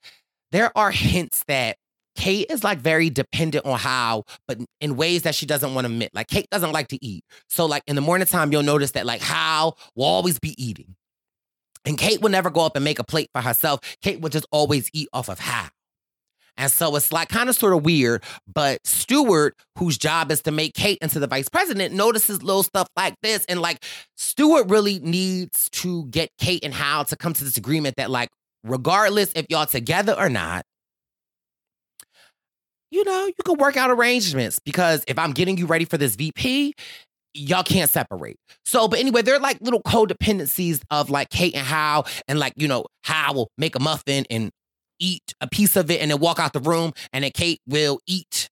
There 0.52 0.76
are 0.76 0.90
hints 0.90 1.44
that 1.48 1.76
Kate 2.16 2.46
is 2.50 2.62
like 2.62 2.78
very 2.78 3.08
dependent 3.08 3.64
on 3.64 3.78
Hal, 3.78 4.26
but 4.46 4.58
in 4.80 4.96
ways 4.96 5.22
that 5.22 5.34
she 5.34 5.46
doesn't 5.46 5.74
want 5.74 5.86
to 5.86 5.92
admit. 5.92 6.10
Like 6.14 6.28
Kate 6.28 6.48
doesn't 6.50 6.72
like 6.72 6.88
to 6.88 7.04
eat. 7.04 7.24
So 7.48 7.66
like 7.66 7.82
in 7.86 7.96
the 7.96 8.02
morning 8.02 8.26
time, 8.26 8.52
you'll 8.52 8.62
notice 8.62 8.92
that 8.92 9.06
like 9.06 9.22
Hal 9.22 9.78
will 9.94 10.04
always 10.04 10.38
be 10.38 10.54
eating. 10.62 10.96
And 11.84 11.96
Kate 11.96 12.20
will 12.20 12.30
never 12.30 12.50
go 12.50 12.60
up 12.60 12.76
and 12.76 12.84
make 12.84 12.98
a 12.98 13.04
plate 13.04 13.30
for 13.32 13.40
herself. 13.40 13.80
Kate 14.02 14.20
will 14.20 14.28
just 14.28 14.46
always 14.52 14.90
eat 14.92 15.08
off 15.12 15.28
of 15.28 15.38
Hal. 15.38 15.70
And 16.56 16.70
so 16.70 16.94
it's 16.96 17.12
like 17.12 17.28
kind 17.28 17.48
of 17.48 17.56
sort 17.56 17.72
of 17.72 17.84
weird, 17.84 18.22
but 18.52 18.78
Stuart, 18.84 19.54
whose 19.78 19.96
job 19.96 20.30
is 20.30 20.42
to 20.42 20.50
make 20.50 20.74
Kate 20.74 20.98
into 21.00 21.18
the 21.18 21.26
vice 21.26 21.48
president, 21.48 21.94
notices 21.94 22.42
little 22.42 22.62
stuff 22.62 22.88
like 22.96 23.14
this. 23.22 23.44
And 23.48 23.60
like 23.60 23.84
Stuart 24.16 24.68
really 24.68 24.98
needs 25.00 25.70
to 25.70 26.06
get 26.06 26.30
Kate 26.38 26.64
and 26.64 26.74
Hal 26.74 27.04
to 27.06 27.16
come 27.16 27.32
to 27.32 27.44
this 27.44 27.56
agreement 27.56 27.96
that, 27.96 28.10
like, 28.10 28.28
regardless 28.64 29.32
if 29.34 29.46
y'all 29.48 29.66
together 29.66 30.14
or 30.18 30.28
not, 30.28 30.64
you 32.90 33.04
know, 33.04 33.26
you 33.26 33.34
can 33.44 33.56
work 33.58 33.76
out 33.76 33.90
arrangements 33.90 34.58
because 34.58 35.04
if 35.06 35.18
I'm 35.18 35.32
getting 35.32 35.56
you 35.56 35.66
ready 35.66 35.84
for 35.84 35.96
this 35.96 36.16
VP, 36.16 36.74
y'all 37.34 37.62
can't 37.62 37.88
separate. 37.88 38.36
So, 38.64 38.88
but 38.88 38.98
anyway, 38.98 39.22
they're 39.22 39.38
like 39.38 39.58
little 39.60 39.82
codependencies 39.82 40.82
of 40.90 41.10
like 41.10 41.30
Kate 41.30 41.54
and 41.54 41.66
Hal, 41.66 42.06
and 42.26 42.38
like, 42.38 42.52
you 42.56 42.68
know, 42.68 42.86
Hal 43.04 43.34
will 43.34 43.48
make 43.56 43.76
a 43.76 43.80
muffin 43.80 44.26
and 44.30 44.50
eat 45.00 45.34
a 45.40 45.48
piece 45.48 45.76
of 45.76 45.90
it 45.90 46.00
and 46.00 46.10
then 46.10 46.20
walk 46.20 46.38
out 46.38 46.52
the 46.52 46.60
room, 46.60 46.92
and 47.12 47.24
then 47.24 47.32
Kate 47.32 47.60
will 47.66 48.00
eat 48.06 48.48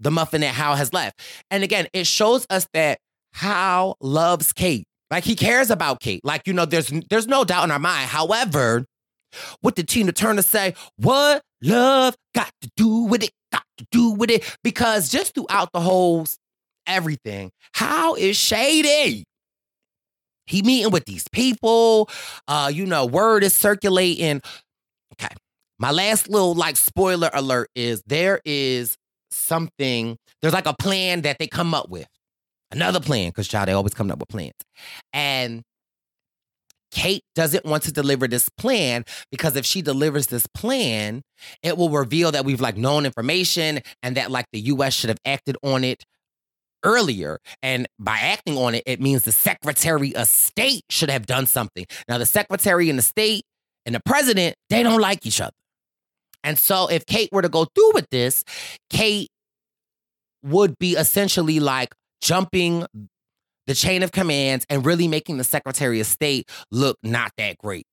the 0.00 0.10
muffin 0.10 0.40
that 0.40 0.54
Hal 0.54 0.74
has 0.74 0.92
left. 0.92 1.20
And 1.50 1.62
again, 1.62 1.86
it 1.92 2.06
shows 2.06 2.46
us 2.50 2.66
that 2.72 2.98
Hal 3.34 3.96
loves 4.00 4.52
Kate. 4.52 4.86
Like 5.10 5.24
he 5.24 5.36
cares 5.36 5.70
about 5.70 6.00
Kate. 6.00 6.24
Like, 6.24 6.46
you 6.46 6.52
know, 6.52 6.64
there's 6.64 6.92
there's 7.10 7.28
no 7.28 7.44
doubt 7.44 7.64
in 7.64 7.70
our 7.70 7.78
mind. 7.78 8.08
However, 8.08 8.84
what 9.60 9.76
did 9.76 9.88
Tina 9.88 10.12
Turner 10.12 10.42
say? 10.42 10.74
What 10.96 11.42
love 11.62 12.16
got 12.34 12.50
to 12.62 12.70
do 12.76 13.04
with 13.04 13.22
it? 13.22 13.30
Got 13.52 13.64
to 13.78 13.86
do 13.90 14.10
with 14.10 14.30
it? 14.30 14.56
Because 14.62 15.08
just 15.08 15.34
throughout 15.34 15.70
the 15.72 15.80
whole 15.80 16.26
everything, 16.86 17.50
Hal 17.74 18.14
is 18.14 18.36
shady? 18.36 19.24
He 20.46 20.62
meeting 20.62 20.92
with 20.92 21.04
these 21.06 21.26
people. 21.28 22.08
Uh, 22.46 22.70
you 22.72 22.84
know, 22.86 23.06
word 23.06 23.44
is 23.44 23.54
circulating. 23.54 24.42
My 25.78 25.90
last 25.90 26.28
little 26.28 26.54
like 26.54 26.76
spoiler 26.76 27.30
alert 27.32 27.68
is 27.74 28.02
there 28.06 28.40
is 28.44 28.96
something, 29.30 30.16
there's 30.40 30.54
like 30.54 30.66
a 30.66 30.74
plan 30.74 31.22
that 31.22 31.38
they 31.38 31.46
come 31.46 31.74
up 31.74 31.88
with. 31.88 32.06
Another 32.70 33.00
plan, 33.00 33.28
because 33.28 33.48
child, 33.48 33.68
they 33.68 33.72
always 33.72 33.94
come 33.94 34.10
up 34.10 34.18
with 34.18 34.28
plans. 34.28 34.54
And 35.12 35.62
Kate 36.90 37.24
doesn't 37.34 37.64
want 37.64 37.82
to 37.84 37.92
deliver 37.92 38.28
this 38.28 38.48
plan 38.48 39.04
because 39.30 39.56
if 39.56 39.66
she 39.66 39.82
delivers 39.82 40.28
this 40.28 40.46
plan, 40.46 41.22
it 41.62 41.76
will 41.76 41.90
reveal 41.90 42.30
that 42.32 42.44
we've 42.44 42.60
like 42.60 42.76
known 42.76 43.04
information 43.04 43.80
and 44.02 44.16
that 44.16 44.30
like 44.30 44.46
the 44.52 44.60
US 44.60 44.94
should 44.94 45.10
have 45.10 45.18
acted 45.24 45.56
on 45.62 45.82
it 45.82 46.04
earlier. 46.84 47.38
And 47.62 47.88
by 47.98 48.18
acting 48.18 48.56
on 48.56 48.76
it, 48.76 48.84
it 48.86 49.00
means 49.00 49.24
the 49.24 49.32
Secretary 49.32 50.14
of 50.14 50.28
State 50.28 50.84
should 50.88 51.10
have 51.10 51.26
done 51.26 51.46
something. 51.46 51.84
Now, 52.08 52.18
the 52.18 52.26
Secretary 52.26 52.88
and 52.88 52.98
the 52.98 53.02
State 53.02 53.44
and 53.84 53.94
the 53.94 54.00
President, 54.06 54.54
they 54.70 54.82
don't 54.82 55.00
like 55.00 55.26
each 55.26 55.40
other. 55.40 55.52
And 56.44 56.58
so 56.58 56.86
if 56.88 57.06
Kate 57.06 57.30
were 57.32 57.42
to 57.42 57.48
go 57.48 57.66
through 57.74 57.92
with 57.94 58.08
this, 58.10 58.44
Kate 58.90 59.28
would 60.44 60.78
be 60.78 60.92
essentially 60.92 61.58
like 61.58 61.94
jumping 62.22 62.86
the 63.66 63.74
chain 63.74 64.02
of 64.02 64.12
commands 64.12 64.66
and 64.68 64.84
really 64.84 65.08
making 65.08 65.38
the 65.38 65.44
Secretary 65.44 66.00
of 66.00 66.06
State 66.06 66.48
look 66.70 66.98
not 67.02 67.32
that 67.38 67.56
great. 67.58 67.86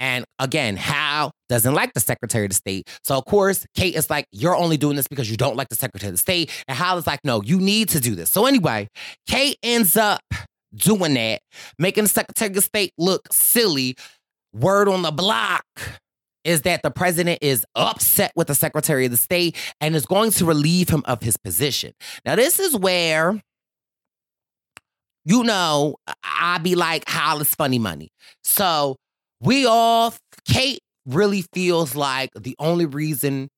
And 0.00 0.24
again, 0.38 0.76
Hal 0.76 1.32
doesn't 1.48 1.74
like 1.74 1.92
the 1.92 2.00
Secretary 2.00 2.46
of 2.46 2.52
State. 2.52 2.88
So, 3.02 3.18
of 3.18 3.24
course, 3.24 3.66
Kate 3.74 3.96
is 3.96 4.08
like, 4.08 4.26
You're 4.30 4.54
only 4.54 4.76
doing 4.76 4.96
this 4.96 5.08
because 5.08 5.28
you 5.28 5.36
don't 5.36 5.56
like 5.56 5.68
the 5.70 5.74
Secretary 5.74 6.12
of 6.12 6.20
State. 6.20 6.50
And 6.68 6.78
Hal 6.78 6.98
is 6.98 7.06
like, 7.06 7.20
No, 7.24 7.42
you 7.42 7.58
need 7.58 7.88
to 7.90 8.00
do 8.00 8.14
this. 8.14 8.30
So, 8.30 8.46
anyway, 8.46 8.88
Kate 9.26 9.58
ends 9.62 9.96
up 9.96 10.20
doing 10.72 11.14
that, 11.14 11.40
making 11.78 12.04
the 12.04 12.08
Secretary 12.08 12.56
of 12.56 12.62
State 12.62 12.92
look 12.96 13.32
silly. 13.32 13.96
Word 14.54 14.88
on 14.88 15.02
the 15.02 15.10
block 15.10 15.64
is 16.44 16.62
that 16.62 16.82
the 16.82 16.90
president 16.90 17.38
is 17.42 17.64
upset 17.74 18.32
with 18.36 18.46
the 18.46 18.54
Secretary 18.54 19.04
of 19.04 19.10
the 19.10 19.16
State 19.16 19.56
and 19.80 19.94
is 19.94 20.06
going 20.06 20.30
to 20.32 20.44
relieve 20.44 20.88
him 20.88 21.02
of 21.06 21.22
his 21.22 21.36
position. 21.36 21.92
Now, 22.24 22.36
this 22.36 22.58
is 22.58 22.76
where 22.76 23.40
you 25.28 25.44
know, 25.44 25.96
I 26.24 26.56
be 26.56 26.74
like, 26.74 27.06
Hal 27.06 27.42
is 27.42 27.54
funny 27.54 27.78
money. 27.78 28.08
So 28.42 28.96
we 29.42 29.66
all, 29.66 30.14
Kate 30.46 30.80
really 31.04 31.44
feels 31.52 31.94
like 31.94 32.30
the 32.34 32.56
only 32.58 32.86
reason 32.86 33.50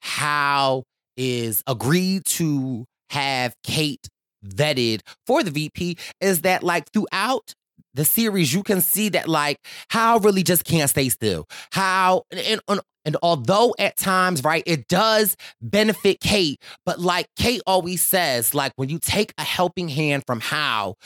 Hal 0.00 0.82
is 1.16 1.62
agreed 1.68 2.24
to 2.24 2.84
have 3.10 3.54
Kate 3.62 4.08
vetted 4.44 5.02
for 5.24 5.44
the 5.44 5.52
VP 5.52 5.98
is 6.20 6.40
that 6.40 6.64
like 6.64 6.90
throughout 6.92 7.54
the 7.94 8.04
series, 8.04 8.52
you 8.52 8.62
can 8.62 8.80
see 8.80 9.08
that 9.10 9.28
like 9.28 9.58
Hal 9.90 10.20
really 10.20 10.42
just 10.42 10.64
can't 10.64 10.90
stay 10.90 11.08
still. 11.08 11.46
Hal 11.72 12.26
and, 12.30 12.60
and, 12.68 12.80
and 13.04 13.16
although 13.22 13.74
at 13.78 13.96
times, 13.96 14.44
right, 14.44 14.62
it 14.66 14.88
does 14.88 15.36
benefit 15.60 16.20
Kate, 16.20 16.62
but 16.86 17.00
like 17.00 17.26
Kate 17.36 17.62
always 17.66 18.02
says, 18.02 18.54
like 18.54 18.72
when 18.76 18.88
you 18.88 18.98
take 18.98 19.32
a 19.38 19.42
helping 19.42 19.88
hand 19.88 20.24
from 20.26 20.40
Hal, 20.40 20.96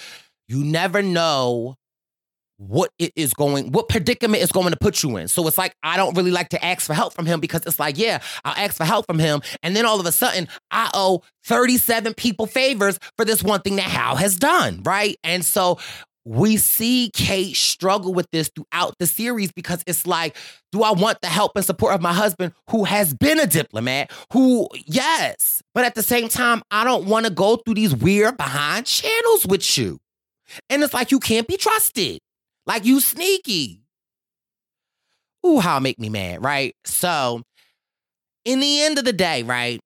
you 0.48 0.62
never 0.62 1.02
know 1.02 1.76
what 2.58 2.90
it 2.98 3.12
is 3.16 3.34
going, 3.34 3.70
what 3.72 3.88
predicament 3.88 4.42
is 4.42 4.50
going 4.50 4.70
to 4.70 4.78
put 4.78 5.02
you 5.02 5.16
in. 5.16 5.28
So 5.28 5.46
it's 5.46 5.58
like, 5.58 5.74
I 5.82 5.96
don't 5.96 6.16
really 6.16 6.30
like 6.30 6.48
to 6.50 6.64
ask 6.64 6.86
for 6.86 6.94
help 6.94 7.12
from 7.12 7.26
him 7.26 7.40
because 7.40 7.62
it's 7.66 7.78
like, 7.78 7.98
yeah, 7.98 8.20
I'll 8.44 8.56
ask 8.56 8.76
for 8.76 8.84
help 8.84 9.06
from 9.06 9.18
him. 9.18 9.42
And 9.62 9.76
then 9.76 9.84
all 9.84 10.00
of 10.00 10.06
a 10.06 10.12
sudden, 10.12 10.48
I 10.70 10.90
owe 10.94 11.22
37 11.44 12.14
people 12.14 12.46
favors 12.46 12.98
for 13.16 13.24
this 13.24 13.42
one 13.42 13.60
thing 13.60 13.76
that 13.76 13.82
Hal 13.82 14.16
has 14.16 14.36
done, 14.36 14.82
right? 14.84 15.16
And 15.22 15.44
so 15.44 15.78
we 16.26 16.56
see 16.56 17.10
Kate 17.14 17.54
struggle 17.54 18.12
with 18.12 18.28
this 18.32 18.50
throughout 18.54 18.96
the 18.98 19.06
series 19.06 19.52
because 19.52 19.84
it's 19.86 20.08
like, 20.08 20.36
do 20.72 20.82
I 20.82 20.90
want 20.90 21.20
the 21.20 21.28
help 21.28 21.52
and 21.54 21.64
support 21.64 21.94
of 21.94 22.02
my 22.02 22.12
husband 22.12 22.52
who 22.68 22.82
has 22.82 23.14
been 23.14 23.38
a 23.38 23.46
diplomat? 23.46 24.10
Who, 24.32 24.68
yes, 24.86 25.62
but 25.72 25.84
at 25.84 25.94
the 25.94 26.02
same 26.02 26.28
time, 26.28 26.62
I 26.72 26.82
don't 26.82 27.06
want 27.06 27.26
to 27.26 27.32
go 27.32 27.56
through 27.56 27.74
these 27.74 27.94
weird 27.94 28.36
behind 28.36 28.86
channels 28.86 29.46
with 29.46 29.78
you. 29.78 30.00
And 30.68 30.82
it's 30.82 30.92
like, 30.92 31.12
you 31.12 31.20
can't 31.20 31.46
be 31.46 31.56
trusted. 31.56 32.18
Like, 32.66 32.84
you 32.84 32.98
sneaky. 32.98 33.82
Ooh, 35.46 35.60
Hal 35.60 35.78
make 35.78 36.00
me 36.00 36.08
mad, 36.08 36.42
right? 36.42 36.74
So, 36.84 37.42
in 38.44 38.58
the 38.58 38.82
end 38.82 38.98
of 38.98 39.04
the 39.04 39.12
day, 39.12 39.44
right? 39.44 39.78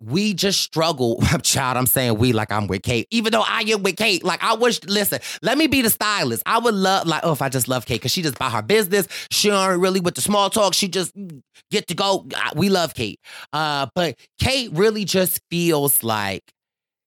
We 0.00 0.34
just 0.34 0.60
struggle. 0.60 1.22
Child, 1.42 1.78
I'm 1.78 1.86
saying 1.86 2.18
we 2.18 2.32
like 2.32 2.52
I'm 2.52 2.66
with 2.66 2.82
Kate, 2.82 3.06
even 3.10 3.32
though 3.32 3.44
I 3.46 3.62
am 3.62 3.82
with 3.82 3.96
Kate. 3.96 4.22
Like 4.22 4.42
I 4.42 4.54
wish, 4.54 4.82
listen, 4.84 5.20
let 5.42 5.56
me 5.56 5.66
be 5.66 5.82
the 5.82 5.90
stylist. 5.90 6.42
I 6.46 6.58
would 6.58 6.74
love, 6.74 7.06
like, 7.06 7.22
oh, 7.24 7.32
if 7.32 7.40
I 7.40 7.48
just 7.48 7.68
love 7.68 7.86
Kate, 7.86 8.00
because 8.00 8.12
she 8.12 8.22
just 8.22 8.38
by 8.38 8.50
her 8.50 8.62
business. 8.62 9.08
She 9.30 9.50
aren't 9.50 9.80
really 9.80 10.00
with 10.00 10.14
the 10.14 10.20
small 10.20 10.50
talk. 10.50 10.74
She 10.74 10.88
just 10.88 11.12
get 11.70 11.86
to 11.88 11.94
go. 11.94 12.26
We 12.54 12.68
love 12.68 12.94
Kate. 12.94 13.20
Uh, 13.52 13.86
but 13.94 14.18
Kate 14.38 14.70
really 14.72 15.04
just 15.04 15.40
feels 15.50 16.02
like 16.02 16.42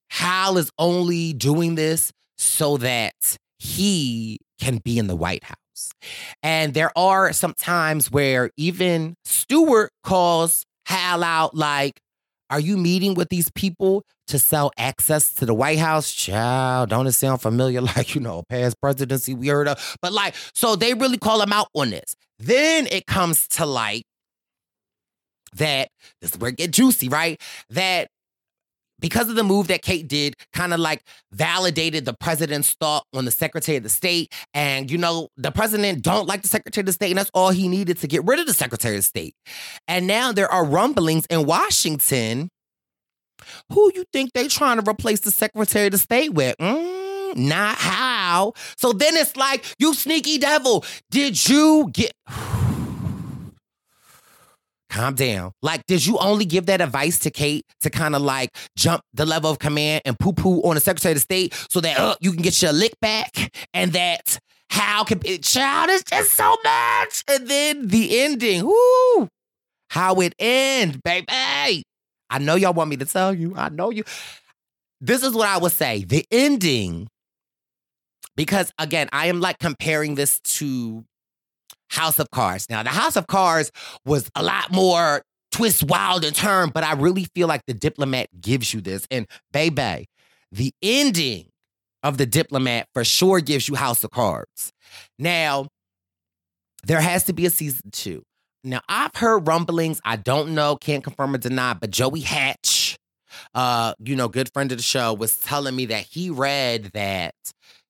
Hal 0.09 0.57
is 0.57 0.71
only 0.79 1.33
doing 1.33 1.75
this 1.75 2.11
so 2.37 2.77
that 2.77 3.37
he 3.59 4.39
can 4.59 4.77
be 4.77 4.97
in 4.97 5.07
the 5.07 5.15
White 5.15 5.43
House. 5.43 5.91
And 6.41 6.73
there 6.73 6.91
are 6.97 7.31
some 7.33 7.53
times 7.53 8.11
where 8.11 8.49
even 8.57 9.15
Stuart 9.25 9.91
calls 10.03 10.65
Hal 10.85 11.23
out 11.23 11.55
like, 11.55 11.99
are 12.49 12.59
you 12.59 12.77
meeting 12.77 13.13
with 13.13 13.29
these 13.29 13.51
people 13.51 14.03
to 14.27 14.39
sell 14.39 14.71
access 14.77 15.33
to 15.35 15.45
the 15.45 15.53
White 15.53 15.79
House? 15.79 16.13
Child, 16.13 16.89
don't 16.89 17.07
it 17.07 17.11
sound 17.13 17.41
familiar? 17.41 17.81
Like, 17.89 18.13
you 18.13 18.21
know, 18.21 18.43
past 18.49 18.79
presidency 18.81 19.33
we 19.33 19.47
heard 19.47 19.67
of. 19.67 19.97
But 20.01 20.13
like, 20.13 20.35
so 20.53 20.75
they 20.75 20.93
really 20.93 21.17
call 21.17 21.41
him 21.41 21.51
out 21.51 21.67
on 21.73 21.89
this. 21.89 22.15
Then 22.37 22.87
it 22.91 23.07
comes 23.07 23.47
to 23.49 23.65
light 23.65 24.05
that 25.55 25.89
this 26.21 26.31
is 26.31 26.37
where 26.39 26.49
it 26.49 26.57
get 26.57 26.71
juicy, 26.71 27.09
right? 27.09 27.41
That 27.69 28.09
because 28.99 29.29
of 29.29 29.35
the 29.35 29.43
move 29.43 29.67
that 29.67 29.81
Kate 29.81 30.07
did, 30.07 30.35
kind 30.53 30.73
of 30.73 30.79
like 30.79 31.03
validated 31.31 32.05
the 32.05 32.13
president's 32.13 32.73
thought 32.73 33.05
on 33.13 33.25
the 33.25 33.31
Secretary 33.31 33.77
of 33.77 33.83
the 33.83 33.89
State. 33.89 34.33
And, 34.53 34.89
you 34.91 34.97
know, 34.97 35.29
the 35.37 35.51
president 35.51 36.01
don't 36.01 36.27
like 36.27 36.41
the 36.41 36.47
Secretary 36.47 36.81
of 36.81 36.87
the 36.87 36.93
State, 36.93 37.11
and 37.11 37.17
that's 37.17 37.31
all 37.33 37.49
he 37.49 37.67
needed 37.67 37.97
to 37.99 38.07
get 38.07 38.23
rid 38.25 38.39
of 38.39 38.47
the 38.47 38.53
Secretary 38.53 38.97
of 38.97 39.03
State. 39.03 39.35
And 39.87 40.07
now 40.07 40.31
there 40.31 40.51
are 40.51 40.65
rumblings 40.65 41.25
in 41.27 41.45
Washington. 41.45 42.49
Who 43.71 43.91
you 43.95 44.03
think 44.11 44.33
they 44.33 44.47
trying 44.47 44.81
to 44.81 44.89
replace 44.89 45.21
the 45.21 45.31
Secretary 45.31 45.85
of 45.85 45.93
the 45.93 45.97
State 45.97 46.33
with? 46.33 46.57
Mm, 46.57 47.35
not 47.37 47.77
Hal. 47.77 48.55
So 48.77 48.91
then 48.91 49.15
it's 49.15 49.35
like, 49.37 49.65
you 49.79 49.93
sneaky 49.93 50.37
devil, 50.37 50.83
did 51.09 51.47
you 51.47 51.89
get 51.93 52.11
calm 54.89 55.15
down. 55.15 55.51
Like, 55.61 55.85
did 55.87 56.05
you 56.05 56.17
only 56.17 56.45
give 56.45 56.65
that 56.67 56.81
advice 56.81 57.19
to 57.19 57.31
Kate 57.31 57.65
to 57.81 57.89
kind 57.89 58.15
of 58.15 58.21
like 58.21 58.55
jump 58.75 59.01
the 59.13 59.25
level 59.25 59.51
of 59.51 59.59
command 59.59 60.01
and 60.05 60.17
poo 60.19 60.33
poo 60.33 60.61
on 60.61 60.75
the 60.75 60.81
Secretary 60.81 61.13
of 61.13 61.21
State 61.21 61.53
so 61.69 61.79
that 61.81 61.97
uh, 61.97 62.15
you 62.21 62.31
can 62.31 62.41
get 62.41 62.61
your 62.61 62.73
lick 62.73 62.93
back 63.01 63.51
and 63.73 63.93
that 63.93 64.39
how 64.69 65.03
can 65.03 65.19
it, 65.25 65.43
child 65.43 65.89
is 65.89 66.03
just 66.03 66.33
so 66.33 66.55
much. 66.63 67.23
And 67.27 67.47
then 67.47 67.87
the 67.87 68.19
ending, 68.21 68.65
whoo, 68.65 69.27
how 69.89 70.15
it 70.15 70.33
end, 70.39 71.01
baby. 71.03 71.83
I 72.31 72.37
know 72.39 72.55
y'all 72.55 72.73
want 72.73 72.89
me 72.89 72.97
to 72.97 73.05
tell 73.05 73.33
you. 73.33 73.55
I 73.55 73.69
know 73.69 73.89
you. 73.89 74.03
This 75.01 75.23
is 75.23 75.33
what 75.33 75.47
I 75.47 75.57
would 75.57 75.71
say. 75.71 76.03
The 76.03 76.25
ending, 76.29 77.07
because 78.35 78.71
again, 78.77 79.09
I 79.11 79.27
am 79.27 79.39
like 79.39 79.57
comparing 79.59 80.15
this 80.15 80.39
to 80.41 81.03
House 81.89 82.19
of 82.19 82.31
Cards. 82.31 82.67
Now, 82.69 82.83
the 82.83 82.89
House 82.89 83.15
of 83.15 83.27
Cards 83.27 83.71
was 84.05 84.29
a 84.35 84.43
lot 84.43 84.71
more 84.71 85.23
twist, 85.51 85.83
wild, 85.83 86.23
and 86.23 86.35
turn, 86.35 86.69
but 86.69 86.83
I 86.83 86.93
really 86.93 87.25
feel 87.35 87.47
like 87.47 87.61
the 87.65 87.73
diplomat 87.73 88.27
gives 88.39 88.73
you 88.73 88.81
this. 88.81 89.07
And 89.11 89.27
baby, 89.51 90.07
the 90.51 90.71
ending 90.81 91.47
of 92.03 92.17
the 92.17 92.25
diplomat 92.25 92.87
for 92.93 93.03
sure 93.03 93.41
gives 93.41 93.67
you 93.67 93.75
House 93.75 94.03
of 94.03 94.11
Cards. 94.11 94.71
Now, 95.17 95.67
there 96.83 97.01
has 97.01 97.25
to 97.25 97.33
be 97.33 97.45
a 97.45 97.49
season 97.49 97.91
two. 97.91 98.23
Now, 98.63 98.81
I've 98.87 99.15
heard 99.15 99.47
rumblings. 99.47 100.01
I 100.03 100.15
don't 100.17 100.53
know, 100.53 100.75
can't 100.75 101.03
confirm 101.03 101.35
or 101.35 101.37
deny, 101.37 101.73
but 101.73 101.91
Joey 101.91 102.21
Hatch, 102.21 102.97
uh, 103.53 103.93
you 103.99 104.15
know, 104.15 104.27
good 104.27 104.51
friend 104.53 104.71
of 104.71 104.77
the 104.77 104.83
show, 104.83 105.13
was 105.13 105.35
telling 105.37 105.75
me 105.75 105.85
that 105.87 106.03
he 106.03 106.29
read 106.29 106.91
that 106.93 107.35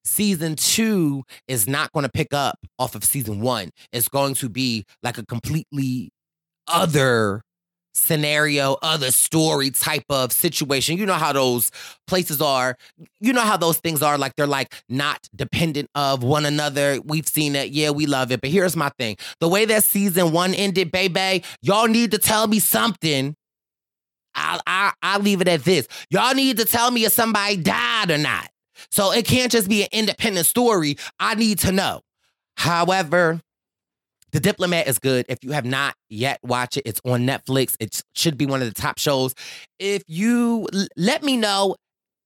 season 0.04 0.56
two 0.56 1.22
is 1.48 1.68
not 1.68 1.92
going 1.92 2.04
to 2.04 2.10
pick 2.10 2.32
up 2.32 2.58
off 2.78 2.94
of 2.94 3.04
season 3.04 3.40
one. 3.40 3.70
It's 3.92 4.08
going 4.08 4.34
to 4.34 4.48
be 4.48 4.84
like 5.02 5.18
a 5.18 5.26
completely 5.26 6.10
other 6.66 7.42
scenario, 7.92 8.76
other 8.82 9.10
story 9.10 9.70
type 9.70 10.04
of 10.08 10.32
situation. 10.32 10.96
You 10.96 11.06
know 11.06 11.14
how 11.14 11.32
those 11.32 11.70
places 12.06 12.40
are. 12.40 12.76
You 13.20 13.32
know 13.32 13.42
how 13.42 13.56
those 13.56 13.78
things 13.78 14.02
are 14.02 14.16
like 14.16 14.36
they're 14.36 14.46
like 14.46 14.74
not 14.88 15.28
dependent 15.34 15.88
of 15.94 16.22
one 16.22 16.46
another. 16.46 16.98
We've 17.04 17.28
seen 17.28 17.56
it. 17.56 17.70
Yeah, 17.70 17.90
we 17.90 18.06
love 18.06 18.32
it. 18.32 18.40
But 18.40 18.50
here's 18.50 18.76
my 18.76 18.90
thing. 18.98 19.16
The 19.40 19.48
way 19.48 19.64
that 19.66 19.84
season 19.84 20.32
1 20.32 20.54
ended, 20.54 20.92
baby, 20.92 21.44
y'all 21.62 21.88
need 21.88 22.12
to 22.12 22.18
tell 22.18 22.46
me 22.46 22.58
something. 22.58 23.34
I'll, 24.34 24.60
I, 24.66 24.92
I'll 25.02 25.20
leave 25.20 25.40
it 25.40 25.48
at 25.48 25.64
this. 25.64 25.88
Y'all 26.10 26.34
need 26.34 26.58
to 26.58 26.64
tell 26.64 26.90
me 26.90 27.04
if 27.04 27.12
somebody 27.12 27.56
died 27.56 28.10
or 28.10 28.18
not. 28.18 28.48
So 28.90 29.12
it 29.12 29.24
can't 29.24 29.52
just 29.52 29.68
be 29.68 29.82
an 29.82 29.88
independent 29.92 30.46
story. 30.46 30.96
I 31.18 31.34
need 31.34 31.58
to 31.60 31.72
know. 31.72 32.00
However, 32.56 33.40
The 34.32 34.40
Diplomat 34.40 34.86
is 34.86 34.98
good. 34.98 35.26
If 35.28 35.38
you 35.42 35.52
have 35.52 35.64
not 35.64 35.94
yet 36.08 36.38
watched 36.42 36.76
it, 36.76 36.82
it's 36.86 37.00
on 37.04 37.26
Netflix. 37.26 37.76
It 37.80 38.02
should 38.14 38.36
be 38.36 38.46
one 38.46 38.62
of 38.62 38.68
the 38.72 38.80
top 38.80 38.98
shows. 38.98 39.34
If 39.78 40.02
you 40.06 40.68
let 40.96 41.22
me 41.22 41.36
know 41.36 41.76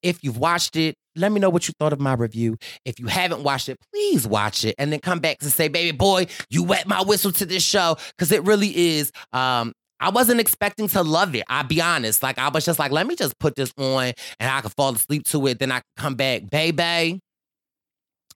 if 0.02 0.22
you've 0.22 0.36
watched 0.38 0.76
it, 0.76 0.96
let 1.16 1.32
me 1.32 1.40
know 1.40 1.48
what 1.48 1.66
you 1.68 1.74
thought 1.78 1.92
of 1.92 2.00
my 2.00 2.12
review. 2.14 2.56
If 2.84 2.98
you 2.98 3.06
haven't 3.06 3.42
watched 3.42 3.68
it, 3.68 3.78
please 3.92 4.26
watch 4.26 4.64
it 4.64 4.74
and 4.78 4.92
then 4.92 5.00
come 5.00 5.20
back 5.20 5.38
and 5.40 5.50
say, 5.50 5.68
baby 5.68 5.96
boy, 5.96 6.26
you 6.50 6.62
wet 6.62 6.86
my 6.86 7.02
whistle 7.02 7.32
to 7.32 7.46
this 7.46 7.62
show. 7.62 7.96
Cause 8.18 8.32
it 8.32 8.42
really 8.44 8.76
is 8.76 9.12
um, 9.32 9.72
I 10.04 10.10
wasn't 10.10 10.38
expecting 10.38 10.86
to 10.88 11.02
love 11.02 11.34
it. 11.34 11.44
I'll 11.48 11.64
be 11.64 11.80
honest. 11.80 12.22
Like 12.22 12.38
I 12.38 12.50
was 12.50 12.66
just 12.66 12.78
like, 12.78 12.92
let 12.92 13.06
me 13.06 13.16
just 13.16 13.38
put 13.38 13.56
this 13.56 13.72
on 13.78 14.12
and 14.38 14.50
I 14.50 14.60
could 14.60 14.74
fall 14.74 14.92
asleep 14.92 15.24
to 15.28 15.46
it. 15.46 15.58
Then 15.58 15.72
I 15.72 15.80
come 15.96 16.14
back. 16.14 16.50
Baby, 16.50 17.20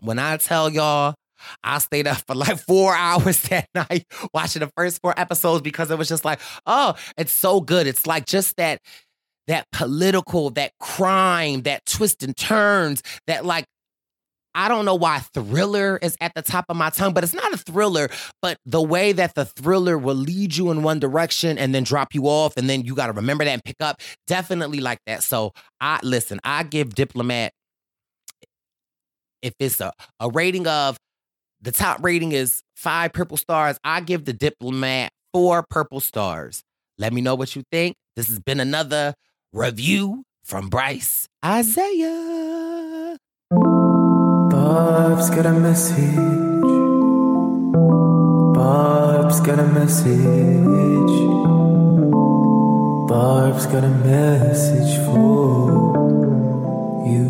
when 0.01 0.19
I 0.19 0.39
tell 0.39 0.71
y'all, 0.71 1.15
I 1.63 1.79
stayed 1.81 2.07
up 2.07 2.23
for 2.27 2.35
like 2.35 2.59
four 2.59 2.95
hours 2.97 3.43
that 3.43 3.69
night 3.75 4.07
watching 4.33 4.61
the 4.61 4.71
first 4.79 5.03
four 5.03 5.13
episodes 5.21 5.61
because 5.61 5.91
it 5.91 5.99
was 5.99 6.09
just 6.09 6.25
like, 6.25 6.41
oh, 6.65 6.95
it's 7.19 7.33
so 7.33 7.61
good. 7.61 7.87
It's 7.87 8.07
like 8.07 8.25
just 8.25 8.57
that 8.57 8.81
that 9.47 9.67
political, 9.71 10.49
that 10.51 10.73
crime, 10.81 11.63
that 11.63 11.85
twist 11.85 12.23
and 12.23 12.35
turns, 12.35 13.03
that 13.27 13.45
like 13.45 13.67
I 14.59 14.67
don't 14.67 14.85
know 14.85 14.97
why 14.97 15.21
thriller 15.21 16.01
is 16.03 16.17
at 16.21 16.35
the 16.35 16.43
top 16.43 16.65
of 16.69 16.77
my 16.77 16.91
tongue, 16.91 17.15
but 17.15 17.23
it's 17.23 17.33
not 17.33 17.55
a 17.55 17.57
thriller. 17.57 18.09
But 18.43 18.59
the 18.67 18.83
way 18.83 19.13
that 19.13 19.37
the 19.37 19.45
thriller 19.45 19.97
will 19.97 20.17
lead 20.17 20.57
you 20.57 20.73
in 20.73 20.83
one 20.83 20.99
direction 20.99 21.59
and 21.59 21.73
then 21.73 21.85
drop 21.85 22.13
you 22.13 22.25
off, 22.25 22.57
and 22.57 22.69
then 22.69 22.83
you 22.83 22.97
got 22.97 23.07
to 23.07 23.13
remember 23.13 23.45
that 23.45 23.53
and 23.53 23.63
pick 23.63 23.77
up, 23.79 24.01
definitely 24.27 24.81
like 24.81 24.99
that. 25.07 25.23
So 25.23 25.53
I 25.81 26.01
listen, 26.03 26.41
I 26.43 26.65
give 26.65 26.97
Diplomat, 26.97 27.53
if 29.43 29.55
it's 29.61 29.81
a, 29.81 29.93
a 30.19 30.29
rating 30.29 30.67
of 30.67 30.97
the 31.63 31.71
top 31.71 32.03
rating 32.03 32.33
is 32.33 32.65
five 32.75 33.13
purple 33.13 33.37
stars, 33.37 33.79
I 33.85 34.01
give 34.01 34.25
the 34.25 34.33
Diplomat 34.33 35.13
four 35.33 35.65
purple 35.71 36.01
stars. 36.01 36.65
Let 36.99 37.13
me 37.13 37.21
know 37.21 37.37
what 37.37 37.55
you 37.55 37.63
think. 37.71 37.95
This 38.17 38.27
has 38.27 38.41
been 38.41 38.59
another 38.59 39.15
review 39.53 40.25
from 40.43 40.69
Brice 40.69 41.29
Izyah. 41.45 42.98
Barb's 44.69 45.31
got 45.31 45.47
a 45.47 45.53
message. 45.53 46.15
Barb's 48.55 49.41
got 49.41 49.59
a 49.59 49.67
message. 49.67 51.15
Barb's 53.09 53.65
got 53.65 53.85
a 53.85 53.95
message 54.11 54.93
for 55.07 55.71
you. 57.13 57.29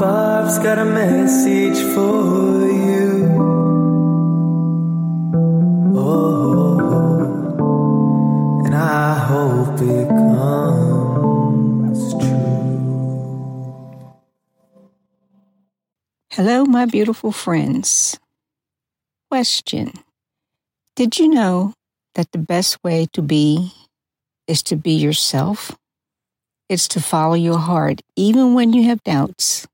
Barb's 0.00 0.58
got 0.58 0.78
a 0.80 0.84
message 0.84 1.80
for 1.94 2.66
you. 2.88 3.06
Oh, 5.94 6.80
and 8.64 8.74
I 8.74 9.14
hope 9.14 9.80
it 9.80 10.08
comes 10.08 10.31
Hello, 16.36 16.64
my 16.64 16.86
beautiful 16.86 17.30
friends. 17.30 18.18
Question 19.30 19.92
Did 20.96 21.18
you 21.18 21.28
know 21.28 21.74
that 22.14 22.32
the 22.32 22.38
best 22.38 22.82
way 22.82 23.06
to 23.12 23.20
be 23.20 23.74
is 24.46 24.62
to 24.62 24.76
be 24.76 24.92
yourself? 24.92 25.76
It's 26.70 26.88
to 26.88 27.02
follow 27.02 27.34
your 27.34 27.58
heart 27.58 28.00
even 28.16 28.54
when 28.54 28.72
you 28.72 28.84
have 28.84 29.04
doubts. 29.04 29.66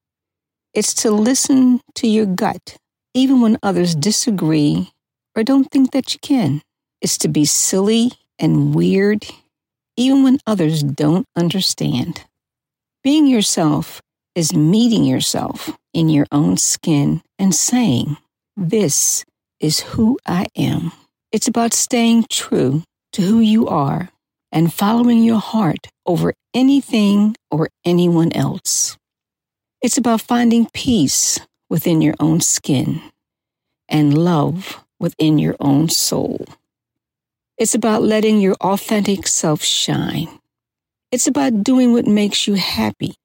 It's 0.75 0.93
to 0.95 1.13
listen 1.13 1.81
to 1.95 2.09
your 2.09 2.27
gut 2.27 2.77
even 3.15 3.41
when 3.41 3.59
others 3.63 3.95
disagree 3.95 4.91
or 5.37 5.45
don't 5.45 5.71
think 5.71 5.93
that 5.93 6.13
you 6.13 6.19
can. 6.19 6.61
It's 7.01 7.19
to 7.19 7.29
be 7.29 7.45
silly 7.45 8.11
and 8.37 8.75
weird 8.75 9.25
even 9.97 10.25
when 10.25 10.41
others 10.45 10.83
don't 10.83 11.27
understand. 11.37 12.25
Being 13.05 13.29
yourself 13.29 14.03
is 14.39 14.55
meeting 14.55 15.03
yourself 15.03 15.77
in 15.93 16.09
your 16.09 16.25
own 16.31 16.57
skin 16.57 17.21
and 17.41 17.53
saying, 17.53 18.17
This 18.57 19.25
is 19.59 19.81
who 19.81 20.17
I 20.25 20.47
am. 20.55 20.93
It's 21.33 21.49
about 21.49 21.75
staying 21.75 22.27
true 22.31 22.85
to 23.15 23.23
who 23.23 23.41
you 23.41 23.67
are 23.67 24.11
and 24.53 24.73
following 24.73 25.25
your 25.25 25.41
heart 25.41 25.89
over 26.07 26.35
anything 26.55 27.35
or 27.51 27.69
anyone 27.85 28.31
else. 28.33 28.97
It's 29.83 29.99
about 29.99 30.21
finding 30.21 30.69
peace 30.73 31.41
within 31.69 32.01
your 32.01 32.15
own 32.21 32.41
skin 32.41 33.03
and 33.89 34.17
love 34.17 34.85
within 35.01 35.39
your 35.39 35.57
own 35.59 35.89
soul. 35.89 36.47
It's 37.57 37.75
about 37.75 38.03
letting 38.03 38.39
your 38.41 38.55
authentic 38.61 39.27
self 39.27 39.65
shine. 39.65 40.29
It's 41.11 41.27
about 41.27 41.65
doing 41.65 41.93
what 41.93 42.07
makes 42.07 42.47
you 42.47 42.55
happy, 42.55 43.17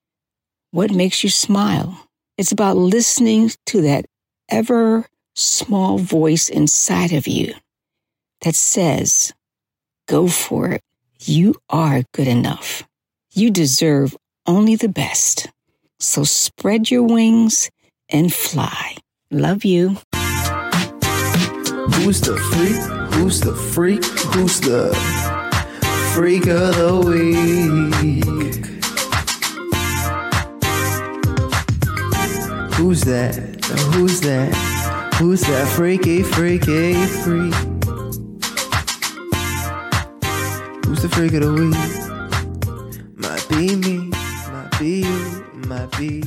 what 0.74 0.90
makes 0.92 1.24
you 1.24 1.30
smile. 1.30 2.10
It's 2.36 2.52
about 2.52 2.76
listening 2.76 3.52
to 3.68 3.82
that 3.84 4.06
ever 4.50 5.06
small 5.36 6.00
voice 6.00 6.50
inside 6.50 7.14
of 7.14 7.28
you 7.28 7.54
that 8.42 8.56
says, 8.56 9.32
Go 10.08 10.28
for 10.28 10.72
it. 10.72 10.82
You 11.20 11.56
are 11.70 12.02
good 12.12 12.28
enough. 12.28 12.84
You 13.32 13.52
deserve 13.52 14.18
only 14.48 14.76
the 14.76 14.90
best. 14.90 15.48
So 16.00 16.24
spread 16.24 16.90
your 16.90 17.04
wings 17.04 17.70
and 18.10 18.34
fly. 18.34 18.98
Love 19.30 19.64
you. 19.64 19.98
Who's 22.02 22.20
the 22.20 22.36
freak? 22.52 23.14
Who's 23.14 23.40
the 23.42 23.54
freak? 23.54 24.04
Who's 24.04 24.60
the 24.60 24.92
freak 26.14 26.48
of 26.48 26.76
the 26.76 28.24
week. 28.26 28.33
Who's 32.76 33.02
that? 33.02 33.36
Who's 33.94 34.22
that? 34.22 34.54
Who's 35.16 35.42
that 35.42 35.68
freaky, 35.70 36.24
freaky, 36.24 36.94
freak? 36.94 37.54
Who's 40.86 41.02
the 41.02 41.10
freak 41.10 41.34
of 41.34 41.42
the 41.42 41.54
week? 41.54 41.76
Might 43.16 43.48
be 43.48 43.76
me, 43.76 44.12
might 44.52 44.80
be 44.80 45.02
you, 45.02 45.46
might 45.68 45.92
be. 45.98 46.24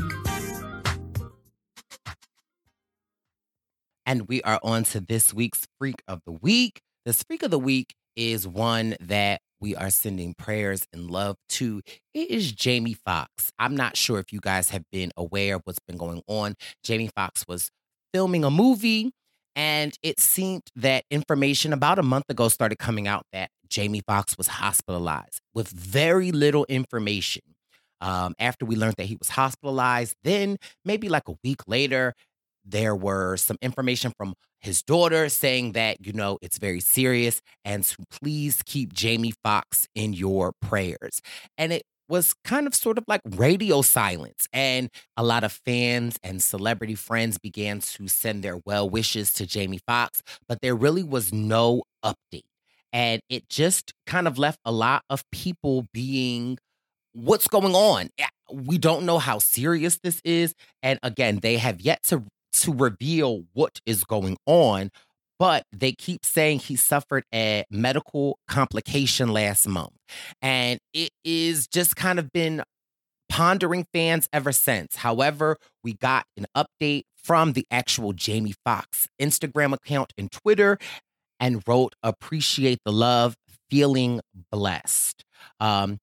And 4.07 4.29
we 4.29 4.41
are 4.43 4.61
on 4.63 4.85
to 4.85 5.01
this 5.01 5.35
week's 5.35 5.67
Freak 5.79 6.03
of 6.07 6.21
the 6.25 6.33
Week. 6.33 6.81
This 7.05 7.25
Freak 7.25 7.43
of 7.43 7.51
the 7.51 7.59
Week 7.59 7.95
is 8.15 8.47
one 8.47 8.97
that 9.01 9.41
we 9.61 9.75
are 9.75 9.91
sending 9.91 10.35
prayers 10.35 10.87
and 10.93 11.11
love 11.11 11.37
to. 11.51 11.81
It 12.15 12.31
is 12.31 12.53
Jamie 12.53 12.97
Foxx. 13.05 13.51
I'm 13.59 13.77
not 13.77 13.97
sure 13.97 14.19
if 14.19 14.33
you 14.33 14.41
guys 14.41 14.71
have 14.71 14.85
been 14.93 15.11
aware 15.17 15.57
of 15.57 15.63
what's 15.65 15.79
been 15.87 15.97
going 15.97 16.23
on. 16.27 16.55
Jamie 16.83 17.11
Foxx 17.15 17.45
was 17.49 17.71
filming 18.13 18.45
a 18.45 18.51
movie, 18.51 19.13
and 19.55 19.95
it 20.03 20.21
seemed 20.21 20.63
that 20.77 21.05
information 21.11 21.73
about 21.73 21.99
a 21.99 22.03
month 22.03 22.25
ago 22.29 22.49
started 22.49 22.79
coming 22.79 23.09
out 23.09 23.25
that 23.33 23.51
Jamie 23.69 24.03
Foxx 24.07 24.37
was 24.39 24.47
hospitalized 24.47 25.41
with 25.55 25.69
very 25.69 26.33
little 26.33 26.65
information. 26.69 27.43
Um, 28.03 28.35
after 28.39 28.67
we 28.67 28.77
learned 28.77 28.97
that 28.99 29.07
he 29.07 29.17
was 29.17 29.31
hospitalized, 29.31 30.15
then 30.23 30.59
maybe 30.85 31.09
like 31.09 31.29
a 31.29 31.35
week 31.43 31.63
later, 31.67 32.13
there 32.67 32.95
were 32.95 33.37
some 33.37 33.57
information 33.63 34.13
from 34.17 34.35
his 34.61 34.83
daughter 34.83 35.29
saying 35.29 35.73
that, 35.73 36.05
you 36.05 36.13
know, 36.13 36.39
it's 36.43 36.59
very 36.59 36.81
serious 36.81 37.41
and 37.65 37.85
to 37.85 37.97
please 38.11 38.63
keep 38.65 38.93
Jamie 38.93 39.35
Foxx 39.45 39.87
in 39.95 40.13
your 40.13 40.53
prayers. 40.61 41.21
And 41.57 41.73
it 41.73 41.83
was 42.09 42.35
kind 42.45 42.67
of 42.67 42.75
sort 42.75 42.99
of 42.99 43.05
like 43.09 43.21
radio 43.25 43.83
silence. 43.83 44.49
And 44.53 44.91
a 45.17 45.25
lot 45.25 45.45
of 45.45 45.53
fans 45.53 46.19
and 46.23 46.43
celebrity 46.43 46.95
friends 46.95 47.39
began 47.39 47.81
to 47.81 48.09
send 48.09 48.43
their 48.43 48.59
well 48.65 48.89
wishes 48.89 49.33
to 49.35 49.47
Jamie 49.47 49.81
Foxx, 49.87 50.23
but 50.49 50.61
there 50.63 50.75
really 50.75 51.03
was 51.03 51.33
no 51.33 51.83
update. 52.05 52.45
And 52.93 53.21
it 53.29 53.49
just 53.49 53.93
kind 54.07 54.27
of 54.27 54.39
left 54.39 54.59
a 54.65 54.73
lot 54.73 55.03
of 55.11 55.25
people 55.31 55.87
being 55.93 56.59
what's 57.17 57.49
going 57.49 57.75
on? 57.75 58.11
We 58.53 58.79
don't 58.79 59.07
know 59.07 59.19
how 59.19 59.39
serious 59.39 59.99
this 60.03 60.21
is. 60.25 60.55
And 60.83 60.99
again, 61.03 61.41
they 61.43 61.57
have 61.57 61.81
yet 61.81 62.03
to 62.05 62.25
to 62.63 62.73
reveal 62.73 63.45
what 63.53 63.81
is 63.87 64.05
going 64.05 64.37
on, 64.47 64.91
but 65.39 65.65
they 65.73 65.93
keep 65.93 66.25
saying 66.25 66.61
he 66.61 66.77
suffered 66.77 67.25
a 67.35 67.65
medical 67.71 68.39
complication 68.49 69.33
last 69.33 69.69
month. 69.69 69.93
And 70.41 70.81
it 70.95 71.11
is 71.25 71.67
just 71.67 71.97
kind 71.97 72.19
of 72.19 72.33
been 72.33 72.63
pondering 73.29 73.87
fans 73.93 74.29
ever 74.33 74.53
since. 74.53 74.97
However, 74.97 75.57
we 75.83 75.95
got 75.95 76.25
an 76.37 76.47
update 76.57 77.03
from 77.23 77.53
the 77.53 77.67
actual 77.71 78.13
Jamie 78.13 78.55
Foxx 78.65 79.09
Instagram 79.21 79.73
account 79.73 80.13
and 80.17 80.31
Twitter 80.31 80.79
and 81.41 81.63
wrote, 81.67 81.95
Appreciate 82.03 82.79
the 82.85 82.93
love, 82.93 83.37
feeling 83.69 84.21
blessed. 84.51 85.25
Um, 85.61 85.99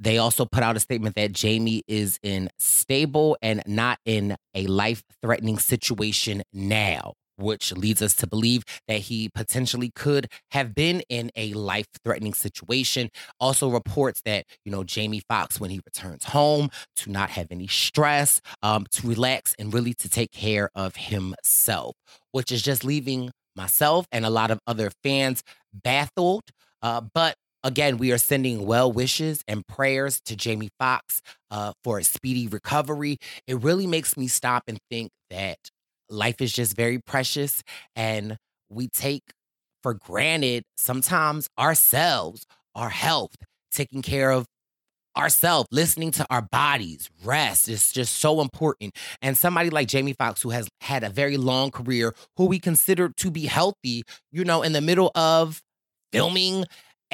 they 0.00 0.18
also 0.18 0.44
put 0.44 0.62
out 0.62 0.76
a 0.76 0.80
statement 0.80 1.16
that 1.16 1.32
Jamie 1.32 1.82
is 1.86 2.18
in 2.22 2.50
stable 2.58 3.36
and 3.42 3.62
not 3.66 3.98
in 4.04 4.36
a 4.54 4.66
life 4.66 5.02
threatening 5.22 5.58
situation 5.58 6.42
now, 6.52 7.14
which 7.36 7.72
leads 7.72 8.02
us 8.02 8.14
to 8.16 8.26
believe 8.26 8.64
that 8.88 9.00
he 9.00 9.28
potentially 9.28 9.90
could 9.94 10.28
have 10.50 10.74
been 10.74 11.02
in 11.08 11.30
a 11.36 11.52
life 11.54 11.86
threatening 12.04 12.34
situation. 12.34 13.10
Also 13.40 13.68
reports 13.68 14.20
that, 14.24 14.46
you 14.64 14.72
know, 14.72 14.84
Jamie 14.84 15.22
Foxx, 15.28 15.60
when 15.60 15.70
he 15.70 15.80
returns 15.84 16.24
home, 16.24 16.70
to 16.96 17.10
not 17.10 17.30
have 17.30 17.48
any 17.50 17.66
stress, 17.66 18.40
um, 18.62 18.86
to 18.90 19.06
relax 19.06 19.54
and 19.58 19.72
really 19.72 19.94
to 19.94 20.08
take 20.08 20.32
care 20.32 20.70
of 20.74 20.96
himself, 20.96 21.94
which 22.32 22.50
is 22.52 22.62
just 22.62 22.84
leaving 22.84 23.30
myself 23.56 24.06
and 24.10 24.26
a 24.26 24.30
lot 24.30 24.50
of 24.50 24.58
other 24.66 24.90
fans 25.02 25.42
baffled. 25.72 26.42
Uh, 26.82 27.00
but 27.14 27.36
Again, 27.64 27.96
we 27.98 28.12
are 28.12 28.18
sending 28.18 28.66
well 28.66 28.92
wishes 28.92 29.42
and 29.48 29.66
prayers 29.66 30.20
to 30.26 30.36
Jamie 30.36 30.70
Foxx 30.78 31.22
uh, 31.50 31.72
for 31.82 31.98
a 31.98 32.04
speedy 32.04 32.46
recovery. 32.46 33.18
It 33.46 33.62
really 33.62 33.86
makes 33.86 34.16
me 34.18 34.28
stop 34.28 34.64
and 34.68 34.78
think 34.90 35.10
that 35.30 35.58
life 36.10 36.42
is 36.42 36.52
just 36.52 36.76
very 36.76 36.98
precious 37.00 37.62
and 37.96 38.36
we 38.70 38.88
take 38.88 39.22
for 39.82 39.94
granted 39.94 40.64
sometimes 40.76 41.48
ourselves, 41.58 42.44
our 42.74 42.90
health, 42.90 43.34
taking 43.72 44.02
care 44.02 44.30
of 44.30 44.46
ourselves, 45.16 45.68
listening 45.70 46.10
to 46.12 46.26
our 46.30 46.42
bodies, 46.42 47.08
rest 47.24 47.68
is 47.68 47.92
just 47.92 48.18
so 48.18 48.40
important. 48.40 48.94
And 49.22 49.36
somebody 49.36 49.70
like 49.70 49.88
Jamie 49.88 50.14
Foxx, 50.18 50.42
who 50.42 50.50
has 50.50 50.68
had 50.80 51.04
a 51.04 51.10
very 51.10 51.36
long 51.36 51.70
career, 51.70 52.14
who 52.36 52.46
we 52.46 52.58
consider 52.58 53.10
to 53.18 53.30
be 53.30 53.46
healthy, 53.46 54.04
you 54.32 54.44
know, 54.44 54.62
in 54.62 54.72
the 54.72 54.80
middle 54.80 55.10
of 55.14 55.62
filming 56.12 56.64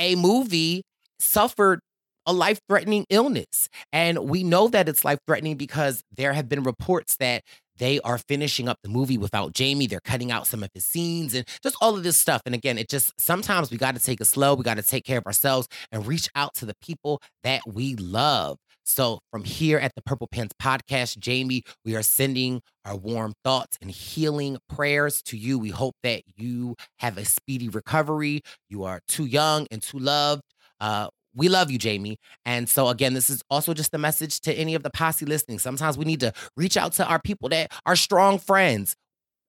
a 0.01 0.17
movie 0.17 0.83
suffered 1.21 1.81
a 2.27 2.33
life 2.33 2.61
threatening 2.69 3.07
illness. 3.11 3.69
And 3.93 4.19
we 4.29 4.43
know 4.43 4.69
that 4.69 4.89
it's 4.89 5.05
life 5.05 5.19
threatening 5.27 5.57
because 5.57 6.03
there 6.11 6.33
have 6.33 6.49
been 6.49 6.63
reports 6.63 7.17
that 7.17 7.43
they 7.79 7.99
are 8.01 8.19
finishing 8.19 8.69
up 8.69 8.77
the 8.83 8.91
movie 8.91 9.17
without 9.17 9.55
Jamie. 9.55 9.87
They're 9.87 10.01
cutting 10.05 10.31
out 10.31 10.47
some 10.47 10.63
of 10.63 10.69
his 10.75 10.85
scenes 10.85 11.35
and 11.35 11.47
just 11.63 11.77
all 11.81 11.97
of 11.97 12.03
this 12.03 12.17
stuff. 12.17 12.43
And 12.45 12.55
again, 12.55 12.77
it 12.77 12.89
just 12.91 13.13
sometimes 13.19 13.71
we 13.71 13.79
got 13.79 13.95
to 13.95 14.03
take 14.03 14.21
it 14.21 14.27
slow. 14.27 14.55
We 14.55 14.65
got 14.65 14.77
to 14.77 14.83
take 14.83 15.05
care 15.05 15.19
of 15.19 15.27
ourselves 15.27 15.67
and 15.91 16.07
reach 16.07 16.29
out 16.35 16.55
to 16.57 16.67
the 16.67 16.75
people 16.83 17.23
that 17.43 17.63
we 17.67 17.97
love. 17.97 18.59
So, 18.91 19.21
from 19.31 19.45
here 19.45 19.79
at 19.79 19.95
the 19.95 20.03
Purple 20.03 20.27
Pants 20.27 20.53
Podcast, 20.61 21.19
Jamie, 21.19 21.63
we 21.85 21.95
are 21.95 22.03
sending 22.03 22.61
our 22.85 22.97
warm 22.97 23.35
thoughts 23.45 23.79
and 23.81 23.89
healing 23.89 24.59
prayers 24.69 25.23
to 25.27 25.37
you. 25.37 25.61
We 25.61 25.71
hope 25.71 25.95
that 26.03 26.23
you 26.37 26.75
have 26.99 27.17
a 27.17 27.25
speedy 27.25 27.69
recovery. 27.69 28.41
You 28.69 28.83
are 28.83 28.99
too 29.07 29.27
young 29.27 29.69
and 29.71 29.81
too 29.81 30.01
loved. 30.01 30.43
Uh, 30.81 31.07
we 31.37 31.49
love 31.49 31.71
you, 31.71 31.79
Jamie. 31.79 32.17
And 32.45 32.69
so, 32.69 32.89
again, 32.89 33.15
this 33.15 33.31
is 33.31 33.43
also 33.49 33.75
just 33.75 33.95
a 33.95 33.99
message 33.99 34.41
to 34.41 34.53
any 34.53 34.75
of 34.75 34.83
the 34.83 34.91
posse 34.91 35.25
listening. 35.25 35.61
Sometimes 35.61 35.97
we 35.97 36.05
need 36.05 36.19
to 36.21 36.33
reach 36.57 36.77
out 36.77 36.93
to 36.95 37.07
our 37.07 37.21
people 37.21 37.49
that 37.51 37.71
are 37.87 37.95
strong 37.95 38.41
friends. 38.41 38.97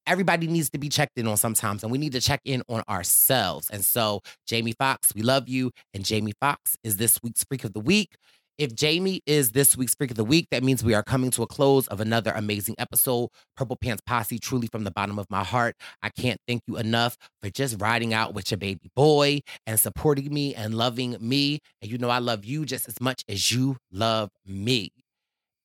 Everybody 0.05 0.45
needs 0.45 0.69
to 0.71 0.77
be 0.77 0.89
checked 0.89 1.17
in 1.17 1.27
on 1.27 1.37
sometimes, 1.37 1.81
and 1.81 1.91
we 1.91 1.97
need 1.97 2.11
to 2.11 2.21
check 2.21 2.41
in 2.45 2.61
on 2.69 2.83
ourselves. 2.87 3.71
And 3.71 3.83
so, 3.83 4.21
Jamie 4.47 4.73
Foxx, 4.77 5.13
we 5.15 5.23
love 5.23 5.49
you. 5.49 5.71
And 5.95 6.05
Jamie 6.05 6.33
Foxx 6.39 6.75
is 6.83 6.97
this 6.97 7.19
week's 7.23 7.43
Freak 7.43 7.63
of 7.63 7.73
the 7.73 7.79
Week. 7.79 8.15
If 8.61 8.75
Jamie 8.75 9.23
is 9.25 9.53
this 9.53 9.75
week's 9.75 9.95
Freak 9.95 10.11
of 10.11 10.17
the 10.17 10.23
Week, 10.23 10.45
that 10.51 10.61
means 10.61 10.83
we 10.83 10.93
are 10.93 11.01
coming 11.01 11.31
to 11.31 11.41
a 11.41 11.47
close 11.47 11.87
of 11.87 11.99
another 11.99 12.31
amazing 12.35 12.75
episode. 12.77 13.29
Purple 13.57 13.75
Pants 13.75 14.03
Posse, 14.05 14.37
truly 14.37 14.67
from 14.67 14.83
the 14.83 14.91
bottom 14.91 15.17
of 15.17 15.25
my 15.31 15.43
heart, 15.43 15.75
I 16.03 16.09
can't 16.09 16.39
thank 16.47 16.61
you 16.67 16.77
enough 16.77 17.17
for 17.41 17.49
just 17.49 17.81
riding 17.81 18.13
out 18.13 18.35
with 18.35 18.51
your 18.51 18.59
baby 18.59 18.91
boy 18.95 19.39
and 19.65 19.79
supporting 19.79 20.31
me 20.31 20.53
and 20.53 20.75
loving 20.75 21.17
me. 21.19 21.57
And 21.81 21.89
you 21.89 21.97
know, 21.97 22.11
I 22.11 22.19
love 22.19 22.45
you 22.45 22.63
just 22.63 22.87
as 22.87 23.01
much 23.01 23.23
as 23.27 23.51
you 23.51 23.77
love 23.91 24.29
me. 24.45 24.91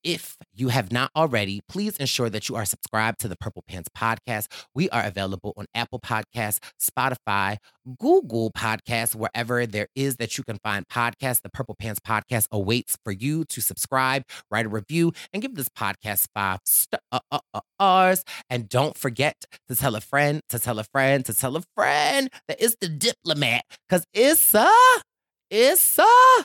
If 0.07 0.37
you 0.55 0.69
have 0.69 0.93
not 0.93 1.11
already, 1.17 1.63
please 1.69 1.97
ensure 1.97 2.31
that 2.31 2.49
you 2.49 2.55
are 2.55 2.65
subscribed 2.65 3.19
to 3.23 3.29
the 3.29 3.35
Purple 3.35 3.65
Pants 3.67 3.89
Podcast. 3.89 4.47
We 4.73 4.89
are 4.91 5.03
available 5.03 5.53
on 5.57 5.67
Apple 5.75 5.99
Podcasts, 5.99 6.61
Spotify, 6.81 7.57
Google 7.99 8.53
Podcasts, 8.53 9.17
wherever 9.17 9.67
there 9.67 9.89
is 9.97 10.15
that 10.19 10.39
you 10.39 10.45
can 10.45 10.61
find 10.63 10.87
podcasts. 10.87 11.43
The 11.43 11.49
Purple 11.49 11.75
Pants 11.75 11.99
Podcast 11.99 12.47
awaits 12.53 12.97
for 13.03 13.11
you 13.11 13.47
to 13.47 13.61
subscribe, 13.61 14.23
write 14.49 14.67
a 14.67 14.69
review, 14.69 15.13
and 15.33 15.43
give 15.43 15.57
this 15.57 15.69
podcast 15.69 16.29
five 16.33 16.61
stars. 16.65 17.01
Uh, 17.11 17.19
uh, 17.33 17.61
uh, 17.81 18.15
and 18.49 18.69
don't 18.69 18.97
forget 18.97 19.45
to 19.67 19.75
tell 19.75 19.97
a 19.97 20.01
friend, 20.01 20.41
to 20.51 20.61
tell 20.61 20.79
a 20.79 20.85
friend, 20.85 21.25
to 21.25 21.35
tell 21.35 21.57
a 21.57 21.63
friend 21.75 22.31
that 22.47 22.59
it's 22.61 22.77
the 22.81 22.89
diplomat, 22.89 23.65
because 23.89 24.07
it's 24.15 24.55
a, 24.55 24.71
it's 25.51 25.99
a, 25.99 26.45